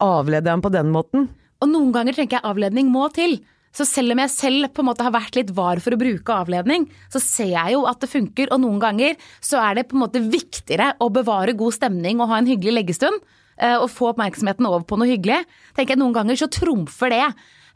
avleder 0.00 0.50
jeg 0.50 0.56
ham 0.58 0.62
på 0.62 0.72
den 0.74 0.90
måten. 0.90 1.28
Og 1.60 1.68
noen 1.70 1.92
ganger 1.92 2.16
tenker 2.16 2.40
jeg 2.40 2.48
avledning 2.50 2.90
må 2.90 3.06
til. 3.14 3.38
Så 3.70 3.86
selv 3.86 4.16
om 4.16 4.18
jeg 4.18 4.32
selv 4.34 4.72
på 4.74 4.82
en 4.82 4.88
måte 4.88 5.04
har 5.06 5.14
vært 5.14 5.36
litt 5.38 5.52
var 5.54 5.78
for 5.82 5.94
å 5.94 6.00
bruke 6.00 6.34
avledning, 6.34 6.88
så 7.12 7.22
ser 7.22 7.52
jeg 7.52 7.76
jo 7.76 7.84
at 7.86 8.00
det 8.02 8.10
funker, 8.10 8.50
og 8.50 8.64
noen 8.64 8.80
ganger 8.82 9.14
så 9.38 9.60
er 9.62 9.78
det 9.78 9.86
på 9.90 9.94
en 9.94 10.02
måte 10.02 10.22
viktigere 10.24 10.96
å 10.98 11.10
bevare 11.14 11.54
god 11.58 11.76
stemning 11.78 12.18
og 12.18 12.32
ha 12.32 12.40
en 12.40 12.50
hyggelig 12.50 12.80
leggestund, 12.80 13.22
eh, 13.62 13.76
og 13.76 13.86
få 13.92 14.10
oppmerksomheten 14.10 14.66
over 14.66 14.82
på 14.82 14.98
noe 14.98 15.12
hyggelig. 15.12 15.44
Tenker 15.76 15.94
jeg 15.94 16.02
Noen 16.02 16.16
ganger 16.18 16.40
så 16.40 16.50
trumfer 16.50 17.14
det 17.14 17.22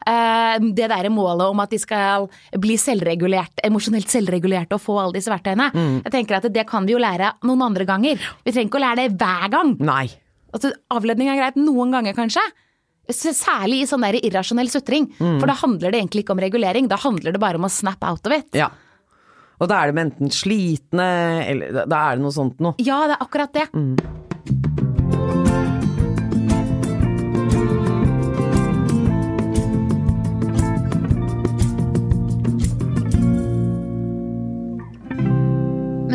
det 0.05 0.87
derre 0.91 1.09
målet 1.09 1.47
om 1.49 1.59
at 1.63 1.71
de 1.73 1.79
skal 1.81 2.27
bli 2.61 2.75
selvregulert, 2.77 3.59
emosjonelt 3.65 4.11
selvregulerte 4.11 4.77
og 4.77 4.81
få 4.83 4.99
alle 5.01 5.17
disse 5.17 5.31
verktøyene. 5.33 5.71
Jeg 6.05 6.11
tenker 6.13 6.37
at 6.37 6.49
det 6.53 6.67
kan 6.69 6.85
vi 6.85 6.93
jo 6.93 6.99
lære 7.01 7.31
noen 7.43 7.61
andre 7.65 7.85
ganger. 7.89 8.21
Vi 8.45 8.51
trenger 8.53 8.69
ikke 8.69 8.81
å 8.81 8.85
lære 8.85 9.01
det 9.09 9.17
hver 9.17 9.49
gang. 9.55 9.73
Nei. 9.81 10.05
Altså, 10.53 10.71
avledning 10.93 11.27
er 11.33 11.39
greit 11.41 11.57
noen 11.59 11.91
ganger, 11.91 12.13
kanskje. 12.15 12.43
Særlig 13.11 13.81
i 13.83 13.85
sånn 13.89 14.01
der 14.05 14.15
irrasjonell 14.21 14.69
sutring. 14.71 15.09
For 15.19 15.45
da 15.49 15.53
handler 15.59 15.91
det 15.93 15.99
egentlig 16.03 16.23
ikke 16.25 16.33
om 16.37 16.39
regulering, 16.45 16.87
da 16.89 16.97
handler 17.01 17.35
det 17.35 17.41
bare 17.43 17.59
om 17.59 17.67
å 17.67 17.69
snap 17.73 18.01
out 18.07 18.25
of 18.29 18.33
it. 18.37 18.47
Ja. 18.57 18.69
Og 19.61 19.69
da 19.71 19.81
er 19.85 19.91
de 19.93 20.01
enten 20.01 20.31
slitne, 20.35 21.05
eller 21.47 21.85
da- 21.87 22.09
er 22.11 22.17
det 22.17 22.23
noe 22.25 22.33
sånt 22.35 22.59
noe. 22.59 22.73
Ja, 22.77 23.07
det 23.07 23.15
er 23.17 23.25
akkurat 23.25 23.53
det. 23.53 23.67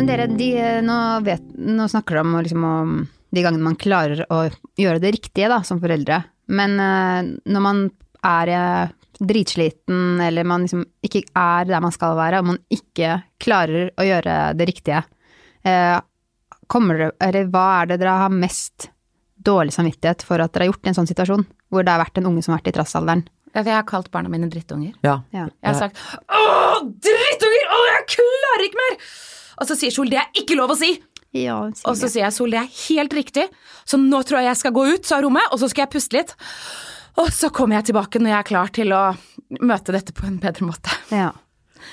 Men 0.01 0.07
dere, 0.09 0.25
de, 0.33 0.47
nå, 0.81 0.93
vet, 1.21 1.43
nå 1.61 1.85
snakker 1.85 2.17
dere 2.17 2.25
om, 2.25 2.31
liksom, 2.41 2.63
om 2.65 2.93
de 3.29 3.41
gangene 3.45 3.67
man 3.67 3.75
klarer 3.77 4.23
å 4.33 4.39
gjøre 4.81 4.97
det 5.03 5.11
riktige 5.13 5.45
da, 5.51 5.59
som 5.61 5.77
foreldre. 5.77 6.15
Men 6.49 6.73
eh, 6.81 7.27
når 7.53 7.61
man 7.61 7.81
er 8.25 8.49
eh, 8.49 8.95
dritsliten, 9.21 10.17
eller 10.25 10.47
man 10.49 10.65
liksom 10.65 10.87
ikke 11.05 11.21
er 11.37 11.69
der 11.69 11.83
man 11.85 11.93
skal 11.93 12.17
være, 12.17 12.39
og 12.41 12.49
man 12.49 12.57
ikke 12.73 13.19
klarer 13.45 13.91
å 13.93 14.07
gjøre 14.07 14.39
det 14.57 14.67
riktige, 14.71 15.03
eh, 15.69 15.99
kommer 16.65 16.97
det, 16.97 17.11
eller 17.21 17.51
hva 17.53 17.65
er 17.83 17.91
det 17.91 18.01
dere 18.01 18.17
har 18.23 18.33
mest 18.33 18.89
dårlig 19.37 19.75
samvittighet 19.77 20.25
for 20.25 20.41
at 20.41 20.49
dere 20.49 20.65
har 20.65 20.73
gjort 20.73 20.89
i 20.89 20.95
en 20.95 20.97
sånn 20.97 21.11
situasjon, 21.11 21.45
hvor 21.69 21.85
det 21.85 21.93
har 21.93 22.01
vært 22.01 22.17
en 22.17 22.31
unge 22.31 22.41
som 22.41 22.55
har 22.55 22.63
vært 22.63 22.73
i 22.73 22.79
trassalderen? 22.79 23.21
Jeg 23.53 23.69
har 23.69 23.85
kalt 23.85 24.09
barna 24.09 24.33
mine 24.33 24.49
drittunger. 24.49 24.97
Ja. 25.05 25.19
Ja. 25.29 25.45
Jeg 25.61 25.75
har 25.75 25.77
sagt 25.77 26.01
'Å, 26.25 26.41
drittunger! 26.89 27.69
Å, 27.69 27.83
jeg 27.91 28.07
klarer 28.15 28.65
ikke 28.65 28.81
mer!' 28.81 29.29
Og 29.61 29.69
så 29.69 29.77
sier 29.77 29.93
Sol 29.93 30.09
'det 30.09 30.17
er 30.19 30.41
ikke 30.41 30.57
lov 30.57 30.73
å 30.73 30.77
si'. 30.79 30.97
Ja, 31.37 31.61
Og 31.63 31.95
så 31.95 32.09
sier 32.11 32.25
jeg 32.25 32.33
Sol, 32.35 32.51
det 32.51 32.59
er 32.59 32.71
helt 32.89 33.13
riktig, 33.15 33.45
så 33.87 33.95
nå 33.97 34.19
tror 34.27 34.41
jeg 34.41 34.49
jeg 34.49 34.57
skal 34.57 34.73
gå 34.75 34.83
ut 34.93 35.11
av 35.15 35.21
rommet, 35.23 35.47
og 35.53 35.61
så 35.61 35.69
skal 35.71 35.85
jeg 35.85 35.93
puste 35.93 36.17
litt. 36.17 36.33
Og 37.21 37.29
så 37.31 37.49
kommer 37.53 37.77
jeg 37.79 37.91
tilbake 37.91 38.19
når 38.19 38.29
jeg 38.33 38.39
er 38.39 38.49
klar 38.49 38.67
til 38.75 38.91
å 38.91 39.03
møte 39.61 39.93
dette 39.95 40.11
på 40.11 40.25
en 40.27 40.39
bedre 40.39 40.67
måte. 40.67 40.91
ja. 41.11 41.31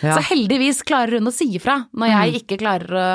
Ja. 0.03 0.15
Så 0.15 0.35
heldigvis 0.35 0.83
klarer 0.85 1.17
hun 1.17 1.31
å 1.31 1.33
si 1.33 1.47
ifra 1.57 1.87
når 1.97 2.11
jeg 2.13 2.43
ikke 2.43 2.59
klarer 2.61 2.93
å 2.93 3.07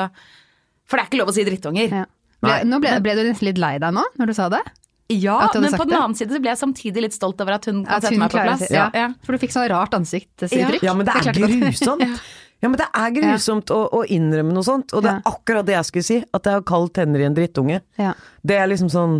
For 0.90 0.98
det 0.98 1.04
er 1.04 1.06
ikke 1.06 1.20
lov 1.22 1.30
å 1.30 1.34
si 1.36 1.44
drittunger. 1.46 1.92
Ja. 1.92 2.04
Ble, 2.44 2.56
nå 2.68 2.80
ble, 2.82 3.00
ble 3.00 3.14
du 3.14 3.22
nesten 3.24 3.46
litt 3.46 3.60
lei 3.62 3.78
deg 3.78 3.94
nå, 3.94 4.02
når 4.18 4.26
du 4.26 4.34
sa 4.34 4.50
det? 4.52 4.60
Ja, 5.08 5.38
men 5.54 5.70
på 5.72 5.84
den 5.84 5.92
det? 5.94 6.00
annen 6.00 6.16
side 6.16 6.32
så 6.34 6.40
ble 6.40 6.50
jeg 6.50 6.60
samtidig 6.60 7.02
litt 7.06 7.14
stolt 7.16 7.40
over 7.40 7.56
at 7.56 7.64
hun 7.68 7.82
kan 7.86 8.00
sette 8.02 8.18
meg 8.20 8.32
på 8.32 8.40
plass. 8.40 8.66
Ja. 8.72 8.90
Ja. 8.96 9.06
For 9.24 9.36
du 9.36 9.40
fikk 9.40 9.52
sånn 9.54 9.68
rart 9.72 9.96
ansiktsuttrykk. 9.96 10.84
Ja, 10.84 10.94
men 10.96 11.08
det 11.08 11.14
er 11.14 11.36
grusomt. 11.36 12.20
Ja, 12.64 12.70
men 12.72 12.80
det 12.80 12.86
er 12.96 13.10
grusomt 13.12 13.68
å, 13.74 13.82
å 13.92 14.02
innrømme 14.08 14.54
noe 14.56 14.64
sånt, 14.64 14.94
og 14.96 15.04
det 15.04 15.10
er 15.12 15.18
Ja. 15.20 15.30
akkurat 15.34 15.66
det 15.68 15.74
jeg 15.76 15.84
skulle 15.90 16.06
si, 16.08 16.18
at 16.32 16.46
jeg 16.48 16.56
har 16.56 16.62
kalde 16.64 16.92
tenner 16.96 17.20
i 17.20 17.26
en 17.28 17.34
drittunge. 17.36 17.82
Ja. 18.00 18.14
Det 18.42 18.56
er 18.56 18.66
liksom 18.72 18.88
sånn 18.90 19.18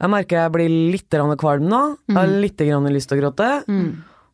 Jeg 0.00 0.08
merker 0.08 0.38
jeg 0.46 0.52
blir 0.54 0.68
litt 0.94 1.10
grann 1.12 1.36
kvalm 1.36 1.66
nå, 1.68 1.80
jeg 2.08 2.16
har 2.16 2.26
litt 2.40 2.56
grann 2.56 2.88
lyst 2.88 3.10
til 3.12 3.18
å 3.18 3.20
gråte. 3.20 3.48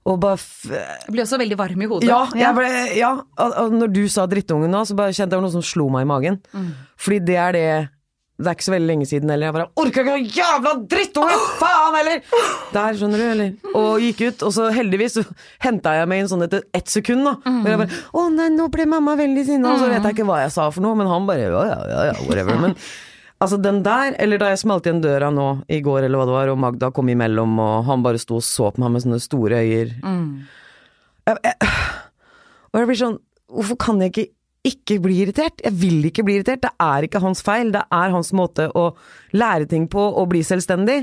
Og 0.07 0.21
bare 0.23 0.39
f 0.39 0.69
Jeg 0.71 1.11
blir 1.11 1.25
også 1.25 1.39
veldig 1.43 1.57
varm 1.59 1.83
i 1.83 1.87
hodet. 1.91 2.07
ja, 2.07 2.21
jeg 2.39 2.55
ble, 2.55 2.69
ja, 2.97 3.11
og- 3.37 3.55
og 3.65 3.73
når 3.73 3.93
du 3.93 4.07
sa 4.09 4.27
drittunge 4.31 4.69
nå, 4.71 4.85
så 4.87 4.95
bare 4.95 5.11
kjente 5.11 5.33
jeg 5.35 5.43
noe 5.43 5.51
som 5.51 5.63
slo 5.63 5.89
meg 5.91 6.03
i 6.03 6.07
magen. 6.07 6.39
Fordi 6.97 7.19
det 7.27 7.35
er 7.37 7.53
det 7.53 7.89
Det 8.37 8.51
er 8.51 8.57
ikke 8.59 8.67
så 8.67 8.73
veldig 8.75 8.89
lenge 8.91 9.07
siden 9.09 9.31
heller. 9.33 9.49
Jeg 9.49 9.55
bare 9.57 9.69
orker 9.81 10.03
ikke 10.03 10.13
noe 10.13 10.35
jævla 10.37 10.73
drittunge! 10.93 11.37
Faen 11.57 11.95
heller! 11.97 12.19
Der, 12.75 12.99
skjønner 13.01 13.23
du, 13.23 13.25
eller? 13.33 13.55
Og 13.81 14.03
gikk 14.05 14.21
ut, 14.27 14.45
og 14.45 14.53
så 14.53 14.67
heldigvis 14.77 15.17
så 15.17 15.25
henta 15.65 15.95
jeg 15.97 16.11
meg 16.11 16.21
inn 16.21 16.29
sånn 16.29 16.45
etter 16.45 16.67
ett 16.77 16.93
sekund, 16.93 17.25
da. 17.25 17.33
Hvor 17.47 17.73
jeg 17.73 17.81
bare 17.81 18.01
Å 18.13 18.27
nei, 18.35 18.51
nå 18.53 18.69
ble 18.75 18.85
mamma 18.93 19.15
veldig 19.17 19.45
sinna, 19.49 19.73
og 19.73 19.81
så 19.81 19.89
vet 19.89 20.05
jeg 20.05 20.19
ikke 20.19 20.29
hva 20.29 20.43
jeg 20.43 20.53
sa 20.53 20.69
for 20.75 20.85
noe, 20.85 20.99
men 21.01 21.09
han 21.09 21.25
bare 21.31 21.47
ja, 21.47 21.63
ja, 21.71 21.79
ja, 21.95 22.05
ja, 22.11 22.17
whatever. 22.29 22.61
Men 22.61 22.77
altså, 23.41 23.57
den 23.65 23.81
der, 23.89 24.13
eller 24.21 24.45
da 24.45 24.53
jeg 24.53 24.61
smalt 24.67 24.85
igjen 24.91 25.01
døra 25.05 25.33
nå 25.33 25.49
i 25.73 25.81
går, 25.89 26.05
eller 26.05 26.21
hva 26.21 26.29
det 26.29 26.37
var, 26.37 26.53
og 26.53 26.61
Magda 26.67 26.93
kom 26.93 27.09
imellom, 27.13 27.57
og 27.65 27.89
han 27.89 28.05
bare 28.05 28.21
sto 28.21 28.37
og 28.43 28.45
så 28.45 28.69
på 28.69 28.85
meg 28.85 28.99
med 28.99 29.07
sånne 29.07 29.23
store 29.25 29.65
øyer. 29.65 29.97
Jeg, 31.27 31.41
jeg, 31.41 31.73
og 32.69 32.83
jeg 32.83 32.93
blir 32.93 33.01
sånn 33.07 33.17
Hvorfor 33.47 33.77
kan 33.79 34.01
jeg 34.03 34.11
ikke 34.11 34.31
ikke 34.69 34.99
bli 35.05 35.21
irritert? 35.25 35.63
Jeg 35.65 35.77
vil 35.79 36.11
ikke 36.11 36.25
bli 36.27 36.41
irritert. 36.41 36.65
Det 36.65 36.75
er 36.83 37.07
ikke 37.07 37.23
hans 37.23 37.43
feil. 37.47 37.73
Det 37.75 37.87
er 37.87 38.13
hans 38.15 38.33
måte 38.37 38.69
å 38.75 38.91
lære 39.37 39.69
ting 39.71 39.89
på 39.93 40.03
og 40.11 40.31
bli 40.33 40.43
selvstendig. 40.47 41.03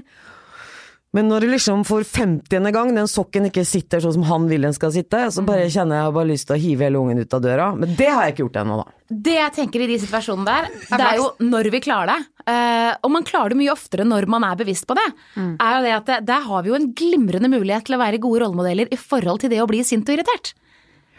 Men 1.14 1.28
når 1.30 1.46
det 1.46 1.50
liksom 1.52 1.84
for 1.86 2.02
50. 2.02 2.72
gang 2.74 2.90
den 2.96 3.08
sokken 3.10 3.46
ikke 3.46 3.62
sitter 3.70 4.02
sånn 4.02 4.16
som 4.16 4.24
han 4.26 4.48
vil 4.50 4.64
den 4.66 4.74
skal 4.74 4.90
sitte, 4.96 5.20
så 5.30 5.44
bare 5.46 5.68
kjenner 5.70 6.00
jeg 6.00 6.14
bare 6.16 6.30
lyst 6.32 6.48
til 6.50 6.56
å 6.56 6.62
hive 6.64 6.88
hele 6.88 7.02
ungen 7.04 7.22
ut 7.22 7.36
av 7.38 7.44
døra. 7.44 7.68
Men 7.78 7.92
det 8.00 8.08
har 8.10 8.26
jeg 8.26 8.34
ikke 8.34 8.44
gjort 8.48 8.58
ennå, 8.64 8.78
da. 8.82 8.96
Det 9.28 9.36
jeg 9.38 9.54
tenker 9.60 9.84
i 9.86 9.90
de 9.92 9.98
situasjonene 10.02 10.48
der, 10.48 10.72
det 10.90 11.06
er 11.06 11.20
jo 11.22 11.28
når 11.46 11.70
vi 11.76 11.84
klarer 11.86 12.16
det. 12.16 12.48
Eh, 12.50 12.90
og 13.06 13.14
man 13.14 13.28
klarer 13.30 13.54
det 13.54 13.60
mye 13.62 13.76
oftere 13.76 14.08
når 14.10 14.26
man 14.34 14.48
er 14.48 14.58
bevisst 14.64 14.90
på 14.90 14.98
det. 14.98 15.06
Er 15.38 15.76
jo 15.78 15.84
det 15.86 15.94
at 16.00 16.26
Der 16.26 16.48
har 16.50 16.66
vi 16.66 16.74
jo 16.74 16.80
en 16.80 16.90
glimrende 16.98 17.52
mulighet 17.54 17.86
til 17.86 18.00
å 18.00 18.02
være 18.02 18.22
gode 18.24 18.42
rollemodeller 18.48 18.90
i 18.90 18.98
forhold 18.98 19.44
til 19.44 19.54
det 19.54 19.62
å 19.62 19.70
bli 19.70 19.84
sint 19.86 20.10
og 20.10 20.18
irritert. 20.18 20.56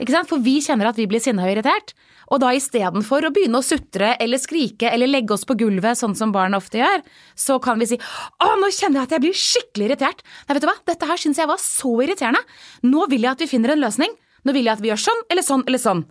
Ikke 0.02 0.16
sant? 0.16 0.26
For 0.26 0.42
vi 0.42 0.59
kjenner 0.64 0.90
at 0.90 0.98
vi 0.98 1.07
blir 1.07 1.22
sinna 1.22 1.46
og 1.46 1.54
irritert. 1.54 1.94
Og 2.32 2.40
da 2.42 2.52
istedenfor 2.56 3.28
å 3.28 3.32
begynne 3.34 3.60
å 3.60 3.66
sutre 3.66 4.14
eller 4.22 4.40
skrike 4.40 4.90
eller 4.90 5.10
legge 5.10 5.34
oss 5.37 5.46
på 5.48 5.56
gulvet, 5.60 5.98
sånn 6.00 6.16
som 6.18 6.32
barn 6.34 6.56
ofte 6.56 6.80
gjør, 6.80 7.04
så 7.37 7.58
kan 7.62 7.80
vi 7.82 7.90
si 7.92 7.98
å, 8.00 8.50
nå 8.60 8.70
kjenner 8.72 9.02
jeg 9.02 9.08
at 9.08 9.16
jeg 9.16 9.24
blir 9.26 9.38
skikkelig 9.44 9.90
irritert. 9.90 10.24
Nei, 10.48 10.56
vet 10.56 10.64
du 10.64 10.70
hva, 10.70 10.78
dette 10.88 11.08
her 11.10 11.20
syns 11.20 11.40
jeg 11.42 11.50
var 11.50 11.60
så 11.62 11.94
irriterende. 12.04 12.42
Nå 12.87 13.08
vil 13.12 13.26
jeg 13.26 13.37
at 13.37 13.44
vi 13.44 13.50
finner 13.50 13.74
en 13.74 13.84
løsning. 13.84 14.12
Nå 14.44 14.56
vil 14.56 14.68
jeg 14.68 14.76
at 14.76 14.84
vi 14.84 14.92
gjør 14.92 15.04
sånn 15.06 15.24
eller 15.32 15.46
sånn 15.46 15.64
eller 15.68 15.82
sånn. 15.82 16.04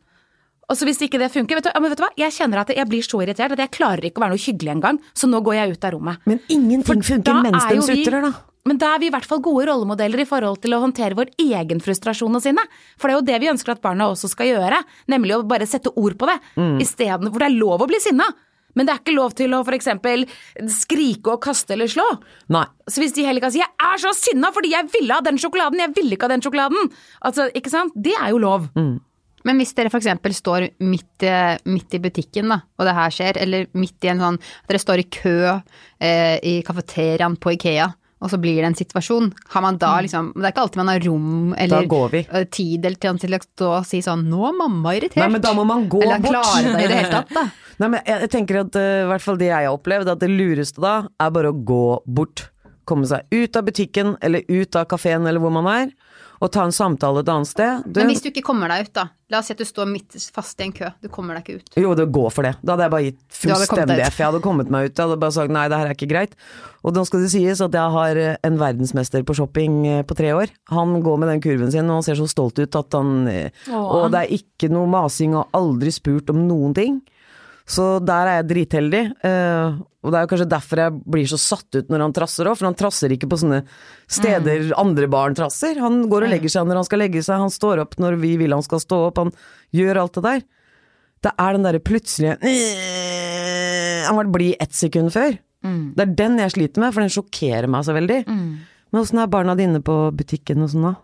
Og 0.71 0.79
så 0.79 0.87
hvis 0.87 1.01
ikke 1.05 1.19
det 1.19 1.27
funker, 1.33 1.59
vet 1.59 1.67
du, 1.67 1.73
ja, 1.73 1.81
men 1.83 1.91
vet 1.91 1.99
du 1.99 2.05
hva, 2.05 2.13
jeg 2.17 2.33
kjenner 2.37 2.61
at 2.61 2.71
jeg 2.71 2.87
blir 2.89 3.03
så 3.05 3.19
irritert 3.21 3.51
at 3.53 3.61
jeg 3.65 3.73
klarer 3.75 4.07
ikke 4.07 4.21
å 4.21 4.23
være 4.23 4.35
noe 4.37 4.41
hyggelig 4.45 4.71
engang, 4.77 4.99
så 5.17 5.27
nå 5.27 5.41
går 5.43 5.57
jeg 5.59 5.75
ut 5.75 5.87
av 5.89 5.95
rommet. 5.97 6.23
Men 6.29 6.39
ingenting 6.47 7.03
funker 7.03 7.41
mens 7.43 7.67
de 7.67 7.81
sutrer, 7.83 8.23
da. 8.23 8.31
Men 8.69 8.79
da 8.79 8.93
er 8.93 9.01
vi 9.01 9.09
i 9.09 9.13
hvert 9.13 9.27
fall 9.27 9.41
gode 9.43 9.65
rollemodeller 9.67 10.23
i 10.23 10.27
forhold 10.27 10.61
til 10.63 10.75
å 10.75 10.79
håndtere 10.85 11.17
vår 11.19 11.33
egen 11.41 11.83
frustrasjon 11.83 12.39
og 12.39 12.43
sinne. 12.45 12.63
For 12.95 13.09
det 13.09 13.15
er 13.15 13.19
jo 13.19 13.27
det 13.27 13.39
vi 13.43 13.51
ønsker 13.51 13.75
at 13.75 13.83
barna 13.83 14.07
også 14.11 14.31
skal 14.31 14.53
gjøre, 14.53 14.79
nemlig 15.11 15.35
å 15.35 15.43
bare 15.47 15.67
sette 15.67 15.91
ord 15.99 16.15
på 16.19 16.29
det. 16.31 16.39
Mm. 16.55 16.79
Isteden, 16.83 17.31
for 17.31 17.43
det 17.43 17.49
er 17.49 17.57
lov 17.59 17.83
å 17.83 17.89
bli 17.91 17.99
sinna, 18.03 18.29
men 18.73 18.87
det 18.87 18.93
er 18.95 19.01
ikke 19.03 19.15
lov 19.17 19.35
til 19.37 19.53
å 19.53 19.61
f.eks. 19.61 19.89
skrike 20.79 21.35
og 21.35 21.43
kaste 21.43 21.75
eller 21.75 21.91
slå. 21.91 22.05
Nei. 22.53 22.65
Så 22.89 23.03
hvis 23.03 23.15
de 23.15 23.25
heller 23.27 23.43
kan 23.43 23.53
si 23.53 23.61
'jeg 23.61 23.69
er 23.69 23.97
så 24.01 24.13
sinna 24.17 24.51
fordi 24.51 24.71
jeg 24.71 24.89
ville 24.95 25.13
ha 25.13 25.21
den 25.21 25.37
sjokoladen', 25.37 25.83
jeg 25.83 25.93
ville 25.95 26.15
ikke 26.15 26.25
ha 26.25 26.33
den 26.33 26.41
sjokoladen, 26.41 26.91
altså, 27.21 27.51
ikke 27.53 27.69
sant? 27.69 27.93
Det 27.95 28.15
er 28.19 28.29
jo 28.31 28.39
lov. 28.39 28.69
Men 29.43 29.59
hvis 29.59 29.75
dere 29.75 29.91
f.eks. 29.91 30.07
står 30.39 30.69
midt, 30.79 31.23
eh, 31.23 31.57
midt 31.65 31.93
i 31.93 31.99
butikken, 31.99 32.47
da, 32.47 32.61
og 32.79 32.87
det 32.87 32.95
her 32.95 33.09
skjer, 33.09 33.37
eller 33.43 33.67
midt 33.73 34.03
i 34.03 34.07
en 34.07 34.19
sånn 34.19 34.39
Dere 34.67 34.79
står 34.79 34.99
i 34.99 35.09
kø 35.11 35.61
eh, 35.99 36.39
i 36.41 36.63
kafeteriaen 36.63 37.35
på 37.37 37.51
Ikea, 37.57 37.93
og 38.23 38.31
så 38.31 38.39
blir 38.39 38.61
det 38.61 38.69
en 38.69 38.77
situasjon. 38.77 39.31
Har 39.51 39.63
man 39.65 39.77
da 39.81 39.97
liksom 40.03 40.31
Det 40.37 40.45
er 40.45 40.53
ikke 40.53 40.63
alltid 40.63 40.79
man 40.79 40.91
har 40.93 41.03
rom 41.03 41.55
eller 41.59 41.89
eh, 42.21 42.45
tid 42.47 42.85
eller 42.87 43.17
til, 43.19 43.35
å 43.35 43.41
stå 43.43 43.71
og 43.73 43.89
si 43.89 43.99
sånn 44.05 44.23
'Nå 44.29 44.47
er 44.47 44.55
mamma 44.61 44.95
irritert'. 44.95 45.19
Nei, 45.19 45.33
men 45.35 45.43
da 45.43 45.53
må 45.57 45.65
man 45.67 45.89
gå 45.91 46.01
eller 46.01 46.23
bort. 46.23 46.39
klare 46.39 46.71
det 46.77 46.85
i 46.85 46.87
det 46.87 47.01
hele 47.01 47.11
tatt, 47.11 47.35
da. 47.35 47.45
Nei, 47.81 47.89
men 47.89 47.99
jeg, 48.05 48.21
jeg 48.23 48.31
tenker 48.37 48.61
at 48.61 48.79
i 48.79 48.87
hvert 49.09 49.25
fall 49.25 49.37
det 49.41 49.49
jeg 49.49 49.67
har 49.67 49.75
opplevd, 49.75 50.11
at 50.13 50.23
det 50.23 50.31
lureste 50.31 50.81
da 50.83 50.95
er 51.19 51.35
bare 51.35 51.51
å 51.51 51.57
gå 51.57 51.85
bort. 52.05 52.47
Komme 52.87 53.07
seg 53.09 53.27
ut 53.33 53.55
av 53.59 53.67
butikken, 53.67 54.15
eller 54.21 54.43
ut 54.47 54.75
av 54.75 54.87
kafeen, 54.91 55.27
eller 55.27 55.43
hvor 55.43 55.51
man 55.55 55.67
er, 55.71 55.93
og 56.43 56.51
ta 56.51 56.65
en 56.67 56.73
samtale 56.75 57.21
et 57.23 57.29
annet 57.31 57.47
sted. 57.47 57.85
Du, 57.87 58.01
Men 58.01 58.09
hvis 58.11 58.23
du 58.23 58.27
ikke 58.33 58.43
kommer 58.43 58.71
deg 58.71 58.89
ut, 58.89 58.93
da. 58.97 59.05
La 59.31 59.39
oss 59.39 59.47
si 59.47 59.55
at 59.55 59.61
du 59.61 59.65
står 59.65 59.87
midt 59.89 60.17
fast 60.35 60.59
i 60.59 60.65
en 60.67 60.73
kø. 60.75 60.89
Du 61.01 61.07
kommer 61.11 61.37
deg 61.39 61.45
ikke 61.45 61.61
ut. 61.61 61.77
Jo, 61.79 61.93
det 61.97 62.09
går 62.13 62.33
for 62.35 62.45
det. 62.45 62.51
Da 62.61 62.75
hadde 62.75 62.85
jeg 62.85 62.93
bare 62.93 63.05
gitt 63.07 63.21
fullstendig. 63.37 63.97
F. 64.09 64.19
Jeg 64.19 64.27
hadde 64.27 64.41
kommet 64.43 64.73
meg 64.73 64.89
ut. 64.89 64.91
Jeg 64.91 65.07
hadde 65.07 65.19
bare 65.23 65.35
sagt 65.37 65.55
nei, 65.55 65.63
det 65.71 65.79
her 65.79 65.89
er 65.89 65.95
ikke 65.95 66.09
greit. 66.11 66.35
Og 66.83 66.97
nå 66.97 67.05
skal 67.07 67.23
det 67.23 67.31
sies 67.31 67.63
at 67.63 67.79
jeg 67.79 67.95
har 67.95 68.19
eh, 68.19 68.35
en 68.43 68.59
verdensmester 68.59 69.23
på 69.23 69.37
shopping 69.39 69.79
eh, 69.87 70.03
på 70.03 70.19
tre 70.19 70.35
år. 70.35 70.51
Han 70.75 70.99
går 71.05 71.23
med 71.23 71.31
den 71.31 71.43
kurven 71.47 71.71
sin, 71.71 71.87
og 71.87 72.01
han 72.01 72.05
ser 72.09 72.19
så 72.19 72.27
stolt 72.29 72.59
ut 72.59 72.79
at 72.81 72.99
han 72.99 73.23
Åh. 73.23 73.73
Og 73.79 74.11
det 74.11 74.25
er 74.25 74.35
ikke 74.35 74.67
noe 74.73 74.89
masing 74.91 75.37
og 75.39 75.47
aldri 75.55 75.95
spurt 75.95 76.29
om 76.33 76.43
noen 76.49 76.75
ting. 76.75 76.99
Så 77.63 77.83
der 78.03 78.27
er 78.27 78.39
jeg 78.41 78.47
dritheldig. 78.49 79.03
Uh, 79.23 79.79
og 80.03 80.11
det 80.11 80.17
er 80.19 80.25
jo 80.25 80.31
kanskje 80.33 80.49
derfor 80.51 80.81
jeg 80.81 80.95
blir 81.15 81.29
så 81.31 81.39
satt 81.39 81.77
ut 81.77 81.91
når 81.91 82.01
han 82.03 82.15
trasser 82.15 82.49
òg, 82.49 82.57
for 82.59 82.67
han 82.67 82.75
trasser 82.79 83.13
ikke 83.15 83.29
på 83.31 83.39
sånne 83.39 83.61
steder 84.11 84.73
andre 84.81 85.07
barn 85.11 85.37
trasser. 85.37 85.79
Han 85.79 86.01
går 86.11 86.27
og 86.27 86.33
legger 86.33 86.51
seg 86.51 86.67
når 86.67 86.81
han 86.81 86.89
skal 86.89 87.01
legge 87.05 87.23
seg, 87.23 87.39
han 87.39 87.53
står 87.53 87.85
opp 87.85 87.95
når 88.03 88.19
vi 88.19 88.33
vil 88.41 88.55
han 88.55 88.65
skal 88.65 88.83
stå 88.83 88.99
opp, 89.07 89.21
han 89.23 89.31
gjør 89.79 90.01
alt 90.01 90.19
det 90.19 90.25
der. 90.27 90.43
Det 91.23 91.31
er 91.39 91.55
den 91.55 91.63
derre 91.63 91.79
plutselige 91.79 92.35
Han 94.03 94.17
var 94.17 94.27
blid 94.33 94.57
ett 94.59 94.75
sekund 94.75 95.13
før. 95.15 95.37
Det 95.95 96.03
er 96.03 96.15
den 96.19 96.35
jeg 96.43 96.51
sliter 96.57 96.83
med, 96.83 96.91
for 96.91 97.05
den 97.05 97.13
sjokkerer 97.15 97.69
meg 97.71 97.85
så 97.87 97.95
veldig. 97.95 98.19
Men 98.91 98.99
åssen 98.99 99.23
er 99.23 99.31
barna 99.31 99.55
dine 99.55 99.79
på 99.79 99.95
butikken 100.11 100.65
og 100.65 100.73
sånn 100.73 100.89
da? 100.89 100.95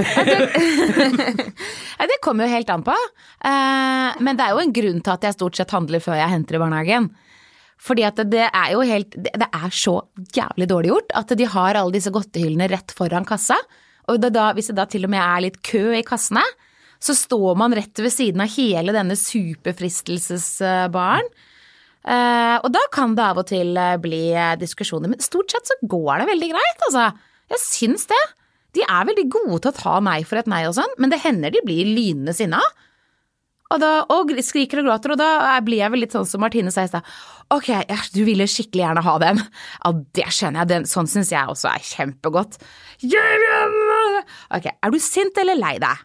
Det 2.10 2.16
kommer 2.24 2.46
jo 2.46 2.54
helt 2.54 2.70
an 2.72 2.84
på. 2.86 2.94
Eh, 3.44 4.10
men 4.24 4.38
det 4.38 4.44
er 4.44 4.52
jo 4.54 4.62
en 4.62 4.76
grunn 4.76 5.00
til 5.04 5.12
at 5.12 5.24
jeg 5.26 5.36
stort 5.36 5.56
sett 5.58 5.74
handler 5.74 6.00
før 6.04 6.16
jeg 6.20 6.32
henter 6.32 6.54
i 6.56 6.62
barnehagen. 6.62 7.04
Fordi 7.80 8.02
at 8.04 8.18
det 8.28 8.44
er 8.44 8.68
jo 8.74 8.80
helt 8.84 9.14
Det 9.16 9.32
er 9.40 9.70
så 9.72 10.04
jævlig 10.36 10.68
dårlig 10.68 10.90
gjort 10.92 11.10
at 11.16 11.32
de 11.38 11.46
har 11.48 11.74
alle 11.80 11.96
disse 11.96 12.12
godtehyllene 12.12 12.68
rett 12.72 12.90
foran 12.96 13.28
kassa. 13.28 13.56
Og 14.10 14.14
da, 14.20 14.52
hvis 14.56 14.68
det 14.72 14.80
da 14.80 14.86
til 14.90 15.04
og 15.06 15.12
med 15.12 15.22
er 15.22 15.40
litt 15.46 15.58
kø 15.64 15.84
i 15.96 16.06
kassene, 16.06 16.44
så 17.00 17.12
står 17.16 17.56
man 17.56 17.74
rett 17.76 17.98
ved 18.02 18.12
siden 18.12 18.40
av 18.44 18.48
hele 18.52 18.92
denne 18.92 19.16
superfristelsesbaren. 19.16 21.28
Eh, 22.00 22.56
og 22.64 22.72
da 22.72 22.80
kan 22.92 23.14
det 23.16 23.24
av 23.24 23.38
og 23.42 23.46
til 23.48 23.76
eh, 23.76 23.96
bli 24.00 24.32
diskusjoner, 24.60 25.08
men 25.12 25.20
stort 25.24 25.50
sett 25.52 25.66
så 25.68 25.74
går 25.84 26.18
det 26.20 26.30
veldig 26.32 26.50
greit, 26.52 26.80
altså. 26.88 27.04
Jeg 27.50 27.60
syns 27.64 28.04
det. 28.10 28.24
De 28.76 28.84
er 28.86 29.08
veldig 29.08 29.26
gode 29.32 29.62
til 29.64 29.72
å 29.72 29.76
ta 29.76 29.96
nei 30.04 30.20
for 30.26 30.40
et 30.40 30.50
nei 30.50 30.62
og 30.68 30.76
sånn, 30.76 30.94
men 31.00 31.12
det 31.12 31.22
hender 31.24 31.54
de 31.54 31.62
blir 31.66 31.88
lynende 31.88 32.34
sinna. 32.36 32.60
Og, 33.70 33.78
da, 33.78 33.90
og 34.10 34.32
skriker 34.42 34.80
og 34.80 34.88
gråter, 34.88 35.12
og 35.14 35.20
da 35.20 35.54
blir 35.62 35.78
jeg 35.78 35.92
vel 35.94 36.02
litt 36.02 36.14
sånn 36.14 36.26
som 36.26 36.42
Martine 36.42 36.72
sa 36.74 36.82
i 36.82 36.90
stad. 36.90 37.06
Ok, 37.54 37.68
du 38.14 38.24
ville 38.26 38.46
skikkelig 38.50 38.82
gjerne 38.82 39.04
ha 39.06 39.14
den. 39.22 39.42
Ja, 39.84 39.92
det 40.18 40.26
skjønner 40.34 40.64
jeg. 40.64 40.70
Den, 40.72 40.86
sånn 40.90 41.10
syns 41.10 41.30
jeg 41.30 41.50
også 41.50 41.70
er 41.70 41.86
kjempegodt. 41.86 42.58
Ok, 44.58 44.66
er 44.74 44.94
du 44.94 44.98
sint 45.02 45.38
eller 45.38 45.58
lei 45.58 45.76
deg? 45.82 46.02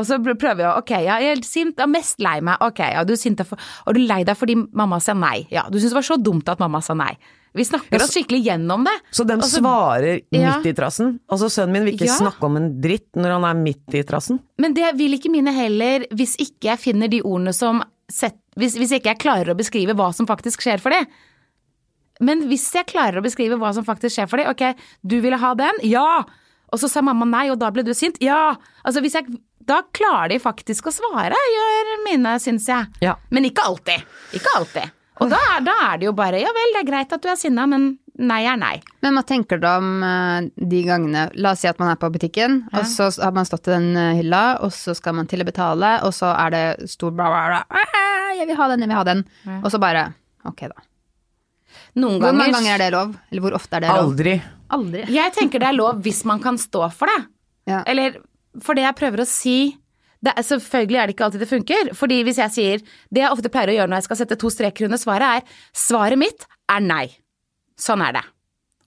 Og 0.00 0.06
så 0.08 0.16
prøver 0.24 0.64
jeg, 0.64 0.70
ok, 0.80 0.92
ja, 1.04 1.18
jeg 1.20 1.36
er 1.36 1.44
sint, 1.44 1.76
jeg 1.76 1.84
er 1.84 1.92
mest 1.92 2.22
lei 2.24 2.38
meg, 2.44 2.56
ok, 2.64 2.80
ja, 2.96 3.02
du 3.04 3.12
er 3.14 3.20
sint 3.20 3.42
og 3.44 3.92
du 3.92 4.00
er 4.00 4.06
lei 4.08 4.22
deg 4.24 4.38
fordi 4.40 4.56
mamma 4.72 4.96
sa 5.02 5.12
nei, 5.12 5.44
ja, 5.52 5.66
du 5.68 5.76
syns 5.76 5.92
det 5.92 5.98
var 5.98 6.06
så 6.08 6.16
dumt 6.16 6.48
at 6.48 6.62
mamma 6.62 6.80
sa 6.82 6.96
nei. 6.96 7.12
Vi 7.54 7.62
snakker 7.64 8.02
oss 8.02 8.10
skikkelig 8.10 8.40
gjennom 8.48 8.82
det. 8.84 8.94
Så 9.14 9.24
de 9.26 9.36
altså, 9.36 9.48
så- 9.48 9.60
svarer 9.62 10.20
Ja. 10.34 10.56
midt 10.58 10.66
i 10.66 10.72
trassen? 10.74 11.20
Altså 11.30 11.46
sønnen 11.48 11.72
min 11.72 11.84
vil 11.84 11.94
ikke 11.94 12.06
Ja. 12.10 12.16
snakke 12.18 12.42
om 12.48 12.56
en 12.56 12.80
dritt 12.80 13.12
når 13.14 13.30
han 13.40 13.44
er 13.44 13.54
midt 13.62 13.94
i 13.94 14.02
trassen? 14.02 14.40
Men 14.58 14.74
det 14.74 14.96
vil 14.98 15.12
ikke 15.14 15.30
mine 15.30 15.52
heller, 15.54 16.06
hvis 16.10 16.34
ikke 16.36 16.62
jeg 16.74 16.78
finner 16.80 17.08
de 17.08 17.20
ordene 17.22 17.54
som 17.54 17.82
set, 18.10 18.34
hvis, 18.58 18.76
hvis 18.76 18.90
ikke 18.98 19.12
jeg 19.14 19.18
klarer 19.18 19.54
å 19.54 19.56
beskrive 19.56 19.94
hva 19.94 20.12
som 20.12 20.26
faktisk 20.26 20.60
skjer 20.62 20.80
for 20.80 20.90
dem. 20.90 21.06
Men 22.20 22.42
hvis 22.48 22.72
jeg 22.72 22.86
klarer 22.86 23.18
å 23.18 23.24
beskrive 23.24 23.56
hva 23.58 23.72
som 23.74 23.84
faktisk 23.84 24.14
skjer 24.18 24.28
for 24.30 24.36
dem, 24.38 24.46
ok, 24.50 24.74
du 25.06 25.20
ville 25.20 25.36
ha 25.38 25.54
den, 25.54 25.72
ja! 25.82 26.24
Og 26.72 26.78
så 26.80 26.88
sa 26.90 27.00
mamma 27.02 27.24
nei, 27.26 27.48
og 27.50 27.58
da 27.58 27.70
ble 27.70 27.82
du 27.86 27.92
sint, 27.94 28.16
ja! 28.22 28.56
Altså 28.84 29.00
hvis 29.02 29.12
jeg, 29.14 29.26
da 29.64 29.82
klarer 29.92 30.28
de 30.34 30.38
faktisk 30.42 30.86
å 30.90 30.92
svare, 30.94 31.34
gjør 31.54 32.04
mine, 32.04 32.34
syns 32.42 32.66
jeg. 32.66 32.86
Ja. 33.00 33.14
Men 33.30 33.44
ikke 33.48 33.62
alltid. 33.66 34.02
Ikke 34.32 34.54
alltid. 34.58 34.90
Og 35.22 35.30
da, 35.30 35.38
er- 35.54 35.62
da 35.66 35.74
er 35.92 35.98
det 36.00 36.06
jo 36.08 36.12
bare, 36.16 36.40
ja 36.42 36.50
vel, 36.56 36.72
det 36.74 36.80
er 36.82 36.88
greit 36.90 37.12
at 37.14 37.22
du 37.22 37.28
er 37.30 37.36
sinna, 37.38 37.66
men 37.70 37.98
nei 38.18 38.40
er 38.50 38.56
nei. 38.58 38.80
Men 39.02 39.14
hva 39.14 39.22
tenker 39.26 39.60
du 39.62 39.66
om 39.68 40.02
eh, 40.02 40.48
de 40.58 40.80
gangene 40.86 41.28
La 41.38 41.52
oss 41.54 41.62
si 41.62 41.68
at 41.70 41.78
man 41.78 41.92
er 41.92 41.98
på 42.02 42.10
butikken, 42.14 42.64
og 42.72 42.86
så 42.90 43.08
har 43.22 43.32
man 43.34 43.46
stått 43.46 43.68
i 43.70 43.74
den 43.76 43.92
eh, 43.96 44.14
hylla, 44.18 44.42
og 44.64 44.72
så 44.74 44.94
skal 44.98 45.14
man 45.18 45.26
til 45.30 45.42
å 45.42 45.46
betale, 45.46 45.92
og 46.06 46.10
så 46.14 46.32
er 46.34 46.50
det 46.54 46.64
stor 46.90 47.14
bla, 47.14 47.28
bla, 47.30 47.44
bla. 47.52 47.62
«Ah, 47.70 48.34
Jeg 48.38 48.48
vil 48.50 48.58
ha 48.58 48.66
den, 48.72 48.80
jeg 48.82 48.90
vil 48.90 48.98
ha 48.98 49.04
den. 49.06 49.24
Og 49.62 49.70
så 49.70 49.78
bare 49.82 50.08
Ok, 50.44 50.66
da. 50.68 50.82
Noen 51.94 52.18
Hvor 52.20 52.34
mange 52.34 52.50
ganger, 52.50 52.58
ganger 52.58 52.74
er 52.74 52.82
det 52.82 52.90
lov? 52.92 53.14
Eller 53.30 53.42
hvor 53.46 53.54
ofte 53.56 53.76
er 53.78 53.84
det 53.86 53.88
lov? 53.94 54.08
Aldri. 54.10 54.34
Aldri. 54.74 55.04
Jeg 55.14 55.32
tenker 55.36 55.62
det 55.62 55.68
er 55.70 55.76
lov 55.78 56.02
hvis 56.02 56.24
man 56.26 56.42
kan 56.42 56.58
stå 56.58 56.88
for 56.92 57.06
det. 57.10 57.20
Ja. 57.70 57.82
Eller 57.86 58.18
for 58.62 58.74
det 58.74 58.82
jeg 58.84 58.96
prøver 58.98 59.22
å 59.22 59.26
si 59.30 59.56
er, 60.32 60.42
Selvfølgelig 60.42 60.98
er 61.02 61.06
det 61.06 61.14
ikke 61.16 61.24
alltid 61.26 61.40
det 61.44 61.48
funker. 61.50 61.90
Fordi 61.94 62.22
hvis 62.24 62.38
jeg 62.40 62.50
sier 62.54 62.78
Det 63.12 63.20
jeg 63.22 63.30
ofte 63.30 63.50
pleier 63.52 63.68
å 63.68 63.76
gjøre 63.78 63.90
når 63.92 64.00
jeg 64.00 64.06
skal 64.08 64.16
sette 64.22 64.38
to 64.40 64.48
streker 64.50 64.84
under 64.88 64.98
svaret, 64.98 65.42
er 65.42 65.42
svaret 65.76 66.18
mitt 66.18 66.46
er 66.72 66.80
nei. 66.80 67.06
Sånn 67.76 68.00
er 68.06 68.12
det. 68.16 68.24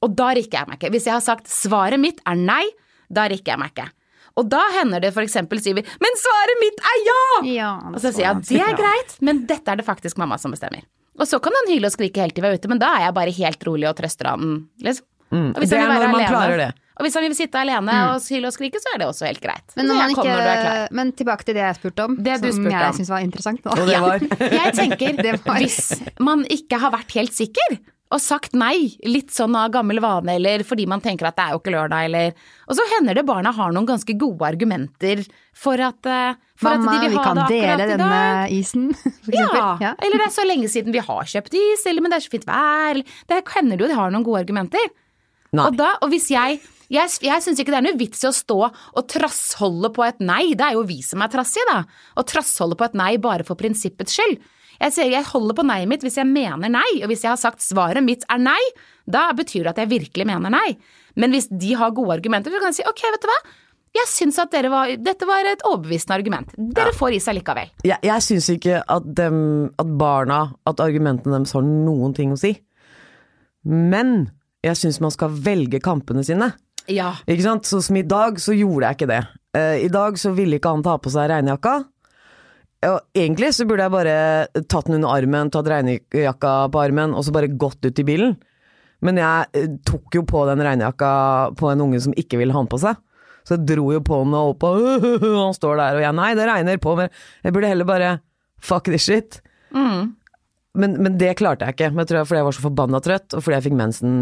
Og 0.01 0.15
da 0.15 0.31
rikker 0.37 0.59
jeg 0.61 0.67
meg 0.69 0.79
ikke. 0.79 0.91
Hvis 0.95 1.05
jeg 1.09 1.13
har 1.13 1.21
sagt 1.25 1.47
svaret 1.51 1.99
mitt 1.99 2.19
er 2.25 2.35
nei, 2.39 2.63
da 3.09 3.27
rikker 3.27 3.53
jeg 3.53 3.59
meg 3.59 3.71
ikke. 3.75 3.89
Og 4.37 4.49
da 4.49 4.61
hender 4.75 5.01
det 5.01 5.13
for 5.15 5.21
eksempel 5.25 5.57
sier 5.59 5.73
vi 5.73 5.81
'men 5.81 6.13
svaret 6.21 6.59
mitt 6.61 6.79
er 6.79 6.97
ja'! 7.07 7.55
Ja, 7.55 7.71
Og 7.93 7.99
så 7.99 8.13
sier 8.13 8.25
jeg 8.29 8.43
det 8.45 8.61
er 8.61 8.77
greit, 8.77 9.17
men 9.21 9.45
dette 9.47 9.67
er 9.71 9.75
det 9.77 9.85
faktisk 9.85 10.17
mamma 10.17 10.37
som 10.37 10.51
bestemmer. 10.51 10.83
Og 11.19 11.25
så 11.25 11.41
kan 11.41 11.51
han 11.57 11.73
hyle 11.73 11.87
og 11.87 11.91
skrike 11.91 12.21
helt 12.21 12.35
til 12.35 12.43
vi 12.43 12.47
er 12.49 12.53
ute, 12.59 12.69
men 12.69 12.77
da 12.77 12.93
er 12.97 13.05
jeg 13.07 13.13
bare 13.15 13.31
helt 13.33 13.63
rolig 13.65 13.89
og 13.89 13.95
trøster 13.97 14.27
han. 14.29 14.67
Liksom. 14.79 15.05
Og 15.31 15.55
hvis 15.57 15.69
Det 15.69 15.79
er 15.79 15.87
når 15.87 16.11
man 16.11 16.21
alene- 16.21 16.29
klarer 16.29 16.57
det. 16.57 16.73
Og 16.97 17.05
hvis 17.05 17.13
han 17.13 17.23
vil 17.27 17.35
sitte 17.37 17.59
alene 17.61 17.93
og 18.09 18.23
hyle 18.25 18.47
og 18.49 18.53
skrike, 18.55 18.79
så 18.81 18.89
er 18.95 18.97
det 19.03 19.07
også 19.07 19.27
helt 19.29 19.41
greit. 19.43 19.67
Men, 19.77 19.85
når 19.91 19.95
man 19.99 20.09
jeg 20.09 20.15
når 20.17 20.23
du 20.23 20.29
er 20.31 20.61
klar. 20.63 20.79
ikke, 20.87 20.95
men 20.97 21.11
tilbake 21.13 21.45
til 21.45 21.53
det 21.59 21.61
jeg 21.61 21.75
spurte 21.77 22.05
om, 22.07 22.15
Det 22.17 22.37
du 22.41 22.47
som 22.51 22.63
spurte 22.63 22.79
jeg 22.81 22.95
syns 22.97 23.09
var 23.13 23.19
interessant. 23.27 23.67
Og 23.69 23.83
det 23.85 23.99
var 24.01 24.25
Jeg 24.63 24.73
tenker, 24.79 25.21
Det 25.21 25.35
var- 25.45 25.59
hvis 25.61 25.79
man 26.19 26.41
ikke 26.49 26.79
har 26.81 26.91
vært 26.97 27.13
helt 27.19 27.33
sikker, 27.37 27.77
og 28.09 28.21
sagt 28.23 28.53
nei, 28.55 28.95
litt 29.03 29.33
sånn 29.35 29.51
av 29.59 29.69
gammel 29.73 29.99
vane, 29.99 30.31
eller 30.39 30.63
fordi 30.63 30.85
man 30.87 31.01
tenker 31.03 31.27
at 31.27 31.35
det 31.35 31.43
er 31.43 31.51
jo 31.51 31.59
ikke 31.59 31.73
lørdag, 31.75 32.05
eller 32.07 32.31
Og 32.71 32.77
så 32.79 32.85
hender 32.95 33.17
det 33.19 33.25
barna 33.27 33.51
har 33.51 33.73
noen 33.75 33.85
ganske 33.85 34.15
gode 34.17 34.47
argumenter 34.47 35.25
for 35.53 35.75
at, 35.75 35.99
eh, 36.07 36.37
for 36.55 36.69
Mamma, 36.71 36.93
at 36.95 37.01
de 37.03 37.09
vil 37.09 37.17
ha 37.17 37.23
kan 37.25 37.35
det 37.35 37.43
akkurat 37.43 37.51
dele 37.51 37.83
i 37.83 37.91
denne 37.91 38.07
dag. 38.07 38.53
isen, 38.55 38.87
for 39.27 39.35
Ja. 39.35 39.43
eksempel. 39.43 39.81
Ja. 39.83 39.91
eller 40.01 40.17
det 40.23 40.27
er 40.29 40.33
så 40.39 40.47
lenge 40.47 40.71
siden 40.71 40.95
vi 40.95 41.03
har 41.03 41.21
kjøpt 41.35 41.53
is, 41.59 41.85
eller 41.85 42.01
men 42.01 42.09
det 42.15 42.17
er 42.21 42.25
så 42.29 42.31
fint 42.31 42.47
vær. 42.47 42.89
eller- 42.95 43.03
Det 43.27 43.43
hender 43.53 43.77
jo 43.77 43.87
de 43.91 43.93
har 43.99 44.09
noen 44.09 44.23
gode 44.23 44.39
argumenter. 44.47 44.87
Nei. 45.53 45.67
Og, 45.67 45.75
da, 45.77 45.91
og 46.01 46.09
hvis 46.09 46.29
jeg 46.31 46.61
Jeg, 46.93 47.11
jeg 47.25 47.43
syns 47.43 47.59
ikke 47.59 47.73
det 47.73 47.79
er 47.81 47.87
noe 47.89 47.99
vits 47.99 48.23
i 48.23 48.29
å 48.29 48.35
stå 48.35 48.59
og 48.67 49.07
trassholde 49.11 49.91
på 49.95 50.05
et 50.07 50.21
nei. 50.23 50.53
Det 50.57 50.69
er 50.69 50.77
jo 50.77 50.85
vi 50.87 51.01
som 51.05 51.23
er 51.23 51.31
trassige, 51.33 51.67
da. 51.69 51.81
Å 52.15 52.25
trassholde 52.27 52.77
på 52.79 52.87
et 52.87 52.95
nei 52.97 53.15
bare 53.21 53.47
for 53.47 53.59
prinsippets 53.59 54.15
skyld. 54.15 54.39
Jeg 54.77 54.93
sier 54.93 55.09
jeg 55.09 55.25
holder 55.31 55.57
på 55.57 55.65
nei-et 55.65 55.89
mitt 55.89 56.03
hvis 56.05 56.19
jeg 56.19 56.29
mener 56.29 56.69
nei, 56.69 56.99
og 57.01 57.09
hvis 57.09 57.23
jeg 57.25 57.31
har 57.31 57.39
sagt 57.41 57.63
svaret 57.65 58.05
mitt 58.05 58.27
er 58.29 58.41
nei, 58.41 58.61
da 59.09 59.31
betyr 59.35 59.65
det 59.65 59.73
at 59.73 59.79
jeg 59.81 59.93
virkelig 59.95 60.27
mener 60.29 60.53
nei. 60.53 60.75
Men 61.17 61.33
hvis 61.33 61.49
de 61.49 61.73
har 61.79 61.95
gode 61.97 62.19
argumenter, 62.19 62.53
så 62.53 62.61
kan 62.61 62.69
jeg 62.69 62.79
si 62.83 62.85
ok, 62.85 63.07
vet 63.15 63.25
du 63.25 63.31
hva. 63.31 63.39
Jeg 63.97 64.09
syns 64.11 64.37
at 64.41 64.53
var, 64.69 64.91
dette 65.01 65.25
var 65.25 65.47
et 65.49 65.63
overbevisende 65.65 66.17
argument. 66.19 66.51
Dere 66.53 66.93
får 66.93 67.15
i 67.15 67.21
seg 67.23 67.39
likevel. 67.39 67.71
Jeg, 67.87 67.97
jeg 68.05 68.25
syns 68.25 68.49
ikke 68.53 68.81
at, 68.83 69.07
dem, 69.17 69.39
at 69.81 69.93
barna, 69.97 70.41
at 70.69 70.83
argumentene 70.83 71.39
deres 71.39 71.55
har 71.57 71.65
noen 71.65 72.13
ting 72.17 72.35
å 72.35 72.37
si. 72.37 72.53
Men 73.65 74.27
jeg 74.65 74.77
syns 74.77 75.01
man 75.01 75.15
skal 75.15 75.33
velge 75.33 75.81
kampene 75.81 76.21
sine. 76.27 76.51
Ja. 76.91 77.13
Ikke 77.27 77.45
sant? 77.45 77.67
Så 77.67 77.81
som 77.83 77.99
i 77.99 78.05
dag, 78.07 78.39
så 78.41 78.55
gjorde 78.55 78.87
jeg 78.89 78.99
ikke 78.99 79.11
det. 79.11 79.21
Uh, 79.57 79.77
I 79.83 79.91
dag 79.91 80.19
så 80.19 80.33
ville 80.37 80.59
ikke 80.59 80.73
han 80.75 80.85
ta 80.85 80.97
på 81.01 81.11
seg 81.13 81.29
regnjakka. 81.31 81.79
Og 82.87 83.17
egentlig 83.17 83.49
så 83.57 83.65
burde 83.65 83.87
jeg 83.87 83.93
bare 83.95 84.17
tatt 84.69 84.85
den 84.87 84.99
under 84.99 85.15
armen, 85.15 85.49
tatt 85.53 85.69
regnjakka 85.71 86.53
på 86.73 86.83
armen, 86.83 87.15
og 87.17 87.25
så 87.25 87.33
bare 87.33 87.49
gått 87.49 87.81
ut 87.83 88.03
i 88.03 88.05
bilen. 88.05 88.37
Men 89.05 89.19
jeg 89.21 89.49
eh, 89.57 89.73
tok 89.85 90.15
jo 90.17 90.23
på 90.29 90.43
den 90.49 90.61
regnjakka 90.65 91.09
på 91.57 91.71
en 91.71 91.83
unge 91.87 92.01
som 92.05 92.15
ikke 92.17 92.39
ville 92.41 92.53
ha 92.53 92.61
den 92.63 92.69
på 92.71 92.79
seg. 92.81 92.99
Så 93.47 93.55
jeg 93.55 93.65
dro 93.69 93.89
jo 93.95 94.03
på 94.03 94.21
den 94.23 94.35
og 94.37 94.53
opp, 94.53 94.67
og 94.67 95.07
han 95.41 95.57
står 95.57 95.79
der, 95.79 95.97
og 95.97 96.05
jeg 96.05 96.17
nei, 96.19 96.31
det 96.37 96.47
regner 96.49 96.79
på, 96.83 96.95
men 96.99 97.11
jeg 97.45 97.55
burde 97.55 97.71
heller 97.71 97.89
bare 97.89 98.13
fuck 98.61 98.89
this 98.89 99.07
shit. 99.07 99.39
Mm. 99.73 100.13
Men, 100.77 100.97
men 101.01 101.17
det 101.17 101.37
klarte 101.39 101.65
jeg 101.65 101.77
ikke, 101.77 101.91
men 101.93 102.03
jeg 102.03 102.11
tror 102.11 102.19
jeg 102.19 102.29
fordi 102.29 102.41
jeg 102.41 102.47
var 102.49 102.57
så 102.57 102.65
forbanna 102.67 103.01
trøtt, 103.01 103.33
og 103.33 103.45
fordi 103.45 103.57
jeg 103.57 103.67
fikk 103.69 103.77
mensen 103.79 104.17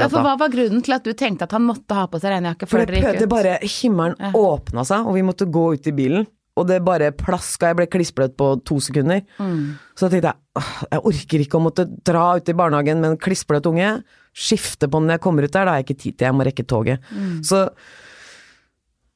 Ja, 0.00 0.08
for 0.12 0.24
hva 0.24 0.36
var 0.40 0.52
grunnen 0.52 0.84
til 0.84 0.96
at 0.96 1.04
du 1.06 1.12
tenkte 1.18 1.48
at 1.48 1.54
han 1.56 1.66
måtte 1.66 1.96
ha 1.96 2.06
på 2.10 2.20
seg 2.22 2.34
regnjakke 2.34 2.68
For 2.68 2.80
før 2.80 2.86
det, 2.88 3.00
dere 3.00 3.12
det 3.12 3.20
gikk 3.20 3.26
ut? 3.26 3.34
bare, 3.34 3.58
himmelen 3.62 4.38
åpna 4.38 4.86
seg, 4.88 5.08
og 5.08 5.18
vi 5.18 5.26
måtte 5.26 5.50
gå 5.50 5.66
ut 5.74 5.90
i 5.90 5.94
bilen. 5.96 6.26
Og 6.54 6.68
det 6.68 6.78
bare 6.86 7.10
plaska, 7.18 7.72
jeg 7.72 7.78
ble 7.80 7.86
klissbløt 7.90 8.36
på 8.38 8.52
to 8.66 8.78
sekunder. 8.82 9.24
Mm. 9.42 9.74
Så 9.98 10.06
da 10.06 10.12
tenkte 10.12 10.30
jeg 10.30 10.40
jeg 10.54 11.02
orker 11.10 11.42
ikke 11.42 11.58
å 11.58 11.64
måtte 11.64 11.84
dra 12.06 12.28
ut 12.38 12.46
i 12.50 12.54
barnehagen 12.54 13.00
med 13.02 13.10
en 13.10 13.18
klissbløt 13.18 13.66
unge. 13.66 13.90
Skifte 14.30 14.86
på 14.86 15.00
den 15.00 15.10
når 15.10 15.18
jeg 15.18 15.24
kommer 15.24 15.46
ut 15.46 15.54
der, 15.54 15.66
da 15.66 15.74
har 15.74 15.82
jeg 15.82 15.88
ikke 15.88 16.02
tid 16.04 16.14
til, 16.14 16.26
jeg 16.28 16.36
må 16.38 16.46
rekke 16.46 16.66
toget. 16.70 17.08
Mm. 17.10 17.40
Så 17.46 17.64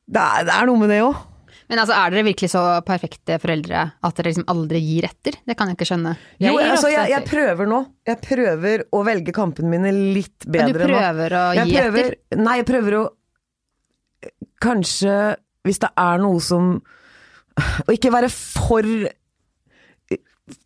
det 0.09 0.24
er, 0.24 0.48
det 0.48 0.57
er 0.57 0.66
noe 0.66 0.83
med 0.83 0.90
det 0.90 0.98
òg. 1.04 1.20
Men 1.68 1.83
altså, 1.83 1.96
er 1.98 2.12
dere 2.14 2.24
virkelig 2.24 2.48
så 2.54 2.62
perfekte 2.87 3.37
foreldre 3.42 3.83
at 4.00 4.16
dere 4.16 4.31
liksom 4.31 4.46
aldri 4.48 4.81
gir 4.81 5.09
etter? 5.09 5.37
Det 5.44 5.57
kan 5.59 5.68
jeg 5.68 5.76
ikke 5.76 5.88
skjønne. 5.90 6.14
Jeg 6.40 6.54
Jo, 6.54 6.62
altså, 6.64 6.88
jeg, 6.92 7.11
jeg 7.12 7.26
prøver 7.28 7.68
nå. 7.68 7.81
Jeg 8.09 8.20
prøver 8.24 8.85
å 8.96 9.02
velge 9.04 9.35
kampene 9.37 9.72
mine 9.74 9.92
litt 10.16 10.46
bedre 10.48 10.72
nå. 10.72 10.72
Men 10.72 10.81
du 10.81 10.94
nå. 10.94 10.98
prøver 11.02 11.37
å 11.37 11.44
Jeg 11.59 11.68
gi 11.68 11.76
prøver, 11.76 12.11
etter? 12.14 12.42
Nei, 12.42 12.57
jeg 12.62 12.68
prøver 12.72 12.98
å 13.02 13.04
Kanskje 14.59 15.14
hvis 15.68 15.78
det 15.85 15.90
er 16.00 16.18
noe 16.22 16.40
som 16.42 16.72
Å 17.87 17.94
ikke 17.94 18.11
være 18.14 18.31
for 18.33 18.87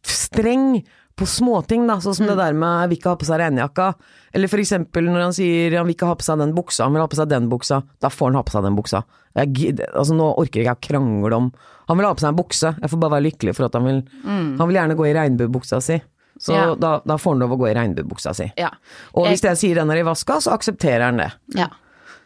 streng 0.07 0.79
på 1.19 1.27
småting, 1.29 1.85
da. 1.89 1.99
Sånn 2.01 2.17
som 2.17 2.29
det 2.31 2.39
der 2.39 2.55
med 2.57 2.89
'vil 2.89 2.99
ikke 2.99 3.13
ha 3.13 3.19
på 3.21 3.29
seg 3.29 3.41
regnjakka'. 3.43 3.91
Eller 4.35 4.49
for 4.49 4.63
eksempel 4.63 5.05
når 5.11 5.21
han 5.27 5.35
sier 5.37 5.77
han 5.77 5.87
vil 5.87 5.95
ikke 5.97 6.09
ha 6.09 6.15
på 6.17 6.25
seg 6.25 6.39
den 6.41 6.55
buksa, 6.57 6.85
han 6.87 6.95
vil 6.97 7.03
ha 7.05 7.09
på 7.13 7.19
seg 7.19 7.29
den 7.29 7.51
buksa. 7.53 7.83
Da 8.01 8.09
får 8.13 8.31
han 8.33 8.39
ha 8.41 8.43
på 8.49 8.55
seg 8.55 8.65
den 8.65 8.77
buksa. 8.79 9.03
Jeg, 9.37 9.77
altså 9.93 10.15
Nå 10.17 10.31
orker 10.41 10.61
jeg 10.61 10.67
ikke 10.69 10.77
å 10.77 10.87
krangle 10.89 11.37
om 11.39 11.47
Han 11.89 11.97
vil 11.97 12.05
ha 12.05 12.13
på 12.15 12.21
seg 12.21 12.29
en 12.35 12.37
bukse, 12.37 12.75
jeg 12.83 12.91
får 12.93 12.99
bare 13.01 13.15
være 13.15 13.25
lykkelig 13.31 13.55
for 13.57 13.65
at 13.65 13.77
han 13.79 13.87
vil 13.89 14.01
Han 14.25 14.67
vil 14.69 14.77
gjerne 14.77 14.97
gå 14.99 15.07
i 15.09 15.15
regnbuebuksa 15.17 15.81
si. 15.85 15.97
Så 16.43 16.53
Ja. 16.57 16.75
da, 16.75 16.91
da 17.07 17.17
får 17.21 17.33
han 17.37 17.41
lov 17.45 17.53
å 17.55 17.59
gå 17.61 17.69
i 17.71 17.75
regnbuebuksa 17.77 18.33
si. 18.35 18.51
Ja. 18.59 18.71
Og 19.15 19.27
hvis 19.29 19.43
jeg 19.45 19.57
sier 19.61 19.75
den 19.81 19.91
er 19.91 20.01
i 20.01 20.07
vaska, 20.07 20.41
så 20.41 20.53
aksepterer 20.57 21.05
han 21.11 21.21
det. 21.21 21.31
Ja. 21.57 21.69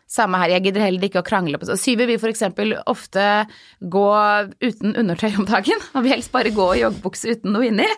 Samme 0.07 0.39
her, 0.39 0.53
jeg 0.55 0.69
gidder 0.69 0.85
heller 0.85 1.09
ikke 1.09 1.19
å 1.19 1.27
krangle 1.27 1.59
på 1.59 1.77
Syver 1.81 2.07
vil 2.07 2.21
for 2.23 2.31
eksempel 2.31 2.77
ofte 2.87 3.25
gå 3.83 4.07
uten 4.63 4.95
undertøy 4.95 5.33
om 5.35 5.49
dagen, 5.49 5.83
og 5.95 6.07
vil 6.07 6.15
helst 6.15 6.31
bare 6.35 6.55
gå 6.55 6.69
i 6.77 6.85
joggebukse 6.85 7.35
uten 7.35 7.57
noe 7.57 7.67
inni. 7.67 7.89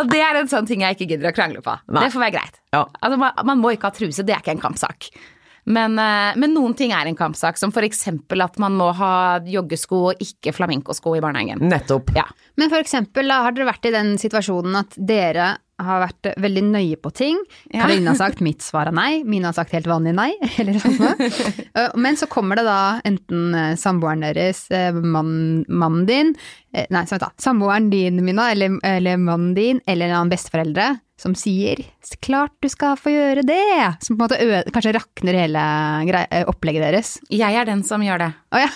Og 0.00 0.08
det 0.08 0.22
er 0.24 0.40
en 0.40 0.50
sånn 0.50 0.68
ting 0.68 0.84
jeg 0.84 0.96
ikke 0.96 1.10
gidder 1.12 1.30
å 1.30 1.36
krangle 1.36 1.60
på. 1.64 1.76
Nei. 1.92 2.06
Det 2.06 2.14
får 2.14 2.24
være 2.24 2.36
greit. 2.38 2.60
Ja. 2.72 2.86
Altså, 3.00 3.20
man, 3.20 3.40
man 3.52 3.60
må 3.60 3.74
ikke 3.76 3.90
ha 3.90 3.96
truse, 3.96 4.24
det 4.24 4.32
er 4.32 4.44
ikke 4.44 4.56
en 4.56 4.64
kampsak. 4.64 5.10
Men, 5.66 5.98
eh, 5.98 6.32
men 6.38 6.54
noen 6.54 6.76
ting 6.78 6.92
er 6.94 7.08
en 7.10 7.18
kampsak, 7.18 7.58
som 7.58 7.72
for 7.74 7.84
eksempel 7.84 8.44
at 8.44 8.56
man 8.62 8.76
må 8.78 8.92
ha 8.94 9.12
joggesko 9.42 10.02
og 10.12 10.22
ikke 10.22 10.54
flamencosko 10.54 11.16
i 11.18 11.22
barnehagen. 11.24 11.64
Nettopp. 11.66 12.14
Ja. 12.16 12.24
Men 12.56 12.70
for 12.70 12.80
eksempel, 12.80 13.32
har 13.34 13.52
dere 13.56 13.68
vært 13.68 13.88
i 13.90 13.94
den 13.94 14.14
situasjonen 14.22 14.78
at 14.78 14.94
dere 14.96 15.56
har 15.78 16.00
vært 16.06 16.28
veldig 16.40 16.62
nøye 16.70 16.96
på 17.04 17.10
ting. 17.12 17.36
Ja. 17.68 17.82
Karoline 17.84 18.08
har 18.08 18.16
sagt 18.16 18.40
mitt 18.40 18.62
svar 18.64 18.88
er 18.88 18.94
nei, 18.96 19.22
mine 19.28 19.44
har 19.50 19.52
sagt 19.56 19.74
helt 19.76 19.86
vanlig 19.90 20.14
nei, 20.16 20.30
eller 20.62 20.78
noe. 20.78 20.92
sånt. 20.96 21.96
Men 22.04 22.16
så 22.16 22.26
kommer 22.32 22.56
det 22.56 22.64
da 22.68 22.78
enten 23.04 23.54
eh, 23.54 23.74
samboeren 23.76 24.24
deres, 24.24 24.64
eh, 24.72 24.92
mann- 24.96 25.66
mannen 25.68 26.06
din, 26.08 26.34
eh, 26.72 26.86
nei, 26.90 27.04
vent 27.10 27.20
da, 27.20 27.28
samboeren 27.42 27.90
din, 27.92 28.22
Mina, 28.24 28.50
eller, 28.54 28.78
eller 28.88 29.16
mannen 29.20 29.52
din, 29.56 29.80
eller 29.86 30.08
en 30.08 30.16
annen 30.22 30.32
besteforeldre, 30.32 30.94
som 31.20 31.32
sier 31.34 31.80
'klart 32.20 32.52
du 32.60 32.68
skal 32.68 32.96
få 33.00 33.08
gjøre 33.12 33.42
det', 33.48 33.96
som 34.04 34.16
på 34.18 34.24
en 34.24 34.28
måte 34.28 34.40
ø 34.40 34.62
kanskje 34.72 34.92
rakner 34.96 35.32
hele 35.44 35.62
eh, 36.30 36.44
opplegget 36.44 36.82
deres. 36.84 37.18
Jeg 37.30 37.54
er 37.56 37.64
den 37.64 37.82
som 37.84 38.00
gjør 38.04 38.18
det, 38.18 38.32
Å 38.52 38.58
ja, 38.64 38.68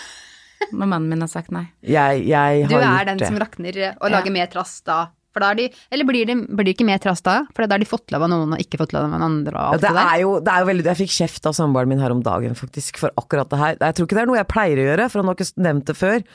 men 0.72 0.88
mannen 0.88 1.08
min 1.08 1.20
har 1.20 1.28
sagt 1.28 1.50
nei. 1.50 1.66
Jeg, 1.82 2.26
jeg 2.28 2.68
du 2.68 2.76
er 2.76 3.04
den 3.08 3.16
det. 3.20 3.26
som 3.28 3.36
rakner 3.40 3.72
og 3.72 3.96
og 4.00 4.10
Ja. 4.10 4.16
lager 4.18 4.30
mer 4.32 4.46
trass 4.52 4.80
da. 4.84 5.08
For 5.30 5.44
da 5.44 5.52
er 5.52 5.58
de, 5.60 5.66
eller 5.94 6.06
blir 6.08 6.26
de, 6.26 6.34
blir 6.48 6.66
de 6.66 6.72
ikke 6.74 6.86
mer 6.88 6.98
trass 7.02 7.22
da? 7.26 7.36
For 7.54 7.62
da 7.62 7.76
har 7.76 7.82
de 7.82 7.86
fått 7.88 8.10
lov 8.10 8.24
av 8.26 8.32
noen 8.32 8.56
og 8.56 8.62
ikke 8.62 8.80
fått 8.80 8.94
lov 8.96 9.06
av 9.06 9.12
noen 9.12 9.26
andre 9.28 9.52
Ja, 9.54 9.76
det 9.78 9.92
det 9.94 10.06
er 10.06 10.22
jo, 10.24 10.32
det 10.42 10.54
er 10.54 10.64
jo 10.64 10.70
veldig, 10.70 10.86
Jeg 10.90 11.00
fikk 11.04 11.14
kjeft 11.14 11.46
av 11.46 11.54
samboeren 11.58 11.92
min 11.92 12.02
her 12.02 12.14
om 12.14 12.24
dagen 12.26 12.56
faktisk 12.58 12.98
for 12.98 13.14
akkurat 13.20 13.52
det 13.52 13.60
her. 13.60 13.78
Jeg 13.78 13.98
tror 13.98 14.08
ikke 14.08 14.18
det 14.18 14.24
er 14.24 14.32
noe 14.32 14.40
jeg 14.40 14.50
pleier 14.50 14.82
å 14.82 14.88
gjøre, 14.88 15.06
for 15.12 15.22
han 15.22 15.30
har 15.30 15.38
ikke 15.38 15.64
nevnt 15.68 15.86
det 15.92 15.96
før. 16.00 16.26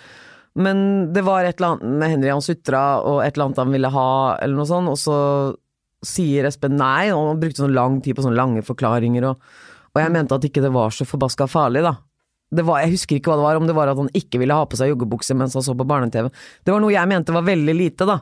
Men 0.55 0.79
det 1.11 1.25
var 1.27 1.43
et 1.43 1.59
eller 1.59 1.75
annet 1.75 1.99
med 1.99 2.13
Henry, 2.13 2.31
han 2.31 2.43
sutra, 2.45 2.85
og 3.03 3.19
et 3.25 3.35
eller 3.35 3.49
annet 3.49 3.61
han 3.65 3.75
ville 3.75 3.91
ha, 3.91 4.09
eller 4.39 4.55
noe 4.61 4.69
sånt, 4.69 4.91
og 4.93 4.99
så 5.01 5.17
sier 6.05 6.47
Espen 6.47 6.77
nei, 6.79 7.09
og 7.11 7.33
han 7.33 7.41
brukte 7.41 7.65
sånn 7.65 7.75
lang 7.75 7.99
tid 8.05 8.15
på 8.15 8.23
sånne 8.23 8.39
lange 8.39 8.63
forklaringer, 8.63 9.27
og, 9.27 9.55
og 9.91 9.99
jeg 9.99 10.13
mente 10.15 10.37
at 10.37 10.47
ikke 10.47 10.63
det 10.63 10.71
var 10.71 10.95
så 10.95 11.07
forbaska 11.07 11.49
farlig, 11.51 11.83
da. 11.83 11.97
Det 12.53 12.61
var, 12.63 12.83
jeg 12.85 12.93
husker 12.93 13.17
ikke 13.17 13.31
hva 13.31 13.37
det 13.39 13.45
var, 13.47 13.57
om 13.57 13.65
det 13.67 13.73
var 13.75 13.89
at 13.91 13.97
han 13.97 14.09
ikke 14.15 14.37
ville 14.39 14.53
ha 14.53 14.65
på 14.69 14.77
seg 14.77 14.91
joggebukse 14.93 15.33
mens 15.35 15.55
han 15.57 15.63
så 15.65 15.73
på 15.75 15.85
barne-TV. 15.89 16.29
Det 16.63 16.71
var 16.71 16.79
noe 16.83 16.93
jeg 16.93 17.09
mente 17.09 17.33
var 17.33 17.43
veldig 17.47 17.73
lite, 17.75 18.05
da. 18.07 18.19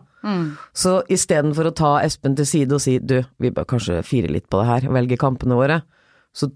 Så 0.74 1.02
istedenfor 1.12 1.68
å 1.68 1.74
ta 1.76 1.90
Espen 2.06 2.38
til 2.40 2.48
side 2.48 2.72
og 2.78 2.82
si 2.82 2.96
du, 3.04 3.18
vi 3.44 3.52
bør 3.52 3.68
kanskje 3.68 4.00
fire 4.08 4.32
litt 4.32 4.48
på 4.50 4.62
det 4.62 4.70
her, 4.70 4.88
velge 4.96 5.18
kampene 5.20 5.58
våre, 5.60 5.82
så 6.34 6.48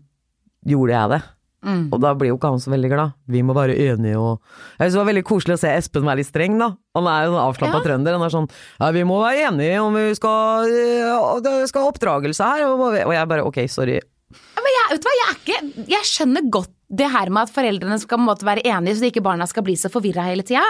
gjorde 0.66 0.96
jeg 0.96 1.12
det. 1.18 1.20
Og 1.68 1.98
da 2.00 2.14
blir 2.16 2.30
jo 2.32 2.38
ikke 2.38 2.54
han 2.54 2.62
så 2.64 2.72
veldig 2.72 2.90
glad. 2.94 3.16
Vi 3.28 3.42
må 3.44 3.52
være 3.58 3.74
enige 3.76 4.16
og 4.16 4.38
Jeg 4.80 4.86
synes 4.88 4.94
det 4.94 5.00
var 5.02 5.08
veldig 5.10 5.24
koselig 5.28 5.56
å 5.58 5.60
se 5.60 5.72
Espen 5.76 6.06
være 6.08 6.22
litt 6.22 6.30
streng, 6.30 6.56
da. 6.62 6.70
Han 6.96 7.10
er 7.12 7.26
jo 7.28 7.34
en 7.34 7.42
avslappa 7.44 7.82
Ja. 7.82 7.84
trønder. 7.84 8.16
Han 8.16 8.24
er 8.24 8.32
sånn 8.32 8.48
Ja, 8.80 8.92
vi 8.96 9.04
må 9.10 9.18
være 9.20 9.50
enige 9.50 9.82
om 9.84 9.94
vi 9.98 10.06
skal 10.16 10.70
ja, 10.72 11.66
skal 11.68 11.84
ha 11.84 11.92
oppdragelse 11.92 12.40
her. 12.48 12.64
Og, 12.70 12.80
og 12.96 13.12
jeg 13.18 13.28
bare 13.28 13.44
ok, 13.44 13.60
sorry. 13.68 14.00
Men 14.32 14.72
jeg, 14.78 14.88
vet 14.94 15.04
du 15.04 15.10
hva, 15.10 15.18
jeg, 15.20 15.28
er 15.28 15.38
ikke, 15.44 15.86
jeg 15.98 16.08
skjønner 16.14 16.48
godt 16.56 16.72
det 16.88 17.10
her 17.12 17.30
med 17.34 17.48
at 17.48 17.52
foreldrene 17.52 17.98
skal 18.00 18.22
måtte 18.24 18.48
være 18.48 18.64
enige, 18.68 18.96
så 19.00 19.10
ikke 19.10 19.24
barna 19.26 19.48
skal 19.50 19.66
bli 19.68 19.76
så 19.80 19.92
forvirra 19.92 20.24
hele 20.30 20.46
tida. 20.48 20.64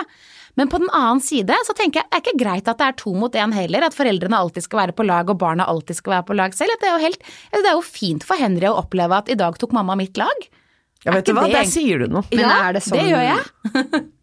Men 0.57 0.71
på 0.71 0.79
den 0.81 0.89
annen 0.89 1.21
side 1.21 1.53
så 1.67 1.75
tenker 1.77 2.01
jeg 2.01 2.09
det 2.09 2.17
er 2.17 2.23
ikke 2.23 2.39
greit 2.41 2.69
at 2.71 2.79
det 2.79 2.87
er 2.87 2.95
to 2.97 3.13
mot 3.13 3.35
én 3.37 3.53
heller. 3.53 3.85
At 3.85 3.93
foreldrene 3.93 4.39
alltid 4.39 4.65
skal 4.65 4.81
være 4.81 4.95
på 4.97 5.05
lag 5.05 5.29
og 5.29 5.37
barna 5.37 5.67
alltid 5.69 5.99
skal 5.99 6.15
være 6.15 6.27
på 6.31 6.37
lag 6.39 6.57
selv. 6.57 6.73
Det, 6.81 6.89
er 6.89 6.95
jo 6.95 7.03
helt, 7.05 7.27
det 7.53 7.61
er 7.61 7.77
jo 7.77 7.85
fint 7.85 8.25
for 8.25 8.41
Henry 8.41 8.65
å 8.65 8.79
oppleve 8.81 9.21
at 9.21 9.29
i 9.29 9.37
dag 9.37 9.59
tok 9.61 9.75
mamma 9.77 9.97
mitt 9.99 10.17
lag. 10.17 10.47
Ja, 11.05 11.13
vet 11.13 11.29
du 11.29 11.35
hva, 11.37 11.45
det 11.45 11.53
der 11.59 11.69
sier 11.69 12.01
du 12.01 12.09
noe. 12.09 12.25
Men 12.33 12.41
ja, 12.41 12.55
er 12.65 12.77
det 12.79 12.81
sånn 12.87 12.97
Det 12.97 13.05
gjør 13.11 13.25
jeg. 13.27 13.43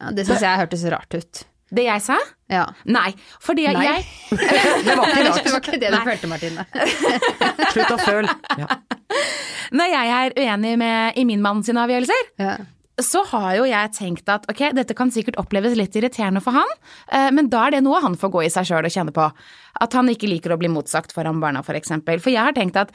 Ja, 0.02 0.10
det 0.18 0.26
syns 0.26 0.42
jeg 0.42 0.62
hørtes 0.64 0.86
rart 0.90 1.14
ut. 1.14 1.44
Det 1.72 1.86
jeg 1.86 2.02
sa? 2.04 2.18
Ja. 2.52 2.66
Nei. 2.84 3.14
Fordi 3.42 3.64
Nei. 3.72 3.84
jeg 3.86 4.04
Det 4.84 4.96
var 4.98 5.08
ikke 5.08 5.42
Det 5.44 5.52
var 5.54 5.62
ikke 5.62 5.80
det 5.80 5.90
du 5.94 5.98
følte, 6.04 6.28
Martine. 6.30 6.66
Slutt 7.74 7.94
å 7.94 7.98
føle. 8.04 8.34
Ja. 8.60 8.68
Når 9.74 9.90
jeg 9.94 10.12
er 10.18 10.36
uenig 10.38 10.76
med 10.78 11.18
i 11.18 11.24
min 11.26 11.42
mann 11.42 11.62
sine 11.66 11.82
avgjørelser, 11.86 12.28
Ja. 12.42 12.54
så 13.00 13.24
har 13.32 13.56
jo 13.58 13.64
jeg 13.66 13.90
tenkt 13.96 14.28
at 14.30 14.44
ok, 14.50 14.60
dette 14.76 14.94
kan 14.94 15.10
sikkert 15.10 15.38
oppleves 15.40 15.74
litt 15.78 15.96
irriterende 15.98 16.42
for 16.44 16.54
han, 16.54 16.70
eh, 17.10 17.30
men 17.34 17.48
da 17.50 17.64
er 17.66 17.78
det 17.78 17.82
noe 17.86 18.02
han 18.04 18.14
får 18.20 18.30
gå 18.36 18.44
i 18.44 18.52
seg 18.54 18.68
sjøl 18.70 18.86
og 18.86 18.94
kjenne 18.94 19.14
på. 19.16 19.26
At 19.82 19.96
han 19.98 20.12
ikke 20.12 20.30
liker 20.30 20.54
å 20.54 20.60
bli 20.60 20.70
motsagt 20.70 21.16
foran 21.16 21.40
barna, 21.42 21.64
for 21.66 21.74
eksempel. 21.74 22.20
For 22.22 22.30
jeg 22.30 22.44
har 22.44 22.54
tenkt 22.54 22.76
at 22.78 22.92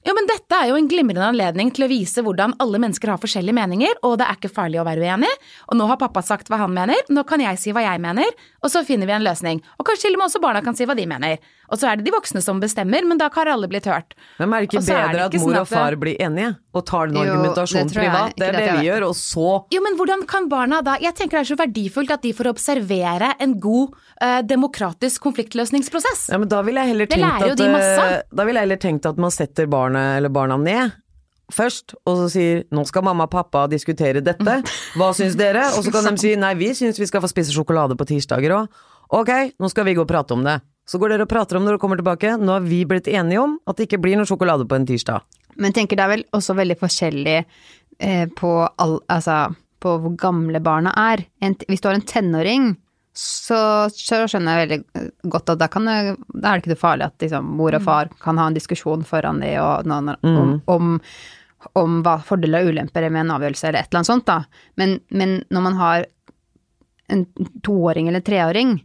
jo, 0.00 0.14
men 0.16 0.24
dette 0.30 0.56
er 0.56 0.70
jo 0.70 0.78
en 0.80 0.86
glimrende 0.88 1.26
anledning 1.28 1.68
til 1.76 1.84
å 1.84 1.90
vise 1.90 2.22
hvordan 2.24 2.54
alle 2.62 2.78
mennesker 2.80 3.10
har 3.12 3.20
forskjellige 3.20 3.56
meninger, 3.56 3.98
og 4.06 4.16
det 4.20 4.28
er 4.30 4.38
ikke 4.38 4.52
farlig 4.52 4.80
å 4.80 4.84
være 4.88 5.04
uenig. 5.04 5.32
Og 5.68 5.76
nå 5.76 5.88
har 5.90 6.00
pappa 6.00 6.22
sagt 6.24 6.48
hva 6.48 6.62
han 6.62 6.72
mener, 6.72 7.02
nå 7.12 7.24
kan 7.28 7.42
jeg 7.44 7.60
si 7.60 7.74
hva 7.76 7.84
jeg 7.84 8.00
mener, 8.00 8.32
og 8.64 8.72
så 8.72 8.80
finner 8.88 9.10
vi 9.10 9.18
en 9.18 9.26
løsning. 9.26 9.60
Og 9.76 9.84
kanskje 9.84 10.08
til 10.08 10.16
og 10.16 10.22
med 10.22 10.30
også 10.30 10.40
barna 10.40 10.64
kan 10.64 10.78
si 10.78 10.88
hva 10.88 10.96
de 10.96 11.04
mener. 11.10 11.36
Og 11.70 11.78
så 11.78 11.86
er 11.90 11.96
det 12.00 12.04
de 12.08 12.10
voksne 12.12 12.40
som 12.42 12.58
bestemmer, 12.60 13.04
men 13.06 13.16
da 13.20 13.28
har 13.32 13.46
alle 13.46 13.68
blitt 13.70 13.84
hørt. 13.86 14.14
Men 14.40 14.52
er 14.52 14.64
det 14.64 14.68
ikke 14.70 14.80
det 14.82 14.90
bedre 14.90 15.24
at 15.28 15.34
mor 15.38 15.52
sånn 15.52 15.60
og 15.60 15.68
far 15.70 15.96
blir 16.02 16.16
enige, 16.20 16.48
og 16.74 16.84
tar 16.86 17.06
den 17.06 17.16
argumentasjonen 17.22 17.92
privat? 17.94 18.34
Det 18.36 18.48
er 18.48 18.52
det 18.56 18.64
det 18.66 18.74
vi 18.80 18.86
gjør, 18.88 19.06
og 19.10 19.14
så 19.14 19.48
Jo, 19.70 19.80
men 19.84 19.96
hvordan 19.96 20.26
kan 20.26 20.48
barna 20.50 20.80
da 20.82 20.96
Jeg 21.00 21.14
tenker 21.14 21.38
det 21.38 21.44
er 21.46 21.54
så 21.54 21.58
verdifullt 21.60 22.10
at 22.10 22.22
de 22.22 22.32
får 22.32 22.50
observere 22.50 23.34
en 23.40 23.54
god 23.60 23.94
eh, 24.20 24.40
demokratisk 24.42 25.22
konfliktløsningsprosess. 25.22 26.28
Ja, 26.32 26.38
men 26.38 26.48
da 26.48 26.62
ville 26.66 26.80
jeg 26.82 26.88
heller 26.94 27.06
Det 27.06 27.16
tenkt 27.18 27.28
lærer 27.28 27.46
jo 27.46 27.52
at 27.52 27.62
de 27.62 27.68
masse. 27.70 28.08
eh, 28.18 28.22
Da 28.34 28.44
ville 28.44 28.58
jeg 28.60 28.68
heller 28.68 28.82
tenkt 28.82 29.06
at 29.06 29.16
man 29.18 29.30
setter 29.30 29.66
barnet 29.70 30.16
eller 30.18 30.28
barna 30.28 30.56
ned 30.58 30.92
først, 31.50 31.94
og 32.06 32.16
så 32.16 32.26
sier 32.30 32.64
'nå 32.70 32.84
skal 32.86 33.02
mamma 33.02 33.24
og 33.26 33.30
pappa 33.30 33.66
diskutere 33.66 34.20
dette', 34.22 34.62
hva 34.94 35.08
syns 35.12 35.34
dere? 35.34 35.64
Og 35.76 35.82
så 35.84 35.90
kan 35.90 36.14
de 36.14 36.20
si 36.20 36.36
'nei, 36.36 36.54
vi 36.54 36.68
syns 36.74 36.98
vi 36.98 37.06
skal 37.06 37.20
få 37.20 37.26
spise 37.28 37.50
sjokolade 37.50 37.96
på 37.98 38.06
tirsdager 38.06 38.50
òg'. 38.54 38.68
Ok, 39.10 39.28
nå 39.58 39.68
skal 39.68 39.84
vi 39.84 39.94
gå 39.94 40.00
og 40.02 40.08
prate 40.08 40.30
om 40.32 40.44
det. 40.44 40.60
Så 40.90 40.98
går 40.98 41.12
dere 41.14 41.22
og 41.26 41.30
prater 41.30 41.54
om 41.58 41.62
det 41.66 41.70
dere 41.74 41.80
kommer 41.82 42.00
tilbake. 42.00 42.32
Nå 42.40 42.56
har 42.56 42.64
vi 42.66 42.80
blitt 42.88 43.06
enige 43.10 43.38
om 43.44 43.52
at 43.70 43.78
det 43.78 43.86
ikke 43.86 44.00
blir 44.02 44.18
noe 44.18 44.26
sjokolade 44.26 44.66
på 44.66 44.74
en 44.74 44.86
tirsdag. 44.88 45.22
Men 45.60 45.74
tenker 45.76 45.98
det 45.98 46.02
er 46.06 46.12
vel 46.16 46.24
også 46.34 46.56
veldig 46.58 46.76
forskjellig 46.80 47.36
eh, 47.38 48.24
på, 48.38 48.50
all, 48.82 48.96
altså, 49.12 49.36
på 49.82 49.92
hvor 50.02 50.16
gamle 50.18 50.58
barna 50.64 50.90
er. 50.98 51.22
En, 51.46 51.54
hvis 51.70 51.82
du 51.84 51.86
har 51.90 51.98
en 51.98 52.06
tenåring, 52.10 52.72
så, 53.14 53.60
så 53.94 54.22
skjønner 54.30 54.56
jeg 54.58 54.64
veldig 54.64 54.78
eh, 54.98 55.08
godt 55.34 55.52
at 55.54 55.60
da, 55.62 55.68
kan 55.70 55.86
da 55.86 55.94
er 56.00 56.10
det 56.16 56.56
ikke 56.64 56.72
noe 56.74 56.80
farlig 56.82 57.06
at 57.10 57.22
liksom, 57.26 57.52
mor 57.60 57.76
og 57.78 57.84
far 57.86 58.10
kan 58.22 58.38
ha 58.40 58.48
en 58.50 58.56
diskusjon 58.58 59.02
foran 59.06 59.42
de 59.44 59.52
og, 59.62 59.84
og, 59.84 59.90
når- 59.90 60.18
om, 60.30 60.52
om, 60.74 60.92
om 61.84 61.98
hva 62.06 62.16
fordeler 62.24 62.64
og 62.66 62.72
ulemper 62.74 63.06
er 63.06 63.12
med 63.14 63.26
en 63.26 63.34
avgjørelse 63.36 63.68
eller 63.68 63.82
et 63.84 63.90
eller 63.92 64.00
annet 64.02 64.10
sånt, 64.10 64.26
da. 64.30 64.40
Men, 64.80 64.96
men 65.10 65.38
når 65.54 65.66
man 65.68 65.78
har 65.82 66.06
en 67.10 67.26
toåring 67.66 68.08
eller 68.10 68.22
treåring 68.26 68.76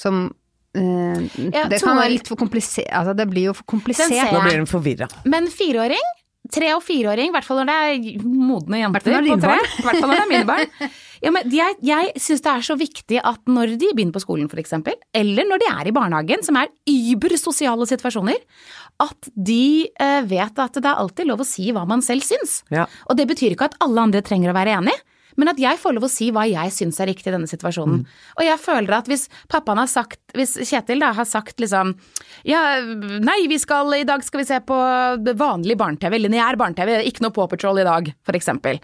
som 0.00 0.30
Det 0.74 1.80
kan 1.82 1.98
være 1.98 2.12
litt 2.14 2.30
for 2.30 2.38
komplisert 2.38 2.88
Altså, 2.94 3.14
det 3.18 3.26
blir 3.30 3.50
jo 3.50 3.54
for 3.58 3.66
komplisert. 3.76 4.12
Nå 4.30 4.42
blir 4.46 4.60
hun 4.62 4.68
forvirra. 4.70 5.08
Men 5.26 5.48
fireåring, 5.50 6.04
tre- 6.50 6.72
og 6.76 6.82
fireåring, 6.86 7.30
i 7.30 7.34
hvert 7.34 7.46
fall 7.46 7.62
når 7.62 7.70
det 7.70 7.76
er 7.76 8.24
modne 8.24 8.80
jenter 8.82 9.14
er 9.16 9.28
på 9.28 9.38
tre, 9.42 9.56
i 9.60 9.84
hvert 9.86 10.00
fall 10.00 10.10
når 10.10 10.16
det 10.16 10.26
er 10.26 10.34
mine 10.34 10.50
barn. 10.50 10.74
Ja, 11.20 11.28
men 11.28 11.50
jeg 11.52 11.74
jeg 11.84 12.14
syns 12.16 12.40
det 12.40 12.48
er 12.48 12.62
så 12.64 12.74
viktig 12.80 13.18
at 13.20 13.42
når 13.44 13.74
de 13.76 13.90
begynner 13.92 14.14
på 14.14 14.22
skolen 14.22 14.46
f.eks., 14.48 14.72
eller 15.12 15.44
når 15.50 15.60
de 15.60 15.66
er 15.68 15.90
i 15.90 15.92
barnehagen, 15.92 16.40
som 16.46 16.56
er 16.56 16.70
übersosiale 16.88 17.84
situasjoner, 17.90 18.38
at 19.04 19.28
de 19.36 19.84
eh, 20.00 20.22
vet 20.30 20.62
at 20.64 20.78
det 20.80 20.88
er 20.88 20.96
alltid 21.02 21.28
lov 21.28 21.42
å 21.44 21.48
si 21.48 21.68
hva 21.76 21.84
man 21.88 22.00
selv 22.00 22.24
syns. 22.24 22.62
Ja. 22.72 22.86
Og 23.04 23.20
det 23.20 23.28
betyr 23.28 23.52
ikke 23.52 23.68
at 23.68 23.76
alle 23.84 24.00
andre 24.08 24.22
trenger 24.24 24.54
å 24.54 24.56
være 24.56 24.78
enig. 24.80 24.96
Men 25.38 25.52
at 25.52 25.60
jeg 25.62 25.78
får 25.80 25.94
lov 25.96 26.06
å 26.06 26.10
si 26.10 26.30
hva 26.34 26.46
jeg 26.48 26.72
syns 26.74 27.00
er 27.02 27.10
riktig 27.10 27.30
i 27.30 27.34
denne 27.34 27.50
situasjonen. 27.50 28.02
Og 28.38 28.42
jeg 28.46 28.60
føler 28.62 28.96
at 28.96 29.10
hvis 29.10 29.28
pappaen 29.52 29.80
har 29.82 29.90
sagt, 29.90 30.20
hvis 30.36 30.56
Kjetil 30.70 31.02
da 31.02 31.12
har 31.16 31.28
sagt 31.28 31.60
liksom 31.62 31.94
Ja, 32.46 32.80
nei, 32.82 33.42
vi 33.50 33.58
skal, 33.60 33.92
i 33.98 34.06
dag 34.08 34.24
skal 34.24 34.42
vi 34.42 34.48
se 34.48 34.60
på 34.64 34.78
vanlig 35.38 35.76
barne-TV, 35.80 36.18
lineær 36.22 36.58
barne-TV, 36.60 37.00
ikke 37.10 37.26
noe 37.26 37.34
Paw 37.36 37.50
Patrol 37.50 37.82
i 37.82 37.86
dag, 37.86 38.10
for 38.26 38.38
eksempel. 38.38 38.80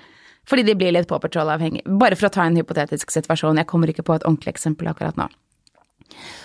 Fordi 0.47 0.63
de 0.67 0.77
blir 0.79 0.95
litt 0.95 1.09
Paw 1.11 1.19
Patrol-avhengig. 1.23 1.87
Bare 2.01 2.19
for 2.19 2.29
å 2.29 2.35
ta 2.37 2.47
en 2.47 2.59
hypotetisk 2.59 3.11
situasjon, 3.15 3.59
jeg 3.59 3.71
kommer 3.71 3.91
ikke 3.91 4.07
på 4.07 4.15
et 4.17 4.27
ordentlig 4.27 4.55
eksempel 4.55 4.91
akkurat 4.93 5.19
nå. 5.19 5.29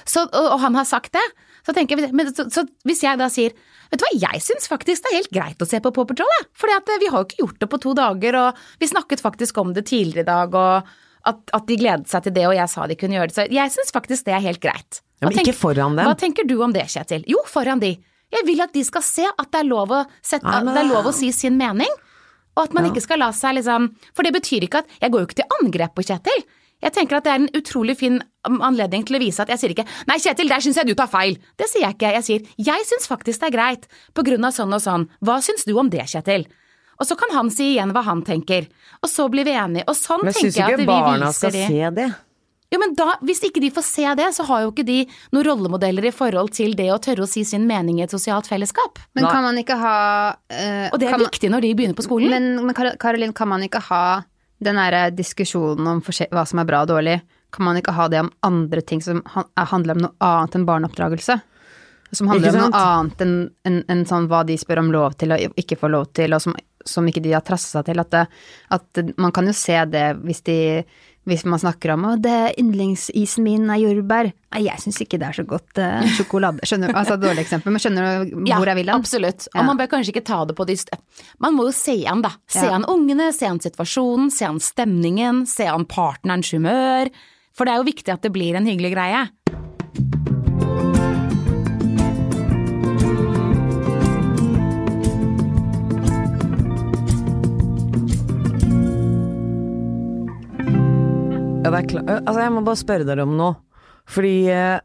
Så, 0.09 0.25
og, 0.25 0.47
og 0.55 0.59
han 0.63 0.77
har 0.79 0.87
sagt 0.89 1.13
det, 1.13 1.25
så 1.67 1.75
tenker 1.77 1.99
men, 2.13 2.31
så, 2.33 2.47
så 2.53 2.63
hvis 2.87 3.03
jeg 3.05 3.19
da 3.21 3.29
sier 3.31 3.53
Vet 3.91 3.99
du 3.99 4.05
hva, 4.05 4.11
jeg 4.31 4.39
syns 4.39 4.69
faktisk 4.71 5.03
det 5.03 5.09
er 5.11 5.17
helt 5.17 5.33
greit 5.35 5.63
å 5.63 5.65
se 5.67 5.81
på 5.83 5.89
Paw 5.91 6.05
Patrol, 6.07 6.29
jeg. 6.39 6.45
Fordi 6.55 6.75
eh, 6.79 6.99
vi 7.01 7.09
har 7.11 7.19
jo 7.19 7.25
ikke 7.27 7.39
gjort 7.41 7.57
det 7.59 7.67
på 7.73 7.79
to 7.83 7.91
dager, 7.97 8.37
og 8.39 8.59
vi 8.79 8.87
snakket 8.87 9.19
faktisk 9.19 9.57
om 9.59 9.73
det 9.75 9.83
tidligere 9.89 10.23
i 10.23 10.29
dag, 10.29 10.55
og 10.55 11.27
at, 11.27 11.41
at 11.57 11.65
de 11.67 11.75
gledet 11.75 12.07
seg 12.07 12.23
til 12.23 12.33
det, 12.37 12.45
og 12.47 12.55
jeg 12.55 12.71
sa 12.71 12.85
de 12.87 12.95
kunne 12.95 13.17
gjøre 13.17 13.33
det. 13.33 13.35
Så 13.35 13.45
jeg 13.51 13.73
syns 13.73 13.91
faktisk 13.91 14.29
det 14.29 14.37
er 14.37 14.45
helt 14.45 14.61
greit. 14.63 15.01
Ja, 15.19 15.27
men 15.27 15.35
Hva 15.35 15.43
ikke 15.43 15.57
foran 15.59 15.99
dem. 15.99 16.07
Hva 16.07 16.15
tenker 16.23 16.47
du 16.47 16.55
om 16.63 16.71
det, 16.71 16.85
Kjetil? 16.93 17.27
Jo, 17.29 17.43
foran 17.51 17.83
de. 17.83 17.91
Jeg 18.31 18.47
vil 18.47 18.63
at 18.63 18.71
de 18.71 18.85
skal 18.87 19.03
se 19.03 19.27
at 19.27 19.51
det 19.51 19.59
er 19.59 19.67
lov 19.67 19.91
å, 19.91 19.99
sette, 20.23 20.55
det 20.71 20.79
er 20.85 20.87
lov 20.87 21.11
å 21.11 21.13
si 21.15 21.33
sin 21.35 21.59
mening. 21.59 21.91
Og 22.55 22.63
at 22.63 22.73
man 22.75 22.87
Ja. 22.87 22.93
ikke 22.93 23.03
skal 23.03 23.19
la 23.19 23.29
seg 23.35 23.59
liksom 23.59 23.85
For 24.15 24.27
det 24.27 24.33
betyr 24.35 24.65
ikke 24.65 24.81
at 24.81 24.89
Jeg 24.99 25.11
går 25.13 25.21
jo 25.21 25.27
ikke 25.29 25.37
til 25.39 25.53
angrep 25.61 25.93
på 25.95 26.03
Kjetil. 26.03 26.41
Jeg 26.81 26.93
tenker 26.95 27.17
at 27.19 27.27
det 27.27 27.33
er 27.33 27.41
en 27.43 27.51
utrolig 27.57 27.97
fin 27.99 28.21
um, 28.47 28.61
anledning 28.65 29.05
til 29.05 29.17
å 29.17 29.21
vise 29.21 29.41
at 29.43 29.49
jeg 29.53 29.61
sier 29.61 29.75
ikke 29.75 29.85
'nei, 30.07 30.17
Kjetil, 30.17 30.49
der 30.49 30.63
syns 30.63 30.77
jeg 30.81 30.87
du 30.87 30.95
tar 30.95 31.11
feil'. 31.11 31.37
Det 31.57 31.69
sier 31.69 31.85
jeg 31.85 31.97
ikke. 31.97 32.13
Jeg 32.17 32.23
sier 32.23 32.39
'jeg 32.57 32.87
syns 32.89 33.07
faktisk 33.07 33.39
det 33.39 33.53
er 33.53 33.57
greit, 33.57 33.87
på 34.13 34.23
grunn 34.25 34.45
av 34.45 34.53
sånn 34.53 34.73
og 34.73 34.81
sånn'. 34.81 35.07
Hva 35.21 35.41
syns 35.41 35.65
du 35.65 35.77
om 35.77 35.89
det, 35.89 36.07
Kjetil? 36.09 36.47
Og 37.01 37.07
så 37.07 37.17
kan 37.17 37.33
han 37.33 37.49
si 37.49 37.75
igjen 37.75 37.93
hva 37.93 38.03
han 38.05 38.21
tenker. 38.21 38.67
Og 39.01 39.09
så 39.09 39.25
blir 39.29 39.43
vi 39.43 39.57
enige. 39.57 39.87
Og 39.89 39.95
sånn 39.97 40.21
Men 40.21 40.33
jeg 40.33 40.37
at 40.37 40.41
vi 40.41 40.47
viser 40.47 40.77
de. 40.77 40.77
Men 40.77 40.77
syns 40.77 40.85
ikke 40.85 40.91
barna 40.91 41.31
skal 41.33 41.51
de. 41.51 41.67
se 41.67 41.89
det. 41.97 42.09
Jo, 42.71 42.79
men 42.79 42.93
da, 42.95 43.17
Hvis 43.25 43.41
ikke 43.43 43.59
de 43.59 43.69
får 43.73 43.83
se 43.83 44.15
det, 44.15 44.29
så 44.37 44.45
har 44.47 44.61
jo 44.63 44.71
ikke 44.71 44.85
de 44.87 44.99
noen 45.35 45.43
rollemodeller 45.49 46.05
i 46.07 46.13
forhold 46.15 46.53
til 46.55 46.75
det 46.79 46.87
å 46.93 46.99
tørre 47.03 47.25
å 47.25 47.27
si 47.27 47.43
sin 47.43 47.65
mening 47.67 47.99
i 47.99 48.05
et 48.05 48.13
sosialt 48.13 48.47
fellesskap. 48.47 49.01
Men 49.17 49.25
Nei. 49.25 49.31
kan 49.33 49.43
man 49.43 49.59
ikke 49.59 49.75
ha 49.81 49.95
uh, 50.31 50.87
Og 50.93 50.99
det 51.01 51.09
er 51.09 51.19
viktig 51.19 51.49
man- 51.49 51.57
når 51.57 51.61
de 51.61 51.73
begynner 51.75 51.97
på 51.97 52.07
skolen. 52.07 52.29
Men, 52.31 52.65
men 52.65 52.95
Karolin, 52.97 53.33
kan 53.35 53.49
man 53.51 53.61
ikke 53.67 53.81
ha 53.89 54.23
den 54.61 54.79
derre 54.79 55.09
diskusjonen 55.13 55.87
om 55.89 56.01
hva 56.01 56.45
som 56.47 56.61
er 56.61 56.67
bra 56.69 56.83
og 56.85 56.91
dårlig, 56.93 57.19
kan 57.51 57.65
man 57.67 57.79
ikke 57.79 57.95
ha 57.97 58.07
det 58.07 58.21
om 58.21 58.31
andre 58.47 58.81
ting 58.81 59.01
som 59.03 59.21
er- 59.35 59.65
handler 59.65 59.97
om 59.97 60.03
noe 60.05 60.15
annet 60.21 60.55
enn 60.55 60.65
barneoppdragelse? 60.65 61.41
Som 62.13 62.27
handler 62.27 62.55
om 62.55 62.71
noe 62.71 62.79
annet 62.79 63.21
enn 63.21 63.35
en, 63.65 63.83
en 63.87 64.05
sånn 64.05 64.27
hva 64.27 64.43
de 64.45 64.57
spør 64.59 64.79
om 64.79 64.91
lov 64.91 65.15
til 65.19 65.31
og 65.31 65.55
ikke 65.59 65.77
får 65.79 65.91
lov 65.91 66.11
til, 66.13 66.33
og 66.33 66.41
som, 66.43 66.55
som 66.85 67.07
ikke 67.07 67.23
de 67.23 67.33
har 67.33 67.43
trassa 67.47 67.79
seg 67.79 67.85
til. 67.89 67.99
At, 67.99 68.11
det, 68.11 68.25
at 68.69 69.17
man 69.17 69.31
kan 69.31 69.47
jo 69.47 69.53
se 69.55 69.77
det 69.85 70.07
hvis 70.21 70.43
de 70.47 70.57
hvis 71.29 71.43
man 71.45 71.59
snakker 71.61 71.93
om 71.93 72.05
at 72.09 72.25
yndlingsisen 72.57 73.43
min 73.45 73.69
er 73.69 73.77
jordbær. 73.83 74.31
Nei, 74.51 74.61
jeg 74.65 74.81
syns 74.81 74.97
ikke 75.03 75.19
det 75.21 75.27
er 75.29 75.37
så 75.37 75.45
godt 75.47 75.77
eh, 75.77 76.07
sjokolade. 76.17 76.65
Skjønner 76.65 76.89
du? 76.91 76.97
Altså 76.97 77.17
dårlig 77.21 77.43
eksempel, 77.45 77.71
men 77.75 77.83
skjønner 77.83 78.25
du 78.25 78.39
hvor 78.49 78.65
jeg 78.71 78.79
vil 78.79 78.89
hen? 78.89 78.95
Absolutt. 78.97 79.45
Og 79.53 79.59
Ja. 79.61 79.67
man 79.69 79.77
bør 79.77 79.91
kanskje 79.93 80.15
ikke 80.15 80.25
ta 80.25 80.43
det 80.45 80.55
på 80.57 80.65
de 80.65 80.77
Man 81.39 81.55
må 81.55 81.67
jo 81.69 81.71
se 81.71 82.05
an, 82.05 82.21
da. 82.21 82.31
Se 82.47 82.65
Ja. 82.65 82.73
an 82.75 82.85
ungene, 82.85 83.31
se 83.33 83.45
an 83.45 83.59
situasjonen, 83.59 84.31
se 84.31 84.45
an 84.45 84.59
stemningen, 84.59 85.45
se 85.47 85.65
an 85.67 85.85
partnerens 85.85 86.51
humør. 86.51 87.09
For 87.53 87.65
det 87.65 87.73
er 87.73 87.77
jo 87.77 87.91
viktig 87.91 88.13
at 88.13 88.21
det 88.23 88.33
blir 88.33 88.55
en 88.55 88.65
hyggelig 88.65 88.93
greie. 88.95 90.30
Det 101.71 101.79
er 101.79 101.89
klar. 101.91 102.07
Altså, 102.21 102.39
jeg 102.43 102.53
må 102.55 102.63
bare 102.67 102.81
spørre 102.81 103.07
dere 103.07 103.25
om 103.27 103.35
noe. 103.39 103.55
Fordi 104.11 104.33
eh, 104.51 104.79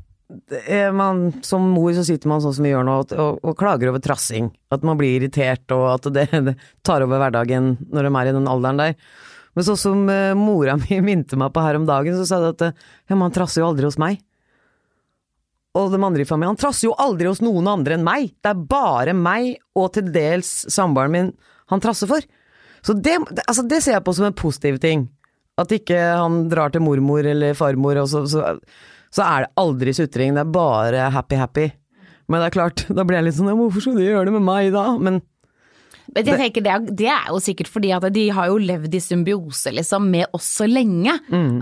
er 0.70 0.92
man, 0.94 1.29
som 1.46 1.64
mor 1.72 1.92
så 1.96 2.05
sitter 2.07 2.31
man 2.31 2.42
sånn 2.44 2.55
som 2.57 2.66
vi 2.66 2.72
gjør 2.72 2.85
nå, 2.87 2.96
og, 3.03 3.14
og, 3.22 3.38
og 3.46 3.57
klager 3.59 3.90
over 3.92 4.03
trassing. 4.05 4.51
At 4.75 4.85
man 4.87 4.99
blir 5.01 5.17
irritert, 5.19 5.65
og 5.75 5.87
at 5.96 6.10
det, 6.15 6.27
det 6.50 6.56
tar 6.87 7.04
over 7.06 7.23
hverdagen 7.23 7.75
når 7.90 8.08
de 8.08 8.13
er 8.21 8.31
i 8.31 8.37
den 8.38 8.50
alderen 8.50 8.83
der. 8.83 8.94
Men 9.56 9.65
sånn 9.65 9.81
som 9.81 10.06
eh, 10.13 10.35
mora 10.37 10.77
mi 10.83 11.00
minte 11.04 11.38
meg 11.40 11.52
på 11.54 11.65
her 11.65 11.79
om 11.81 11.87
dagen, 11.88 12.17
så 12.19 12.27
sa 12.29 12.40
hun 12.42 12.50
at 12.52 12.67
eh, 12.69 12.87
ja, 13.10 13.19
man 13.19 13.35
trasser 13.35 13.63
jo 13.65 13.71
aldri 13.71 13.88
hos 13.88 13.98
meg. 14.02 14.21
Og 15.77 15.90
de 15.92 15.98
andre 16.00 16.25
i 16.25 16.29
familien. 16.29 16.54
Han 16.54 16.60
trasser 16.60 16.87
jo 16.88 16.94
aldri 17.02 17.29
hos 17.29 17.42
noen 17.44 17.67
andre 17.69 17.98
enn 17.98 18.04
meg. 18.06 18.31
Det 18.40 18.52
er 18.52 18.63
bare 18.71 19.13
meg, 19.17 19.58
og 19.77 19.90
til 19.96 20.06
dels 20.15 20.48
samboeren 20.73 21.13
min, 21.13 21.33
han 21.73 21.83
trasser 21.85 22.08
for. 22.08 22.25
Så 22.87 22.94
det- 22.94 23.19
altså 23.44 23.65
det 23.69 23.83
ser 23.83 23.96
jeg 23.98 24.04
på 24.06 24.15
som 24.15 24.25
en 24.29 24.37
positiv 24.37 24.79
ting. 24.81 25.08
At 25.59 25.73
ikke 25.73 25.96
han 26.21 26.42
drar 26.52 26.73
til 26.75 26.83
mormor 26.85 27.25
eller 27.25 27.54
farmor, 27.57 27.96
og 28.02 28.09
så, 28.13 28.25
så, 28.29 28.59
så 29.15 29.23
er 29.25 29.46
det 29.46 29.52
aldri 29.63 29.94
sutring. 29.96 30.35
Det 30.37 30.42
er 30.44 30.50
bare 30.52 31.07
happy-happy. 31.15 31.71
Men 32.29 32.42
det 32.42 32.50
er 32.50 32.57
klart, 32.59 32.85
da 32.96 33.04
blir 33.07 33.21
jeg 33.21 33.29
litt 33.31 33.38
sånn 33.38 33.52
Hvorfor 33.57 33.85
skulle 33.85 34.02
de 34.04 34.11
gjøre 34.11 34.29
det 34.29 34.37
med 34.37 34.44
meg, 34.48 34.73
da? 34.75 34.85
Men 34.98 35.23
Men 36.15 36.25
jeg 36.29 36.38
tenker 36.38 36.63
det, 36.63 36.73
er- 36.75 36.90
det 37.00 37.09
er 37.11 37.31
jo 37.33 37.38
sikkert 37.42 37.69
fordi 37.73 37.90
at 37.96 38.04
de 38.15 38.29
har 38.37 38.46
jo 38.52 38.59
levd 38.63 38.94
i 38.94 39.00
symbiose 39.02 39.73
liksom 39.75 40.11
med 40.13 40.27
oss 40.37 40.46
så 40.61 40.67
lenge. 40.71 41.17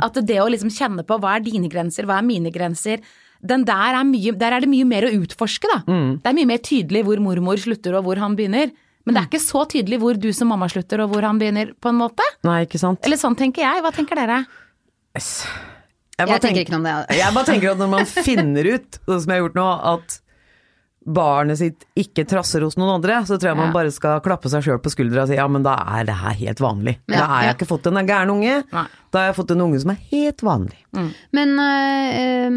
At 0.05 0.18
det 0.26 0.40
å 0.42 0.49
liksom 0.53 0.72
kjenne 0.74 1.05
på 1.07 1.16
hva 1.22 1.36
er 1.38 1.45
dine 1.47 1.68
grenser, 1.72 2.05
hva 2.09 2.18
er 2.20 2.26
mine 2.26 2.51
grenser, 2.53 3.01
den 3.45 3.64
der 3.68 3.92
er, 3.99 4.05
mye, 4.09 4.32
der 4.40 4.53
er 4.57 4.61
det 4.64 4.68
mye 4.72 4.86
mer 4.88 5.05
å 5.05 5.12
utforske, 5.20 5.68
da. 5.68 5.78
Det 6.22 6.30
er 6.30 6.36
mye 6.38 6.49
mer 6.49 6.61
tydelig 6.64 7.03
hvor 7.05 7.20
mormor 7.20 7.61
slutter 7.61 7.95
og 7.99 8.05
hvor 8.07 8.16
han 8.22 8.36
begynner. 8.38 8.70
Men 9.05 9.16
det 9.16 9.20
er 9.20 9.28
ikke 9.28 9.44
så 9.44 9.64
tydelig 9.68 10.00
hvor 10.00 10.18
du 10.18 10.30
som 10.32 10.48
mamma 10.52 10.68
slutter 10.72 11.05
og 11.05 11.12
hvor 11.12 11.26
han 11.26 11.40
begynner, 11.40 11.74
på 11.76 11.92
en 11.92 12.00
måte. 12.00 12.24
nei, 12.46 12.62
ikke 12.64 12.80
sant? 12.80 13.02
Eller 13.05 13.20
sånn 13.20 13.36
tenker 13.38 13.64
jeg. 13.66 13.84
Hva 13.84 13.92
tenker 13.94 14.18
dere? 14.20 14.42
Yes. 15.14 15.30
Jeg 16.18 16.40
tenker 16.40 16.62
ikke 16.62 16.76
noe 16.76 16.82
om 16.82 16.86
det. 16.86 17.16
Jeg 17.18 17.34
bare 17.34 17.48
tenker 17.48 17.72
at 17.74 17.80
når 17.80 17.90
man 17.90 18.07
finner 18.07 18.68
ut, 18.76 19.00
sånn 19.05 19.24
som 19.24 19.32
jeg 19.32 19.40
har 19.40 19.44
gjort 19.44 19.59
nå, 19.59 19.70
at 19.94 20.20
barnet 21.05 21.59
sitt 21.61 21.82
ikke 22.00 22.24
trasser 22.28 22.64
hos 22.64 22.78
noen 22.80 22.94
andre, 22.96 23.18
så 23.28 23.36
tror 23.36 23.50
jeg 23.50 23.59
man 23.59 23.74
bare 23.74 23.92
skal 23.92 24.22
klappe 24.24 24.48
seg 24.48 24.64
sjøl 24.64 24.80
på 24.80 24.92
skuldra 24.94 25.26
og 25.26 25.28
si 25.30 25.36
ja, 25.36 25.44
men 25.52 25.66
da 25.66 25.74
er 25.98 26.07
det 26.09 26.16
her 26.16 26.38
helt 26.38 26.62
vanlig. 26.64 26.96
Ja, 27.11 27.18
da 27.18 27.24
har 27.28 27.42
jeg 27.44 27.50
ja. 27.50 27.57
ikke 27.59 27.68
fått 27.68 27.88
en 27.90 28.00
gæren 28.00 28.32
unge, 28.32 28.55
Nei. 28.72 28.86
da 29.12 29.20
har 29.20 29.28
jeg 29.28 29.36
fått 29.36 29.52
en 29.52 29.64
unge 29.66 29.82
som 29.82 29.92
er 29.92 30.00
helt 30.14 30.46
vanlig. 30.46 30.80
Men 31.36 31.52
øh, 31.66 32.57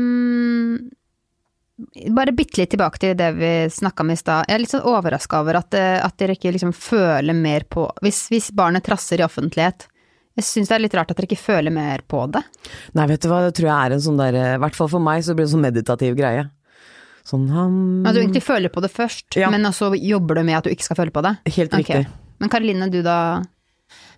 bare 2.10 2.34
bitte 2.34 2.62
litt 2.62 2.72
tilbake 2.74 3.02
til 3.02 3.14
det 3.18 3.30
vi 3.38 3.52
snakka 3.74 4.04
om 4.04 4.12
i 4.14 4.18
stad. 4.18 4.48
Jeg 4.50 4.56
er 4.58 4.64
litt 4.64 4.74
sånn 4.74 4.88
overraska 4.90 5.42
over 5.44 5.60
at, 5.60 5.78
øh, 5.78 6.00
at 6.06 6.18
dere 6.18 6.36
ikke 6.38 6.54
liksom 6.56 6.74
føler 6.74 7.38
mer 7.38 7.68
på 7.70 7.86
hvis, 8.02 8.28
hvis 8.34 8.50
barnet 8.58 8.86
trasser 8.88 9.22
i 9.22 9.26
offentlighet. 9.28 9.88
Jeg 10.38 10.46
syns 10.46 10.70
det 10.70 10.76
er 10.76 10.84
litt 10.84 10.94
rart 10.98 11.12
at 11.12 11.18
dere 11.18 11.30
ikke 11.30 11.42
føler 11.42 11.74
mer 11.74 12.04
på 12.06 12.24
det. 12.34 12.44
Nei, 12.98 13.08
vet 13.10 13.24
du 13.24 13.30
hva, 13.30 13.42
det 13.46 13.56
tror 13.58 13.70
jeg 13.72 13.78
er 13.78 13.96
en 13.96 14.04
sånn 14.06 14.20
der, 14.22 14.38
i 14.38 14.62
hvert 14.62 14.78
fall 14.78 14.90
for 14.92 15.02
meg, 15.02 15.24
så 15.26 15.34
blir 15.34 15.46
det 15.46 15.50
en 15.50 15.56
sånn 15.56 15.66
meditativ 15.66 16.18
greie. 16.18 16.46
Sånn 17.28 17.48
ham 17.52 18.06
At 18.08 18.16
du 18.16 18.22
egentlig 18.22 18.46
føler 18.46 18.72
på 18.72 18.82
det 18.86 18.92
først, 18.94 19.36
Ja. 19.36 19.50
men 19.50 19.66
så 19.76 19.90
jobber 19.98 20.36
du 20.36 20.44
med 20.44 20.58
at 20.60 20.64
du 20.64 20.70
ikke 20.72 20.86
skal 20.86 20.96
føle 21.02 21.12
på 21.12 21.24
det. 21.26 21.34
Helt 21.58 21.74
riktig. 21.74 22.06
riktig. 22.06 22.08
Men 22.40 22.50
Karoline, 22.54 22.90
du 22.94 23.02
da? 23.02 23.42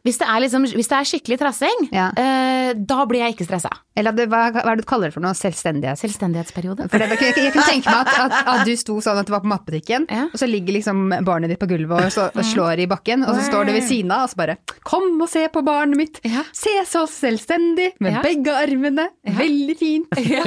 Hvis 0.06 0.18
det 0.22 0.28
er, 0.32 0.40
liksom, 0.46 0.64
hvis 0.78 0.88
det 0.88 0.98
er 0.98 1.08
skikkelig 1.10 1.38
trassing, 1.42 1.90
Ja. 1.92 2.10
eh, 2.16 2.74
da 2.74 3.06
blir 3.06 3.20
jeg 3.26 3.36
ikke 3.36 3.48
stressa. 3.50 3.70
Eller 4.00 4.14
det, 4.16 4.30
hva, 4.32 4.46
hva 4.56 4.64
er 4.64 4.78
det 4.80 4.86
du 4.86 4.88
kaller 4.88 5.10
det 5.10 5.14
for 5.18 5.20
noe? 5.26 5.34
Selvstendighet? 5.36 6.00
Selvstendighetsperiode. 6.00 6.86
For 6.90 6.98
det, 7.02 7.10
jeg, 7.20 7.36
jeg 7.36 7.52
kan 7.52 7.66
tenke 7.68 7.92
meg 7.92 8.08
at, 8.08 8.20
at, 8.32 8.48
at 8.48 8.62
du 8.70 8.72
sto 8.80 8.96
sånn 9.04 9.18
at 9.20 9.28
du 9.28 9.34
var 9.34 9.42
på 9.44 9.50
mappetikken 9.52 10.06
Ja. 10.08 10.28
og 10.32 10.38
så 10.40 10.48
ligger 10.48 10.78
liksom 10.78 11.10
barnet 11.28 11.52
ditt 11.52 11.60
på 11.60 11.68
gulvet 11.68 12.06
og, 12.06 12.12
så, 12.16 12.30
og 12.32 12.46
slår 12.48 12.80
i 12.86 12.88
bakken, 12.88 13.26
og 13.28 13.36
så 13.36 13.44
står 13.50 13.68
du 13.68 13.74
ved 13.76 13.84
siden 13.84 14.14
av 14.16 14.24
og 14.30 14.32
så 14.32 14.40
bare 14.40 14.56
'Kom 14.88 15.20
og 15.22 15.28
se 15.30 15.44
på 15.52 15.64
barnet 15.68 15.98
mitt! 16.00 16.20
Ja. 16.24 16.44
Se 16.56 16.72
så 16.88 17.04
selvstendig! 17.12 17.90
Med 18.00 18.22
begge 18.24 18.54
armene! 18.56 19.10
Veldig 19.28 19.76
fint!' 19.78 20.16
Ja. 20.30 20.44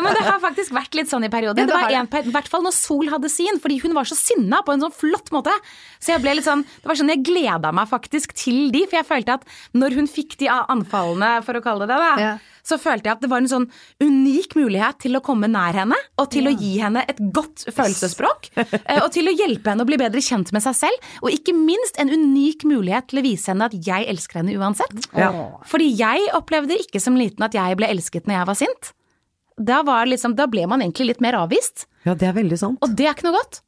Men 0.00 0.14
det 0.16 0.24
har 0.24 0.40
faktisk 0.40 0.72
vært 0.72 0.94
litt 0.96 1.10
sånn 1.10 1.24
i 1.26 1.30
perioder. 1.32 1.66
Det 1.66 1.74
var 1.74 1.90
en, 1.90 2.06
per- 2.10 2.24
I 2.26 2.32
hvert 2.34 2.48
fall 2.48 2.62
når 2.64 2.72
Sol 2.76 3.08
hadde 3.12 3.28
sin, 3.32 3.58
fordi 3.60 3.78
hun 3.82 3.92
var 3.96 4.04
så 4.08 4.16
sinna 4.16 4.62
på 4.64 4.72
en 4.72 4.80
sånn 4.86 4.94
flott 4.94 5.30
måte. 5.34 5.52
Så 6.00 6.12
jeg 6.14 6.22
ble 6.24 6.34
litt 6.38 6.46
sånn 6.48 6.64
Det 6.64 6.88
var 6.88 6.96
sånn 7.00 7.12
jeg 7.12 7.22
gleda 7.26 7.72
meg 7.76 7.88
faktisk 7.90 8.32
til 8.38 8.53
de, 8.74 8.82
for 8.90 8.98
jeg 9.00 9.08
følte 9.08 9.36
at 9.38 9.44
når 9.78 9.96
hun 9.98 10.08
fikk 10.10 10.36
de 10.40 10.48
anfallene, 10.54 11.30
for 11.46 11.58
å 11.58 11.62
kalle 11.64 11.86
det 11.88 11.94
det, 11.94 12.00
da, 12.02 12.14
Ja. 12.22 12.32
så 12.64 12.78
følte 12.80 13.08
jeg 13.10 13.16
at 13.18 13.20
det 13.24 13.30
var 13.30 13.42
en 13.42 13.50
sånn 13.50 13.66
unik 14.02 14.54
mulighet 14.56 14.98
til 15.04 15.18
å 15.18 15.22
komme 15.24 15.48
nær 15.52 15.76
henne, 15.76 15.98
og 16.18 16.30
til 16.32 16.48
å 16.48 16.54
gi 16.56 16.72
henne 16.80 17.02
et 17.08 17.20
godt 17.36 17.66
følelsesspråk. 17.76 18.50
eh, 18.56 19.00
Og 19.02 19.10
til 19.12 19.28
å 19.28 19.34
hjelpe 19.36 19.70
henne 19.72 19.84
å 19.84 19.88
bli 19.88 19.98
bedre 20.00 20.22
kjent 20.24 20.52
med 20.56 20.62
seg 20.64 20.74
selv, 20.74 20.98
og 21.22 21.30
ikke 21.34 21.54
minst 21.54 21.98
en 22.00 22.08
unik 22.14 22.64
mulighet 22.64 23.08
til 23.12 23.20
å 23.20 23.26
vise 23.26 23.52
henne 23.52 23.68
at 23.68 23.76
jeg 23.76 24.08
elsker 24.08 24.40
henne 24.42 24.56
uansett. 24.58 25.08
Ja. 25.16 25.30
Fordi 25.68 25.90
jeg 25.96 26.28
opplevde 26.32 26.78
ikke 26.80 27.00
som 27.00 27.14
liten 27.20 27.42
at 27.44 27.52
jeg 27.54 27.76
ble 27.76 27.86
elsket 27.92 28.26
når 28.26 28.38
jeg 28.40 28.46
var 28.52 28.60
sint. 28.64 28.92
Da, 29.60 29.82
var 29.86 30.06
liksom, 30.10 30.34
da 30.34 30.48
ble 30.50 30.64
man 30.66 30.80
egentlig 30.82 31.12
litt 31.12 31.20
mer 31.22 31.36
avvist, 31.38 31.86
Ja, 32.04 32.14
det 32.18 32.26
er 32.28 32.32
veldig 32.34 32.58
sant. 32.58 32.78
og 32.82 32.96
det 32.96 33.06
er 33.06 33.14
ikke 33.14 33.28
noe 33.30 33.38
godt. 33.38 33.60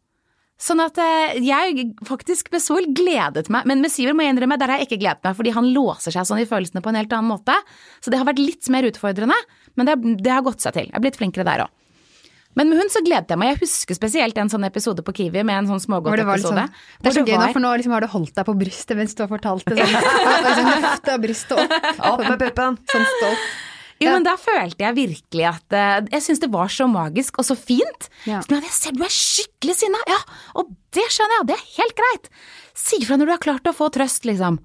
Sånn 0.57 0.81
at 0.81 0.97
eh, 1.03 1.35
jeg 1.45 1.91
faktisk 2.09 2.49
med 2.55 2.63
Sol 2.65 2.87
gledet 2.97 3.51
meg, 3.53 3.67
men 3.69 3.83
med 3.85 3.93
Syver 3.93 4.15
må 4.17 4.25
jeg 4.25 4.33
innrømme, 4.33 4.57
der 4.57 4.73
har 4.73 4.81
jeg 4.81 4.89
ikke 4.89 5.03
gledet 5.03 5.27
meg, 5.27 5.37
fordi 5.37 5.53
han 5.53 5.67
låser 5.75 6.15
seg 6.15 6.25
sånn 6.25 6.41
i 6.41 6.47
følelsene 6.49 6.81
på 6.85 6.89
en 6.93 6.97
helt 6.97 7.13
annen 7.13 7.29
måte. 7.29 7.57
Så 8.01 8.13
det 8.13 8.17
har 8.21 8.29
vært 8.29 8.41
litt 8.41 8.71
mer 8.73 8.89
utfordrende, 8.89 9.37
men 9.77 9.91
det, 9.91 9.99
det 10.25 10.33
har 10.33 10.47
gått 10.47 10.65
seg 10.65 10.73
til. 10.79 10.89
Jeg 10.89 10.97
er 10.97 11.05
blitt 11.05 11.19
flinkere 11.21 11.45
der 11.45 11.67
òg. 11.67 11.75
Men 12.57 12.71
med 12.73 12.81
hun 12.81 12.89
så 12.89 13.03
gledet 13.05 13.29
jeg 13.29 13.37
meg. 13.37 13.51
Jeg 13.53 13.67
husker 13.67 13.99
spesielt 13.99 14.39
en 14.41 14.49
sånn 14.49 14.65
episode 14.65 15.03
på 15.05 15.13
Kiwi 15.19 15.43
med 15.45 15.59
en 15.59 15.67
sånn 15.69 15.77
Hvor 15.93 16.09
det 16.17 16.25
smågodtepisode. 16.25 16.63
sånn, 16.65 17.03
det 17.05 17.11
er 17.11 17.17
så 17.19 17.25
gøy 17.29 17.37
nå, 17.37 17.49
for 17.53 17.61
nå 17.67 17.73
liksom 17.83 17.93
har 17.93 18.07
du 18.07 18.09
holdt 18.15 18.33
deg 18.39 18.47
på 18.49 18.55
brystet 18.57 18.97
mens 18.97 19.13
du 19.13 19.21
har 19.27 19.29
fortalt 19.29 19.69
det. 19.69 19.85
Sånn, 19.85 20.45
liksom 20.49 20.71
løfta 20.73 21.19
brystet 21.21 21.61
opp, 21.61 21.75
Opp 22.15 22.23
med 22.25 22.41
puppen! 22.41 22.79
sånn 22.95 23.05
stolt. 23.19 23.51
Jo, 24.03 24.13
men 24.13 24.27
da 24.27 24.35
følte 24.37 24.85
jeg 24.85 24.97
virkelig 24.97 25.45
at 25.49 25.73
uh, 25.73 26.09
Jeg 26.13 26.25
syns 26.25 26.43
det 26.43 26.51
var 26.53 26.69
så 26.73 26.85
magisk 26.91 27.39
og 27.41 27.47
så 27.49 27.57
fint. 27.57 28.09
Ja. 28.29 28.43
Men 28.51 28.65
jeg 28.67 28.75
ser 28.77 28.97
du 28.97 29.05
er 29.07 29.13
skikkelig 29.13 29.79
sinna, 29.79 30.01
ja, 30.11 30.19
og 30.61 30.75
det 30.97 31.07
skjønner 31.13 31.41
jeg, 31.41 31.49
det 31.49 31.57
er 31.57 31.69
helt 31.79 31.97
greit. 32.03 32.31
Si 32.77 33.01
fra 33.07 33.17
når 33.17 33.31
du 33.31 33.35
har 33.37 33.45
klart 33.47 33.71
å 33.71 33.77
få 33.77 33.89
trøst, 33.95 34.29
liksom. 34.29 34.61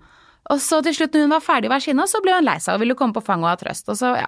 Og 0.52 0.60
så 0.60 0.82
til 0.84 0.96
slutt, 0.98 1.16
når 1.16 1.26
hun 1.26 1.34
var 1.36 1.44
ferdig 1.46 1.70
å 1.70 1.74
være 1.74 1.86
skinna, 1.86 2.06
så 2.10 2.20
ble 2.24 2.36
hun 2.36 2.48
lei 2.48 2.58
seg 2.60 2.76
og 2.76 2.84
ville 2.84 2.96
komme 3.00 3.16
på 3.16 3.24
fanget 3.24 3.48
og 3.48 3.54
ha 3.54 3.60
trøst. 3.62 3.88
Og 3.92 3.98
så, 4.00 4.14
ja. 4.20 4.28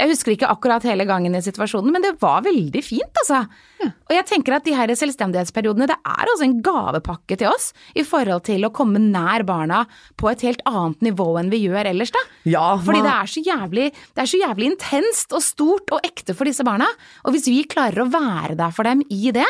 Jeg 0.00 0.08
husker 0.14 0.32
ikke 0.32 0.48
akkurat 0.48 0.84
hele 0.86 1.04
gangen 1.04 1.34
i 1.36 1.42
situasjonen, 1.44 1.92
men 1.92 2.04
det 2.04 2.14
var 2.22 2.44
veldig 2.46 2.80
fint, 2.84 3.10
altså. 3.20 3.42
Og 3.84 4.14
jeg 4.14 4.26
tenker 4.30 4.56
at 4.56 4.64
de 4.64 4.72
her 4.76 4.92
selvstendighetsperiodene, 4.96 5.88
det 5.90 5.98
er 5.98 6.30
også 6.32 6.46
en 6.46 6.54
gavepakke 6.64 7.36
til 7.40 7.50
oss 7.50 7.70
i 7.98 8.04
forhold 8.06 8.46
til 8.48 8.64
å 8.64 8.72
komme 8.72 9.02
nær 9.02 9.44
barna 9.48 9.82
på 10.20 10.30
et 10.30 10.46
helt 10.46 10.62
annet 10.70 11.04
nivå 11.10 11.28
enn 11.40 11.52
vi 11.52 11.64
gjør 11.66 11.90
ellers, 11.92 12.14
da. 12.14 12.22
Ja, 12.48 12.64
Fordi 12.80 13.02
det 13.04 13.12
er, 13.12 13.32
så 13.34 13.44
jævlig, 13.44 13.90
det 14.14 14.24
er 14.24 14.32
så 14.32 14.40
jævlig 14.40 14.70
intenst 14.72 15.36
og 15.36 15.44
stort 15.44 15.92
og 15.96 16.06
ekte 16.06 16.38
for 16.38 16.48
disse 16.48 16.64
barna. 16.66 16.88
Og 17.26 17.36
hvis 17.36 17.50
vi 17.50 17.66
klarer 17.68 18.06
å 18.06 18.10
være 18.12 18.56
der 18.62 18.72
for 18.72 18.88
dem 18.88 19.04
i 19.12 19.34
det, 19.36 19.48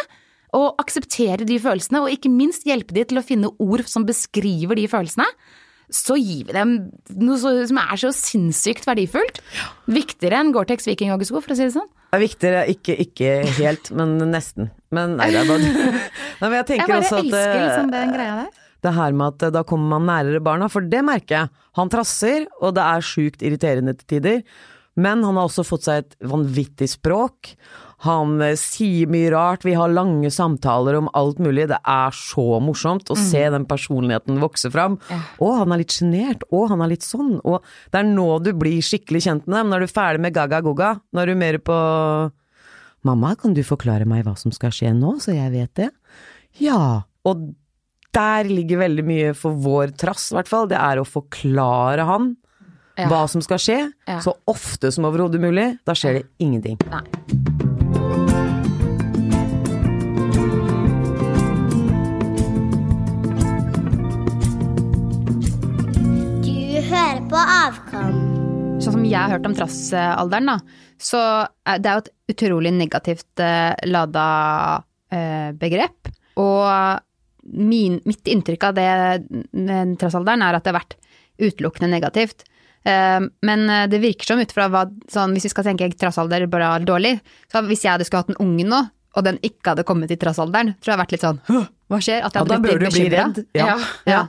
og 0.56 0.80
akseptere 0.82 1.46
de 1.46 1.60
følelsene, 1.62 2.02
og 2.02 2.10
ikke 2.10 2.32
minst 2.32 2.64
hjelpe 2.66 2.94
de 2.96 3.04
til 3.06 3.20
å 3.20 3.22
finne 3.22 3.52
ord 3.62 3.84
som 3.86 4.02
beskriver 4.08 4.78
de 4.78 4.88
følelsene, 4.90 5.28
så 5.94 6.16
gir 6.18 6.46
vi 6.48 6.54
dem 6.54 6.74
noe 7.20 7.38
så, 7.40 7.52
som 7.68 7.80
er 7.82 8.00
så 8.00 8.12
sinnssykt 8.14 8.86
verdifullt. 8.88 9.40
Viktigere 9.90 10.40
enn 10.40 10.52
Gore-Tex 10.54 10.88
vikingjoggesko, 10.88 11.42
for 11.42 11.54
å 11.54 11.58
si 11.58 11.66
det 11.66 11.74
sånn. 11.74 11.90
Det 12.10 12.18
er 12.18 12.24
viktigere, 12.24 12.62
ikke, 12.72 12.96
ikke 13.04 13.34
helt, 13.60 13.92
men 13.94 14.16
nesten. 14.32 14.70
Men 14.94 15.14
nei, 15.20 15.28
det 15.34 15.44
er 15.44 15.50
bare 15.50 15.68
Nei, 15.68 16.48
men 16.48 16.56
jeg 16.56 16.58
Jeg 16.60 16.68
tenker 16.72 16.94
bare 16.94 17.04
også 17.04 17.20
at 17.20 17.28
elsker 17.28 17.52
eh, 17.52 17.62
liksom 17.66 17.92
den 17.94 18.14
greia 18.16 18.38
der. 18.40 18.64
det 18.86 18.94
her 18.96 19.14
med 19.20 19.26
at 19.34 19.46
eh, 19.46 19.54
da 19.54 19.62
kommer 19.68 19.94
man 19.94 20.08
nærere 20.10 20.42
barna, 20.42 20.70
for 20.72 20.90
det 20.90 21.04
merker 21.06 21.36
jeg. 21.36 21.54
Han 21.78 21.92
trasser, 21.92 22.48
og 22.58 22.74
det 22.78 22.86
er 22.86 23.06
sjukt 23.06 23.46
irriterende 23.46 23.94
til 24.00 24.10
tider. 24.16 24.42
Men 25.00 25.22
han 25.24 25.38
har 25.38 25.46
også 25.46 25.64
fått 25.66 25.86
seg 25.86 26.02
et 26.02 26.18
vanvittig 26.32 26.90
språk. 26.90 27.54
Han 28.06 28.40
eh, 28.40 28.54
sier 28.56 29.10
mye 29.12 29.28
rart, 29.34 29.64
vi 29.66 29.74
har 29.76 29.92
lange 29.92 30.30
samtaler 30.32 30.96
om 30.96 31.10
alt 31.18 31.38
mulig. 31.42 31.66
Det 31.68 31.78
er 31.84 32.14
så 32.16 32.46
morsomt 32.64 33.10
å 33.12 33.16
se 33.18 33.42
den 33.52 33.66
personligheten 33.68 34.40
vokse 34.40 34.70
fram. 34.72 34.96
Å, 35.12 35.50
han 35.58 35.72
er 35.74 35.82
litt 35.82 35.92
sjenert, 35.92 36.46
å, 36.48 36.62
han 36.70 36.80
er 36.80 36.94
litt 36.94 37.04
sånn. 37.04 37.34
Og 37.44 37.60
det 37.92 38.00
er 38.00 38.08
nå 38.08 38.28
du 38.40 38.52
blir 38.56 38.80
skikkelig 38.80 39.20
kjent 39.26 39.46
med 39.50 39.58
dem, 39.58 39.72
når 39.74 39.84
du 39.84 39.88
er 39.90 39.94
ferdig 39.94 40.24
med 40.24 40.36
gaga-goga. 40.36 40.94
Når 41.12 41.26
du 41.28 41.34
er 41.36 41.40
mer 41.44 41.58
på 41.66 41.78
Mamma, 43.08 43.34
kan 43.40 43.54
du 43.56 43.62
forklare 43.64 44.04
meg 44.08 44.26
hva 44.26 44.34
som 44.36 44.52
skal 44.52 44.72
skje 44.76 44.90
nå, 44.96 45.14
så 45.24 45.32
jeg 45.32 45.52
vet 45.54 45.70
det? 45.80 45.86
Ja, 46.60 47.02
og 47.24 47.46
der 48.12 48.48
ligger 48.50 48.82
veldig 48.82 49.04
mye 49.06 49.30
for 49.38 49.56
vår 49.56 49.94
trass, 50.00 50.30
i 50.32 50.36
hvert 50.36 50.50
fall. 50.50 50.68
Det 50.72 50.76
er 50.80 51.00
å 51.00 51.06
forklare 51.08 52.04
han 52.08 52.36
Ja. 52.98 53.06
hva 53.08 53.22
som 53.30 53.40
skal 53.40 53.56
skje, 53.56 53.92
Ja. 54.08 54.18
så 54.20 54.34
ofte 54.46 54.92
som 54.92 55.04
overhodet 55.08 55.40
mulig. 55.40 55.78
Da 55.86 55.92
skjer 55.92 56.18
det 56.20 56.26
ingenting. 56.38 56.76
Nei. 56.90 57.89
Du 66.40 66.86
hører 66.88 67.20
på 67.30 67.38
Avkom. 67.38 68.16
Sånn 68.80 68.94
som 68.96 69.04
jeg 69.04 69.18
har 69.18 69.34
hørt 69.34 69.46
om 69.46 69.54
trassalderen, 69.54 70.50
da, 70.50 70.58
så 71.00 71.20
det 71.78 71.88
er 71.88 71.98
jo 71.98 72.04
et 72.04 72.34
utrolig 72.34 72.72
negativt 72.76 73.42
eh, 73.44 73.72
lada 73.88 74.26
eh, 75.12 75.50
begrep. 75.56 76.10
Og 76.40 77.00
min, 77.50 77.98
mitt 78.06 78.28
inntrykk 78.30 78.66
av 78.68 78.76
det, 78.76 78.90
trassalderen 80.00 80.44
er 80.44 80.56
at 80.56 80.66
det 80.66 80.72
har 80.72 80.80
vært 80.80 80.96
utelukkende 81.40 81.90
negativt. 81.94 82.44
Eh, 82.84 83.20
men 83.44 83.64
eh, 83.70 83.86
det 83.92 84.00
virker 84.00 84.24
som 84.32 84.40
ut 84.40 84.52
fra 84.56 84.68
hva 84.72 84.86
sånn, 85.12 85.34
Hvis 85.36 85.44
vi 85.48 85.52
skal 85.52 85.64
tenke 85.68 85.90
trassalder 86.00 86.46
bare 86.48 86.70
er 86.78 86.86
dårlig, 86.88 87.20
så 87.52 87.60
hvis 87.66 87.82
jeg 87.84 87.92
hadde 87.92 88.06
skulle 88.08 88.22
hatt 88.24 88.30
en 88.32 88.40
unge 88.46 88.64
nå, 88.64 88.78
og 89.18 89.24
den 89.26 89.38
ikke 89.42 89.72
hadde 89.74 89.84
kommet 89.84 90.10
i 90.14 90.16
trassalderen, 90.16 90.74
tror 90.78 90.92
jeg 90.92 90.96
hadde 90.96 91.02
vært 91.02 91.12
litt 91.16 91.26
sånn 91.26 91.40
Hva 91.90 91.98
skjer? 92.00 92.22
At 92.24 92.32
jeg 92.32 92.40
Ja, 92.40 92.44
hadde 92.44 92.48
da 92.54 92.58
blitt 92.62 92.80
litt 92.80 92.92
bli 92.94 93.04
bekymret. 93.10 93.36
redd. 93.36 93.46
Ja. 93.58 93.76
Ja. 94.06 94.20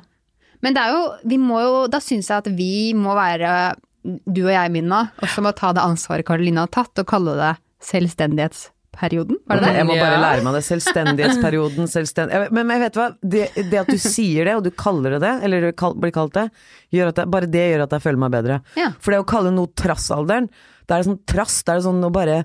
Men 0.62 0.74
det 0.76 0.82
er 0.84 0.92
jo, 0.96 1.04
vi 1.30 1.38
må 1.38 1.62
jo, 1.62 1.88
da 1.88 2.00
syns 2.04 2.28
jeg 2.30 2.38
at 2.44 2.48
vi 2.58 2.94
må 2.98 3.14
være, 3.16 3.76
du 4.04 4.44
og 4.48 4.52
jeg 4.54 4.72
Minna, 4.74 5.12
også 5.22 5.42
må 5.46 5.54
ta 5.58 5.72
det 5.74 5.82
ansvaret 5.86 6.26
Karoline 6.26 6.66
har 6.66 6.68
tatt, 6.74 6.98
og 7.00 7.08
kalle 7.08 7.38
det 7.38 7.56
selvstendighetsperioden. 8.92 9.38
Var 9.48 9.56
det 9.56 9.66
det? 9.66 9.78
Jeg 9.78 9.88
må 9.88 9.96
bare 9.96 10.20
lære 10.22 10.44
meg 10.44 10.56
det. 10.56 10.64
Selvstendighetsperioden, 10.66 11.88
selvstend... 11.88 12.34
Men, 12.52 12.68
men 12.68 12.76
jeg 12.76 12.84
vet 12.84 13.00
hva, 13.00 13.08
det, 13.22 13.46
det 13.72 13.80
at 13.80 13.90
du 13.90 13.98
sier 13.98 14.46
det, 14.46 14.56
og 14.58 14.64
du 14.64 14.72
kaller 14.72 15.16
det 15.16 15.22
det, 15.24 15.34
eller 15.46 15.72
kall, 15.72 15.96
blir 15.96 16.12
kalt 16.12 16.36
det, 16.36 16.50
jeg, 16.92 17.14
bare 17.32 17.50
det 17.50 17.66
gjør 17.72 17.86
at 17.86 17.96
jeg 17.96 18.04
føler 18.04 18.22
meg 18.22 18.36
bedre. 18.36 18.60
Ja. 18.80 18.92
For 19.00 19.14
det 19.14 19.22
å 19.22 19.28
kalle 19.28 19.54
noe 19.56 19.72
trassalderen, 19.74 20.50
da 20.88 20.98
er 20.98 21.04
det 21.04 21.10
sånn 21.12 21.24
trass, 21.30 21.62
da 21.64 21.74
er 21.74 21.82
det 21.82 21.88
sånn 21.88 22.04
å 22.04 22.12
bare 22.14 22.44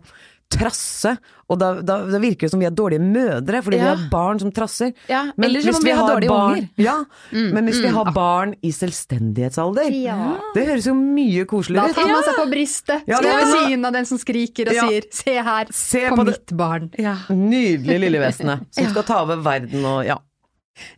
trasse, 0.49 1.17
og 1.51 1.59
da, 1.59 1.69
da, 1.83 1.97
da 2.07 2.19
virker 2.23 2.47
det 2.47 2.51
som 2.53 2.61
vi 2.63 2.67
er 2.69 2.75
dårlige 2.75 3.03
mødre, 3.03 3.61
fordi 3.67 3.79
vi 3.81 3.87
har 3.87 4.05
barn 4.11 4.39
som 4.41 4.53
trasser. 4.55 4.93
Ja, 5.11 5.25
Men 5.37 5.51
eller 5.51 5.61
som 5.67 5.75
om 5.81 5.85
vi 5.85 5.91
har 5.99 6.09
dårlige 6.15 6.31
barn, 6.31 6.53
unger. 6.55 6.69
Ja, 6.79 6.95
men 7.33 7.67
hvis 7.67 7.81
vi 7.83 7.91
har 7.95 8.11
barn 8.15 8.55
i 8.63 8.71
selvstendighetsalder, 8.73 9.91
Ja. 9.95 10.37
det 10.55 10.67
høres 10.69 10.87
jo 10.87 10.95
mye 10.95 11.43
Da 11.45 11.51
koseligere 11.51 11.91
ut. 11.91 11.95
tar 11.99 12.09
man 12.13 12.23
seg 12.25 12.35
på 12.41 12.47
brystet, 12.51 13.03
Ja, 13.07 13.19
står 13.19 13.23
det- 13.23 13.35
ved 13.45 13.69
siden 13.69 13.85
av 13.87 13.93
den 13.93 14.05
som 14.07 14.19
skriker 14.19 14.69
og 14.69 14.75
Ja. 14.75 14.87
sier 14.89 15.03
'se 15.11 15.43
her, 15.43 15.67
Se 15.73 16.09
på, 16.09 16.17
på 16.17 16.25
det- 16.25 16.33
mitt 16.39 16.47
barn'. 16.59 16.91
Ja. 16.99 17.17
Nydelig 17.29 18.01
lille 18.01 18.19
vesenet, 18.19 18.67
som 18.71 18.85
skal 18.91 19.03
ta 19.03 19.23
over 19.23 19.37
verden 19.37 19.85
og 19.85 20.05
ja. 20.07 20.19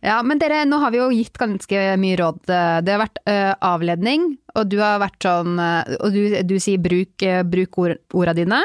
Ja, 0.03 0.21
men 0.23 0.37
dere, 0.39 0.65
nå 0.65 0.77
har 0.79 0.91
vi 0.91 0.97
jo 0.97 1.09
gitt 1.09 1.37
ganske 1.37 1.97
mye 1.97 2.17
råd. 2.17 2.39
Det 2.45 2.89
har 2.91 3.07
vært 3.07 3.17
ø, 3.25 3.53
avledning, 3.61 4.37
og 4.53 4.67
du 4.67 4.77
har 4.79 4.99
vært 4.99 5.19
sånn 5.21 5.57
Og 6.03 6.11
du, 6.11 6.43
du 6.43 6.55
sier 6.59 6.77
bruk, 6.77 7.15
bruk 7.49 7.77
ord, 7.77 7.97
orda 8.13 8.33
dine. 8.35 8.61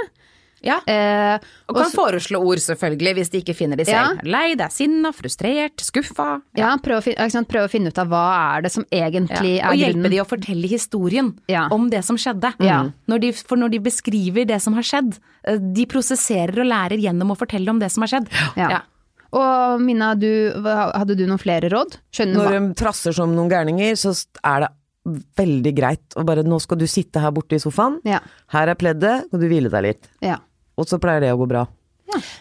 Ja. 0.64 0.78
Eh, 0.88 1.38
Og 1.68 1.76
kan 1.76 1.90
foreslå 1.92 2.40
ord, 2.40 2.58
selvfølgelig, 2.64 3.12
hvis 3.18 3.30
de 3.30 3.40
ikke 3.42 3.54
finner 3.54 3.76
de 3.76 3.84
selv. 3.84 4.22
Lei, 4.24 4.54
det 4.56 4.64
er 4.66 4.72
sinna, 4.72 5.12
frustrert, 5.12 5.76
skuffa. 5.84 6.40
ja, 6.56 6.70
prøve, 6.82 6.98
å 6.98 7.02
fin- 7.04 7.14
ikke 7.18 7.30
sant, 7.36 7.48
prøv, 7.48 7.66
å 7.68 7.70
finne 7.70 7.88
ut 7.92 7.98
av 8.00 8.08
hva 8.08 8.22
er 8.56 8.62
det 8.62 8.72
som 8.72 8.84
egentlig 8.90 9.58
Ja. 9.60 9.68
Og 9.68 9.74
er 9.74 9.80
hjelpe 9.82 9.92
grunnen. 10.00 10.10
de 10.10 10.20
å 10.22 10.26
fortelle 10.26 10.68
historien 10.68 11.32
Ja. 11.48 11.68
om 11.70 11.90
det 11.90 12.02
som 12.04 12.16
skjedde. 12.16 12.54
Ja. 12.60 12.90
Når 13.08 13.20
de, 13.20 13.32
for 13.32 13.56
når 13.56 13.70
de 13.72 13.78
beskriver 13.80 14.46
det 14.46 14.60
som 14.62 14.72
har 14.74 14.82
skjedd, 14.82 15.18
eh, 15.46 15.58
de 15.58 15.86
prosesserer 15.86 16.58
og 16.58 16.66
lærer 16.66 16.98
gjennom 16.98 17.30
å 17.30 17.36
fortelle 17.38 17.68
om 17.68 17.78
det 17.78 17.90
som 17.92 18.02
har 18.02 18.08
skjedd. 18.08 18.28
Ja. 18.56 18.80
Og 19.34 19.80
Minna, 19.82 20.14
du, 20.14 20.52
hadde 20.62 21.16
du 21.16 21.26
noen 21.26 21.40
flere 21.42 21.68
råd? 21.68 21.96
Skjønner 22.14 22.34
Når 22.38 22.50
de 22.68 22.74
trasser 22.74 23.12
som 23.12 23.34
noen 23.34 23.50
gærninger, 23.50 23.92
så 23.98 24.14
er 24.44 24.60
det 24.60 24.68
veldig 25.36 25.74
greit 25.76 26.14
å 26.16 26.24
bare 26.24 26.44
Nå 26.46 26.60
skal 26.62 26.78
du 26.78 26.86
sitte 26.86 27.20
her 27.20 27.30
borte 27.32 27.52
i 27.52 27.58
sofaen, 27.58 27.98
Ja. 28.04 28.20
her 28.48 28.68
er 28.68 28.74
pleddet, 28.76 29.24
og 29.32 29.40
du 29.40 29.48
hvile 29.48 29.68
deg 29.68 29.82
litt. 29.82 30.08
Ja. 30.22 30.36
Og 30.76 30.88
så 30.90 31.00
pleier 31.02 31.24
det 31.24 31.32
å 31.34 31.40
gå 31.40 31.48
bra. 31.50 31.66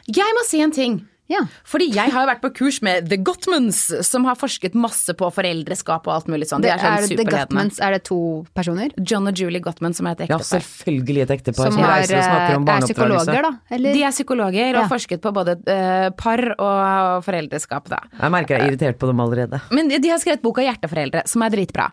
Jeg 0.05 0.37
må 0.37 0.43
si 0.45 0.61
en 0.61 0.71
ting. 0.73 1.01
ja. 1.31 1.39
Fordi 1.65 1.87
jeg 1.95 2.11
har 2.13 2.25
jo 2.25 2.29
vært 2.29 2.41
på 2.43 2.49
kurs 2.59 2.81
med 2.85 3.07
The 3.09 3.17
Gottmans, 3.25 3.79
som 4.05 4.25
har 4.27 4.35
forsket 4.37 4.75
masse 4.77 5.15
på 5.17 5.29
foreldreskap 5.33 6.05
og 6.05 6.13
alt 6.13 6.27
mulig 6.29 6.45
sånn. 6.49 6.61
De 6.61 6.69
er 6.69 6.77
er, 6.77 7.07
The. 7.07 7.25
Gottmans, 7.25 7.79
er 7.81 7.95
det 7.95 8.03
to 8.09 8.45
personer? 8.53 8.93
John 8.99 9.25
og 9.31 9.39
Julie 9.39 9.63
Gottman, 9.63 9.95
som 9.97 10.05
er 10.09 10.17
et 10.17 10.25
ektepar. 10.27 10.43
Ja, 10.43 10.49
selvfølgelig 10.51 11.23
et 11.23 11.33
ektepar 11.37 11.71
Som 11.71 11.77
som, 11.79 11.85
har, 11.87 12.03
reiser 12.03 12.19
og 12.19 12.67
eh, 12.67 12.75
er 12.75 12.85
psykologer, 12.85 13.47
da? 13.47 13.53
Eller? 13.73 13.97
De 13.97 14.03
er 14.03 14.13
psykologer 14.13 14.67
og 14.67 14.75
Ja. 14.75 14.83
har 14.83 14.91
forsket 14.91 15.23
på 15.23 15.33
både 15.33 15.57
uh, 15.63 16.09
par 16.19 16.43
og 16.59 17.23
foreldreskap, 17.25 17.89
da. 17.89 18.03
Jeg 18.19 18.35
merker 18.35 18.57
jeg 18.57 18.61
er 18.61 18.73
irritert 18.73 18.99
på 19.01 19.09
dem 19.09 19.23
allerede. 19.23 19.61
Men 19.71 19.89
de 19.89 20.01
de 20.03 20.11
har 20.13 20.21
skrevet 20.21 20.43
boka 20.43 20.61
Hjerteforeldre, 20.61 21.23
som 21.25 21.41
er 21.41 21.55
dritbra. 21.55 21.87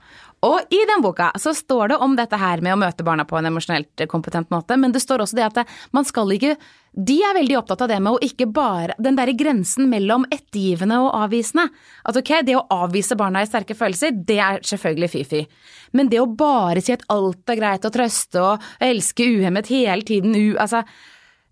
Og 0.47 0.73
i 0.73 0.79
den 0.89 1.03
boka 1.05 1.29
så 1.37 1.53
står 1.57 1.93
det 1.93 1.97
om 2.01 2.15
dette 2.17 2.39
her 2.41 2.63
med 2.65 2.73
å 2.73 2.79
møte 2.81 3.05
barna 3.05 3.27
på 3.29 3.37
en 3.37 3.51
emosjonelt 3.51 4.07
kompetent 4.09 4.49
måte, 4.53 4.79
men 4.81 4.93
det 4.95 5.03
står 5.05 5.25
også 5.25 5.37
det 5.37 5.49
at 5.51 5.75
man 5.93 6.07
skal 6.09 6.33
ikke 6.33 6.55
De 6.97 7.19
er 7.23 7.37
veldig 7.37 7.59
opptatt 7.59 7.85
av 7.85 7.91
det 7.93 7.99
med 8.03 8.17
å 8.17 8.23
ikke 8.25 8.49
bare 8.51 8.97
Den 8.99 9.19
derre 9.19 9.37
grensen 9.37 9.87
mellom 9.93 10.25
ettergivende 10.33 10.97
og 11.05 11.13
avvisende. 11.27 11.69
At 12.09 12.17
ok, 12.17 12.33
det 12.47 12.57
å 12.57 12.65
avvise 12.73 13.19
barna 13.21 13.45
i 13.45 13.51
sterke 13.51 13.77
følelser, 13.77 14.17
det 14.17 14.39
er 14.41 14.65
selvfølgelig 14.65 15.11
fy-fy. 15.13 15.45
Men 15.93 16.09
det 16.11 16.23
å 16.23 16.27
bare 16.27 16.83
si 16.83 16.97
at 16.97 17.05
alt 17.13 17.53
er 17.53 17.61
greit 17.61 17.87
å 17.87 17.93
trøste 17.95 18.43
og 18.43 18.67
elske 18.81 19.29
uhemmet 19.37 19.71
hele 19.71 20.03
tiden, 20.09 20.35
u... 20.35 20.57
Altså 20.59 20.85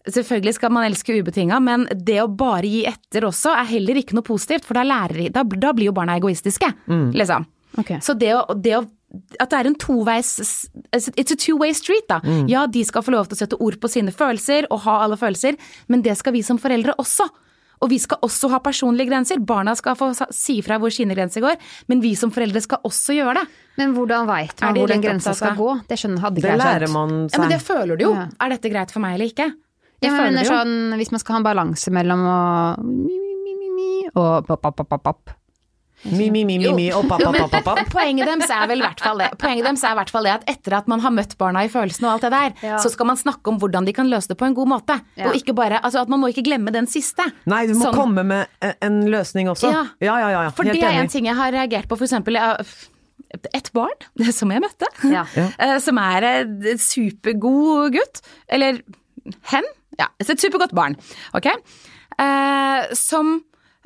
Selvfølgelig 0.09 0.55
skal 0.57 0.72
man 0.72 0.86
elske 0.89 1.18
ubetinga, 1.20 1.59
men 1.61 1.82
det 1.93 2.16
å 2.22 2.30
bare 2.32 2.64
gi 2.64 2.78
etter 2.89 3.26
også 3.28 3.53
er 3.53 3.66
heller 3.68 3.99
ikke 4.01 4.16
noe 4.16 4.24
positivt, 4.24 4.64
for 4.64 4.78
da, 4.78 4.86
lærer, 4.86 5.26
da, 5.34 5.43
da 5.45 5.72
blir 5.76 5.91
jo 5.91 5.93
barna 5.99 6.14
egoistiske, 6.16 6.70
liksom. 7.18 7.45
Ok. 7.76 7.98
Så 8.02 8.14
det 8.18 8.32
å, 8.34 8.46
det 8.54 8.76
å 8.78 8.84
at 9.40 9.48
det 9.48 9.56
er 9.56 9.66
en 9.70 9.76
toveis 9.80 10.34
It's 10.92 11.32
a 11.32 11.36
two-way 11.36 11.72
street, 11.72 12.04
da. 12.10 12.20
Ja, 12.48 12.66
de 12.68 12.82
skal 12.84 13.04
få 13.04 13.14
lov 13.14 13.28
til 13.30 13.38
å 13.38 13.40
sette 13.40 13.56
ord 13.56 13.78
på 13.80 13.88
sine 13.88 14.12
følelser 14.12 14.66
og 14.68 14.82
ha 14.84 14.98
alle 15.06 15.16
følelser, 15.16 15.56
men 15.88 16.02
det 16.04 16.16
skal 16.20 16.34
vi 16.36 16.42
som 16.44 16.60
foreldre 16.60 16.92
også. 17.00 17.24
Og 17.78 17.92
vi 17.92 17.98
skal 18.02 18.18
også 18.26 18.50
ha 18.50 18.58
personlige 18.60 19.06
grenser. 19.08 19.38
Barna 19.38 19.74
skal 19.78 19.94
få 19.96 20.10
si 20.34 20.58
fra 20.66 20.80
hvor 20.82 20.90
sine 20.92 21.14
grenser 21.16 21.44
går, 21.44 21.56
men 21.88 22.02
vi 22.02 22.14
som 22.18 22.32
foreldre 22.34 22.60
skal 22.64 22.82
også 22.84 23.14
gjøre 23.16 23.38
det. 23.38 23.44
Men 23.78 23.94
hvordan 23.96 24.26
veit 24.28 24.60
man 24.64 24.76
hvor 24.76 24.90
den 24.90 25.04
grensa 25.04 25.34
skal 25.38 25.54
gå? 25.56 25.70
Det 25.88 26.00
skjønner, 26.00 26.24
hadde 26.26 26.42
ikke 26.42 26.48
Det 26.48 26.52
jeg 26.52 26.60
skjønt. 26.60 26.74
lærer 26.74 26.92
man 26.96 27.16
Ja, 27.30 27.42
men 27.44 27.54
det 27.54 27.60
føler 27.64 27.96
du 27.96 28.04
jo. 28.08 28.12
Ja. 28.18 28.26
Er 28.44 28.54
dette 28.56 28.72
greit 28.74 28.94
for 28.94 29.04
meg 29.04 29.14
eller 29.16 29.30
ikke? 29.30 29.48
Det 29.98 30.10
Ja, 30.10 30.14
men 30.14 30.20
føler 30.20 30.42
du 30.42 30.50
jo. 30.50 30.56
sånn, 30.58 30.76
hvis 30.98 31.14
man 31.14 31.22
skal 31.22 31.38
ha 31.38 31.40
en 31.40 31.48
balanse 31.48 31.94
mellom 31.94 32.26
å 32.28 32.38
mi, 32.82 33.14
mi, 33.14 33.34
mi, 33.46 33.54
mi, 33.56 33.70
mi, 33.78 33.90
og 34.12 34.46
pop, 34.50 34.60
pop, 34.62 34.76
pop, 34.82 34.90
pop, 34.90 35.06
pop. 35.06 35.38
Mi, 36.05 36.28
mi, 36.30 36.44
mi, 36.46 36.59
mi, 36.62 36.70
mi, 36.76 36.84
og 36.94 37.09
papp, 37.11 37.24
papp, 37.26 37.51
papp, 37.51 37.64
papp. 37.66 37.88
Poenget 37.96 38.28
deres 38.30 38.51
er 38.55 38.68
vel 38.70 38.78
i 38.78 38.84
hvert 38.86 39.01
fall 39.03 39.18
det. 39.18 39.28
Poenget 39.40 39.66
deres 39.66 39.82
er 39.82 39.96
i 39.96 39.99
hvert 39.99 40.12
fall 40.14 40.28
det 40.28 40.34
at 40.36 40.44
etter 40.53 40.76
at 40.78 40.86
man 40.90 41.01
har 41.03 41.11
møtt 41.16 41.32
barna 41.40 41.64
i 41.66 41.70
følelsene 41.72 42.07
og 42.07 42.12
alt 42.14 42.26
det 42.28 42.30
der, 42.36 42.53
Ja. 42.68 42.76
så 42.78 42.92
skal 42.92 43.09
man 43.11 43.18
snakke 43.18 43.51
om 43.51 43.59
hvordan 43.59 43.88
de 43.88 43.94
kan 43.96 44.07
løse 44.11 44.30
det 44.30 44.36
på 44.38 44.46
en 44.46 44.55
god 44.55 44.70
måte. 44.70 44.94
Ja. 45.18 45.26
Og 45.30 45.34
ikke 45.40 45.57
bare, 45.59 45.80
altså 45.82 46.05
at 46.05 46.12
man 46.12 46.22
må 46.22 46.30
ikke 46.30 46.44
glemme 46.46 46.70
den 46.74 46.86
siste. 46.86 47.26
Nei, 47.51 47.64
du 47.66 47.74
må 47.74 47.88
Sånn. 47.88 47.96
komme 47.99 48.22
med 48.30 48.46
en, 48.62 48.76
en 48.86 49.01
løsning 49.11 49.51
også. 49.51 49.72
Ja. 49.74 49.82
ja, 49.99 50.14
ja. 50.22 50.30
ja, 50.36 50.44
ja. 50.46 50.55
For 50.55 50.70
det 50.70 50.78
er 50.78 51.01
en 51.03 51.11
ting 51.11 51.26
jeg 51.26 51.34
har 51.38 51.51
reagert 51.57 51.90
på, 51.90 51.99
for 51.99 52.07
eksempel 52.07 52.38
et 52.38 53.72
barn 53.76 54.07
som 54.38 54.55
jeg 54.55 54.62
møtte, 54.64 54.88
Ja. 55.11 55.26
eh, 55.59 55.76
som 55.84 55.99
er 56.01 56.28
en 56.30 56.62
supergod 56.80 57.92
gutt, 57.99 58.22
eller 58.49 58.80
hen, 59.51 59.66
ja, 59.99 60.07
et 60.22 60.30
supergodt 60.40 60.72
barn, 60.78 60.94
ok, 61.36 61.51
eh, 62.22 62.86
som 62.96 63.34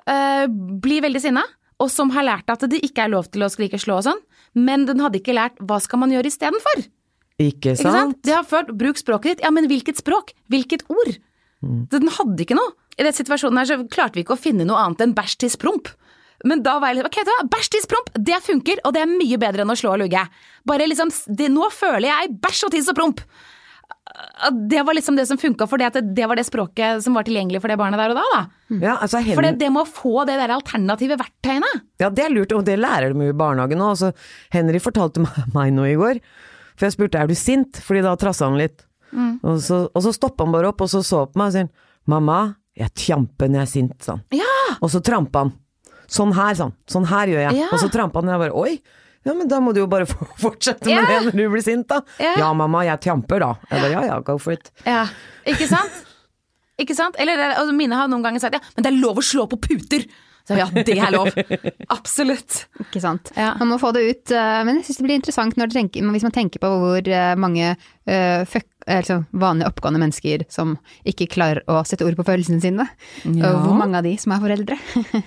eh, 0.07 0.45
blir 0.83 1.03
veldig 1.09 1.25
sinna, 1.25 1.43
og 1.83 1.91
som 1.91 2.13
har 2.15 2.27
lært 2.29 2.53
at 2.53 2.65
det 2.71 2.81
ikke 2.87 3.07
er 3.07 3.13
lov 3.13 3.29
til 3.33 3.45
å 3.45 3.51
skrike 3.53 3.81
slå 3.81 3.99
og 3.99 4.07
sånn, 4.07 4.21
men 4.55 4.87
den 4.89 5.03
hadde 5.03 5.19
ikke 5.19 5.35
lært 5.35 5.59
hva 5.59 5.81
skal 5.83 6.03
man 6.03 6.13
gjøre 6.15 6.31
istedenfor. 6.31 6.85
Ikke 7.41 7.73
Ikke 7.73 7.77
sant? 7.81 7.97
sant? 7.97 8.21
Det 8.23 8.35
har 8.37 8.47
ført 8.47 8.71
bruk 8.79 9.01
språket 9.01 9.37
ditt. 9.39 9.45
Ja, 9.47 9.51
men 9.55 9.67
hvilket 9.71 9.99
språk? 9.99 10.35
Hvilket 10.53 10.85
ord? 10.93 11.17
Mm. 11.65 11.87
Den 11.91 12.11
hadde 12.13 12.45
ikke 12.45 12.59
noe. 12.59 12.75
I 12.99 13.07
den 13.07 13.17
situasjonen 13.17 13.59
her 13.59 13.71
så 13.71 13.79
klarte 13.91 14.19
vi 14.19 14.25
ikke 14.27 14.37
å 14.37 14.41
finne 14.41 14.67
noe 14.69 14.81
annet 14.83 15.03
enn 15.07 15.15
bæsj, 15.17 15.39
tiss, 15.43 15.57
promp. 15.59 15.89
Men 16.45 16.63
da 16.65 16.77
var 16.83 16.91
jeg 16.91 17.01
litt 17.01 17.09
ok, 17.09 17.21
hva, 17.29 17.39
bæsj, 17.51 17.71
tiss, 17.77 17.89
promp, 17.91 18.11
det 18.19 18.39
funker, 18.45 18.83
og 18.85 18.95
det 18.95 19.05
er 19.05 19.11
mye 19.11 19.39
bedre 19.41 19.65
enn 19.65 19.73
å 19.73 19.79
slå 19.79 19.95
og 19.95 20.03
lugge. 20.05 20.23
Bare 20.69 20.89
liksom, 20.91 21.11
det, 21.39 21.49
nå 21.55 21.71
føler 21.73 22.09
jeg 22.11 22.35
bæsj 22.43 22.67
og 22.69 22.75
tiss 22.75 22.91
og 22.93 22.99
promp. 22.99 23.23
Det 24.69 24.83
var 24.85 24.95
liksom 24.95 25.17
det 25.17 25.25
som 25.27 25.39
funka, 25.41 25.67
for 25.71 25.81
det, 25.81 25.89
at 25.93 26.15
det, 26.15 26.27
var 26.29 26.37
det 26.37 26.45
språket 26.45 27.03
som 27.05 27.15
var 27.17 27.25
tilgjengelig 27.25 27.63
for 27.63 27.73
det 27.73 27.79
barnet 27.81 28.01
der 28.01 28.13
og 28.13 28.19
da. 28.19 28.25
da. 28.35 28.43
Ja, 28.83 28.97
altså, 29.01 29.23
For 29.33 29.47
det, 29.47 29.69
må 29.73 29.85
få 29.89 30.25
det 30.29 30.37
der 30.41 30.53
alternative 30.53 31.17
verktøyene. 31.21 31.71
ja, 32.03 32.11
det 32.11 32.27
er 32.27 32.35
lurt, 32.35 32.53
og 32.53 32.65
det 32.67 32.79
lærer 32.81 33.15
de 33.15 33.29
jo 33.29 33.35
i 33.35 33.39
barnehagen 33.39 33.81
nå. 33.81 33.93
Altså, 33.95 34.13
Henry 34.53 34.81
fortalte 34.83 35.25
meg 35.57 35.73
noe 35.77 35.93
i 35.93 35.99
går, 35.99 36.21
for 36.77 36.89
jeg 36.89 36.97
spurte 36.97 37.23
er 37.23 37.31
du 37.31 37.37
sint, 37.39 37.81
fordi 37.85 38.05
da 38.05 38.17
trassa 38.21 38.51
han 38.51 38.61
litt. 38.61 38.85
Mm. 39.13 39.39
Og 39.45 39.61
så, 39.65 39.85
og 39.93 40.05
så 40.05 40.13
stoppa 40.17 40.45
han 40.47 40.55
bare 40.55 40.73
opp, 40.73 40.85
og 40.85 40.93
så 40.93 41.03
så 41.07 41.25
på 41.29 41.41
meg 41.41 41.53
og 41.53 41.57
sier 41.57 41.73
mamma, 42.11 42.41
jeg 42.79 42.93
tjamper 42.97 43.51
når 43.51 43.63
jeg 43.63 43.69
er 43.69 43.73
sint, 43.73 43.99
sånn. 44.05 44.25
Ja! 44.37 44.53
Og 44.81 44.93
så 44.93 45.03
trampa 45.05 45.47
han. 45.47 45.53
Sånn 46.13 46.33
her, 46.37 46.57
sånn. 46.59 46.75
Sånn 46.91 47.07
her 47.09 47.31
gjør 47.31 47.47
jeg. 47.47 47.63
Ja. 47.63 47.71
Og 47.73 47.81
så 47.81 47.89
trampa 47.93 48.21
han, 48.21 48.29
og 48.29 48.35
jeg 48.35 48.43
bare 48.45 48.65
oi. 48.65 49.02
Ja, 49.23 49.35
men 49.35 49.49
da 49.51 49.61
må 49.63 49.75
du 49.75 49.83
jo 49.83 49.89
bare 49.91 50.07
fortsette 50.45 50.89
med 50.89 50.97
yeah. 50.97 51.11
det 51.11 51.31
når 51.31 51.39
du 51.39 51.53
blir 51.55 51.65
sint, 51.65 51.87
da. 51.91 52.01
Ja. 52.23 52.35
Ja, 52.45 52.49
mamma, 52.57 52.83
jeg 52.89 53.03
tjamper, 53.05 53.45
da. 53.45 53.53
Eller 53.71 53.95
ja 53.95 54.03
ja, 54.11 54.19
go 54.25 54.39
for 54.43 54.57
it. 54.57 54.73
Ja, 54.87 55.07
ikke 55.47 55.69
sant? 55.71 56.03
Ikke 56.83 56.97
sant? 56.99 57.19
Eller 57.23 57.39
altså, 57.53 57.73
mine 57.77 57.95
har 57.99 58.11
noen 58.11 58.25
ganger 58.25 58.43
sagt 58.43 58.57
ja, 58.59 58.63
men 58.75 58.85
det 58.85 58.91
er 58.91 59.01
lov 59.03 59.21
å 59.21 59.25
slå 59.27 59.47
på 59.51 59.61
puter. 59.63 60.07
Så 60.49 60.57
ja, 60.59 60.67
det 60.75 60.97
er 60.99 61.13
lov. 61.15 61.29
Absolutt. 61.97 62.65
Ikke 62.83 63.03
sant. 63.03 63.31
Ja. 63.39 63.53
Man 63.61 63.71
må 63.71 63.79
få 63.79 63.93
det 63.95 64.03
ut. 64.09 64.33
eh, 64.35 64.63
Men 64.67 64.81
jeg 64.81 64.89
syns 64.89 64.99
det 64.99 65.07
blir 65.07 65.21
interessant 65.21 65.59
når 65.61 65.71
du 65.71 65.77
tenker, 65.77 66.09
hvis 66.17 66.27
man 66.27 66.35
tenker 66.35 66.63
på 66.63 66.71
hvor 66.83 67.11
eh, 67.15 67.35
mange 67.39 67.75
uh, 67.77 68.43
fuck, 68.51 68.67
eh, 68.67 68.72
liksom 68.87 69.25
vanlige 69.31 69.69
oppgående 69.71 70.01
mennesker 70.03 70.45
som 70.53 70.77
ikke 71.09 71.29
klarer 71.33 71.63
å 71.71 71.83
sette 71.89 72.07
ord 72.07 72.17
på 72.19 72.27
følelsene 72.27 72.61
sine. 72.63 72.87
Ja. 73.25 73.53
Og 73.53 73.67
hvor 73.67 73.79
mange 73.79 74.01
av 74.01 74.07
de 74.07 74.15
som 74.21 74.35
er 74.35 74.43
foreldre. 74.43 74.79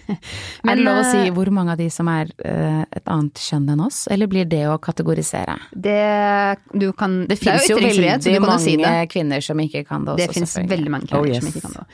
er 0.69 0.75
det 0.75 0.85
lov 0.85 1.01
å 1.01 1.05
si 1.07 1.21
eh, 1.27 1.31
hvor 1.35 1.49
mange 1.55 1.75
av 1.75 1.79
de 1.81 1.89
som 1.93 2.09
er 2.11 2.31
uh, 2.45 2.83
et 2.89 3.05
annet 3.11 3.41
kjønn 3.41 3.69
enn 3.75 3.83
oss, 3.85 4.05
eller 4.11 4.29
blir 4.31 4.47
det 4.49 4.63
å 4.71 4.77
kategorisere? 4.81 5.55
det, 5.71 6.57
du 6.73 6.89
kan, 6.97 7.21
Det 7.29 7.37
er 7.37 7.41
finnes 7.43 7.69
jo 7.69 7.77
ytringsfrihet, 7.77 8.23
så 8.23 8.29
veldig 8.29 8.39
du 8.39 8.41
kan 8.41 8.49
jo 8.49 8.51
mange 8.51 8.63
si 8.65 8.75
det. 8.81 8.93
kvinner 9.13 9.45
som 9.45 9.61
ikke 9.63 9.83
kan 9.87 10.05
det 10.05 10.15
også, 10.15 10.21
Det 10.25 10.33
finnes 10.35 10.53
selvfølgelig. 10.55 10.73
veldig 10.75 10.93
mange 10.95 11.09
kvinner 11.11 11.25
Oh, 11.25 11.29
yes. 11.29 11.43
som 11.43 11.51
ikke 11.51 11.63
kan 11.65 11.75
det. 11.77 11.85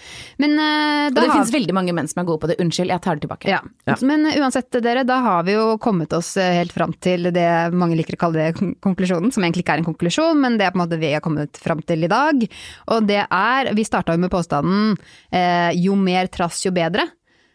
Men 0.41 0.55
eh, 0.57 1.05
Og 1.07 1.15
det 1.17 1.25
har 1.25 1.33
finnes 1.35 1.53
veldig 1.55 1.75
mange 1.77 1.95
menn 1.97 2.09
som 2.11 2.21
er 2.23 2.27
gode 2.29 2.41
på 2.43 2.49
det. 2.51 2.57
Unnskyld, 2.63 2.93
jeg 2.93 3.03
tar 3.05 3.19
det 3.19 3.25
tilbake. 3.27 3.49
Ja. 3.51 3.59
Ja. 3.89 3.97
Men 4.07 4.25
uansett 4.31 4.79
dere, 4.81 5.03
da 5.07 5.19
har 5.25 5.43
vi 5.47 5.55
jo 5.57 5.65
kommet 5.81 6.13
oss 6.17 6.33
eh, 6.41 6.53
helt 6.61 6.73
fram 6.75 6.93
til 7.03 7.29
det 7.35 7.47
mange 7.75 7.97
liker 7.99 8.17
å 8.17 8.21
kalle 8.25 8.47
det 8.47 8.71
konklusjonen, 8.83 9.33
som 9.33 9.43
egentlig 9.43 9.65
ikke 9.65 9.75
er 9.77 9.83
en 9.83 9.89
konklusjon, 9.91 10.39
men 10.41 10.57
det 10.59 10.67
er 10.67 10.73
på 10.73 10.79
en 10.79 10.83
måte 10.85 10.99
vi 11.01 11.11
har 11.13 11.23
kommet 11.23 11.50
fram 11.59 11.81
til 11.83 12.05
i 12.05 12.11
dag. 12.11 12.45
Og 12.93 13.07
det 13.09 13.23
er, 13.25 13.71
vi 13.77 13.87
starta 13.87 14.15
jo 14.15 14.21
med 14.23 14.31
påstanden 14.33 14.95
eh, 15.33 15.71
jo 15.81 15.97
mer 15.99 16.31
trass, 16.31 16.61
jo 16.65 16.73
bedre. 16.75 17.07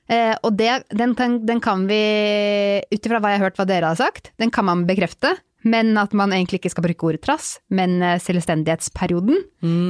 Eh, 0.07 0.35
og 0.47 0.55
det, 0.59 0.85
den, 0.95 1.17
den 1.17 1.63
kan 1.63 1.87
vi, 1.89 2.03
ut 2.93 3.01
ifra 3.01 3.21
hva 3.23 3.35
jeg 3.35 3.43
har 3.43 3.49
hørt 3.49 3.61
hva 3.61 3.69
dere 3.69 3.95
har 3.95 4.01
sagt, 4.01 4.33
den 4.41 4.53
kan 4.55 4.69
man 4.69 4.87
bekrefte. 4.89 5.37
Men 5.67 5.97
at 5.99 6.13
man 6.15 6.31
egentlig 6.31 6.61
ikke 6.61 6.71
skal 6.77 6.85
bruke 6.85 7.09
ordet 7.09 7.25
trass, 7.27 7.57
men 7.75 7.99
eh, 8.05 8.21
selvstendighetsperioden. 8.23 9.41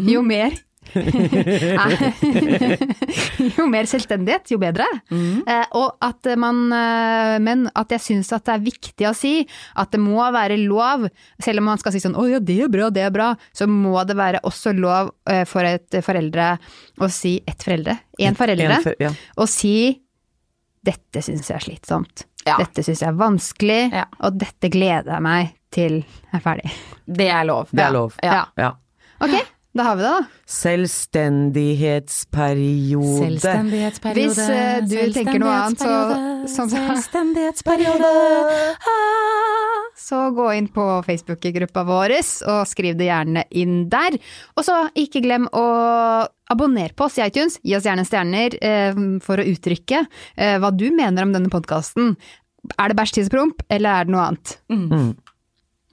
Jo 0.09 0.23
mer 0.25 0.57
jo 3.59 3.67
mer 3.71 3.87
selvstendighet, 3.89 4.51
jo 4.53 4.59
bedre. 4.61 4.87
Eh, 5.13 5.65
og 5.79 5.97
at 6.05 6.29
man, 6.41 6.61
eh, 6.73 7.37
men 7.43 7.67
at 7.75 7.91
jeg 7.97 8.01
syns 8.05 8.33
at 8.37 8.45
det 8.49 8.55
er 8.57 8.65
viktig 8.67 9.09
å 9.11 9.15
si 9.17 9.35
at 9.79 9.93
det 9.95 10.01
må 10.03 10.21
være 10.35 10.59
lov, 10.63 11.07
selv 11.43 11.59
om 11.63 11.67
man 11.71 11.79
skal 11.83 11.93
si 11.95 12.01
sånn 12.05 12.17
'å 12.17 12.27
ja, 12.31 12.39
det 12.41 12.59
er 12.65 12.69
bra, 12.73 12.91
det 12.91 13.03
er 13.07 13.11
bra', 13.15 13.33
så 13.53 13.67
må 13.71 14.05
det 14.07 14.17
være 14.17 14.41
også 14.45 14.73
lov 14.77 15.11
eh, 15.29 15.45
for 15.45 15.63
et 15.65 15.91
foreldre 16.03 16.59
å 17.01 17.09
si 17.11 17.41
ett 17.47 17.63
foreldre, 17.63 17.99
én 18.21 18.35
foreldre, 18.37 18.77
En 18.77 18.83
for- 18.83 18.95
ja. 19.01 19.11
og 19.37 19.49
si 19.49 20.01
'dette 20.85 21.23
syns 21.23 21.49
jeg 21.51 21.57
er 21.57 21.61
slitsomt'. 21.71 22.25
Ja. 22.47 22.57
Dette 22.59 22.83
syns 22.85 23.01
jeg 23.03 23.09
er 23.09 23.13
vanskelig, 23.19 23.93
Ja. 23.93 24.05
og 24.21 24.39
dette 24.39 24.69
gleder 24.71 25.13
jeg 25.15 25.23
meg 25.23 25.49
til 25.73 25.93
jeg 26.05 26.33
er 26.33 26.41
ferdig. 26.41 26.71
Det 27.07 27.29
er 27.29 27.45
lov. 27.45 27.69
Det 27.73 27.83
er 27.83 27.91
lov. 27.93 28.13
Ja. 28.23 28.47
Ja. 28.57 28.73
Ok, 29.21 29.35
Da 29.77 29.83
har 29.85 29.97
vi 29.99 30.03
det, 30.07 30.11
da. 30.15 30.23
Selvstendighetsperiode. 30.57 33.19
Selvstendighetsperiode. 33.21 34.23
Hvis, 34.23 34.39
uh, 34.41 34.81
du 34.89 34.97
tenker 35.13 35.39
noe 35.43 35.53
annet, 35.53 35.79
så- 35.79 36.47
sånn- 36.55 36.71
Selvstendighetsperiode. 36.73 38.11
Ah. 38.87 39.83
Så 39.97 40.19
gå 40.37 40.47
inn 40.57 40.69
på 40.69 40.85
Facebook-gruppa 41.05 41.83
vår 41.89 42.11
og 42.47 42.67
skriv 42.69 42.95
det 42.97 43.07
gjerne 43.09 43.43
inn 43.51 43.89
der. 43.91 44.19
Og 44.57 44.65
så 44.65 44.89
ikke 44.95 45.21
glem 45.25 45.49
å 45.53 45.65
abonnere 46.53 46.93
på 46.95 47.05
oss 47.09 47.19
i 47.19 47.23
iTunes. 47.27 47.59
Gi 47.65 47.75
oss 47.77 47.85
gjerne 47.89 48.05
stjerner 48.07 48.55
eh, 48.63 48.95
for 49.25 49.37
å 49.43 49.47
uttrykke 49.51 50.05
eh, 50.37 50.59
hva 50.63 50.71
du 50.77 50.91
mener 50.95 51.23
om 51.27 51.33
denne 51.35 51.49
podkasten. 51.51 52.15
Er 52.79 52.89
det 52.93 52.97
bæsj, 53.01 53.13
tiss, 53.19 53.29
promp, 53.33 53.63
eller 53.69 53.91
er 53.91 54.05
det 54.05 54.13
noe 54.15 54.27
annet? 54.29 54.49
Mm. 54.71 55.17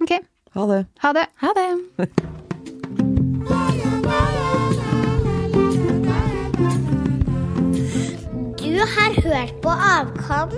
Ok, 0.04 0.12
Ha 0.54 0.66
det. 0.70 0.84
ha 1.02 1.10
det. 1.14 1.26
Ha 1.42 1.50
det. 1.58 1.68
Har 8.84 9.22
hørt 9.22 9.62
på 9.62 9.70
Avkom. 9.70 10.50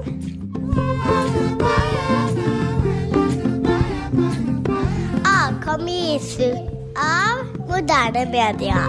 Avkom 5.26 5.88
gis 5.88 6.40
ut 6.40 6.98
av 6.98 7.46
moderne 7.70 8.26
media. 8.32 8.82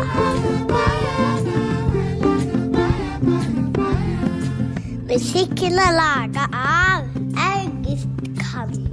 Musikken 5.09 5.72
er 5.72 5.93
laga 6.01 6.49
av 6.53 7.05
August 7.37 8.09
Kant. 8.41 8.86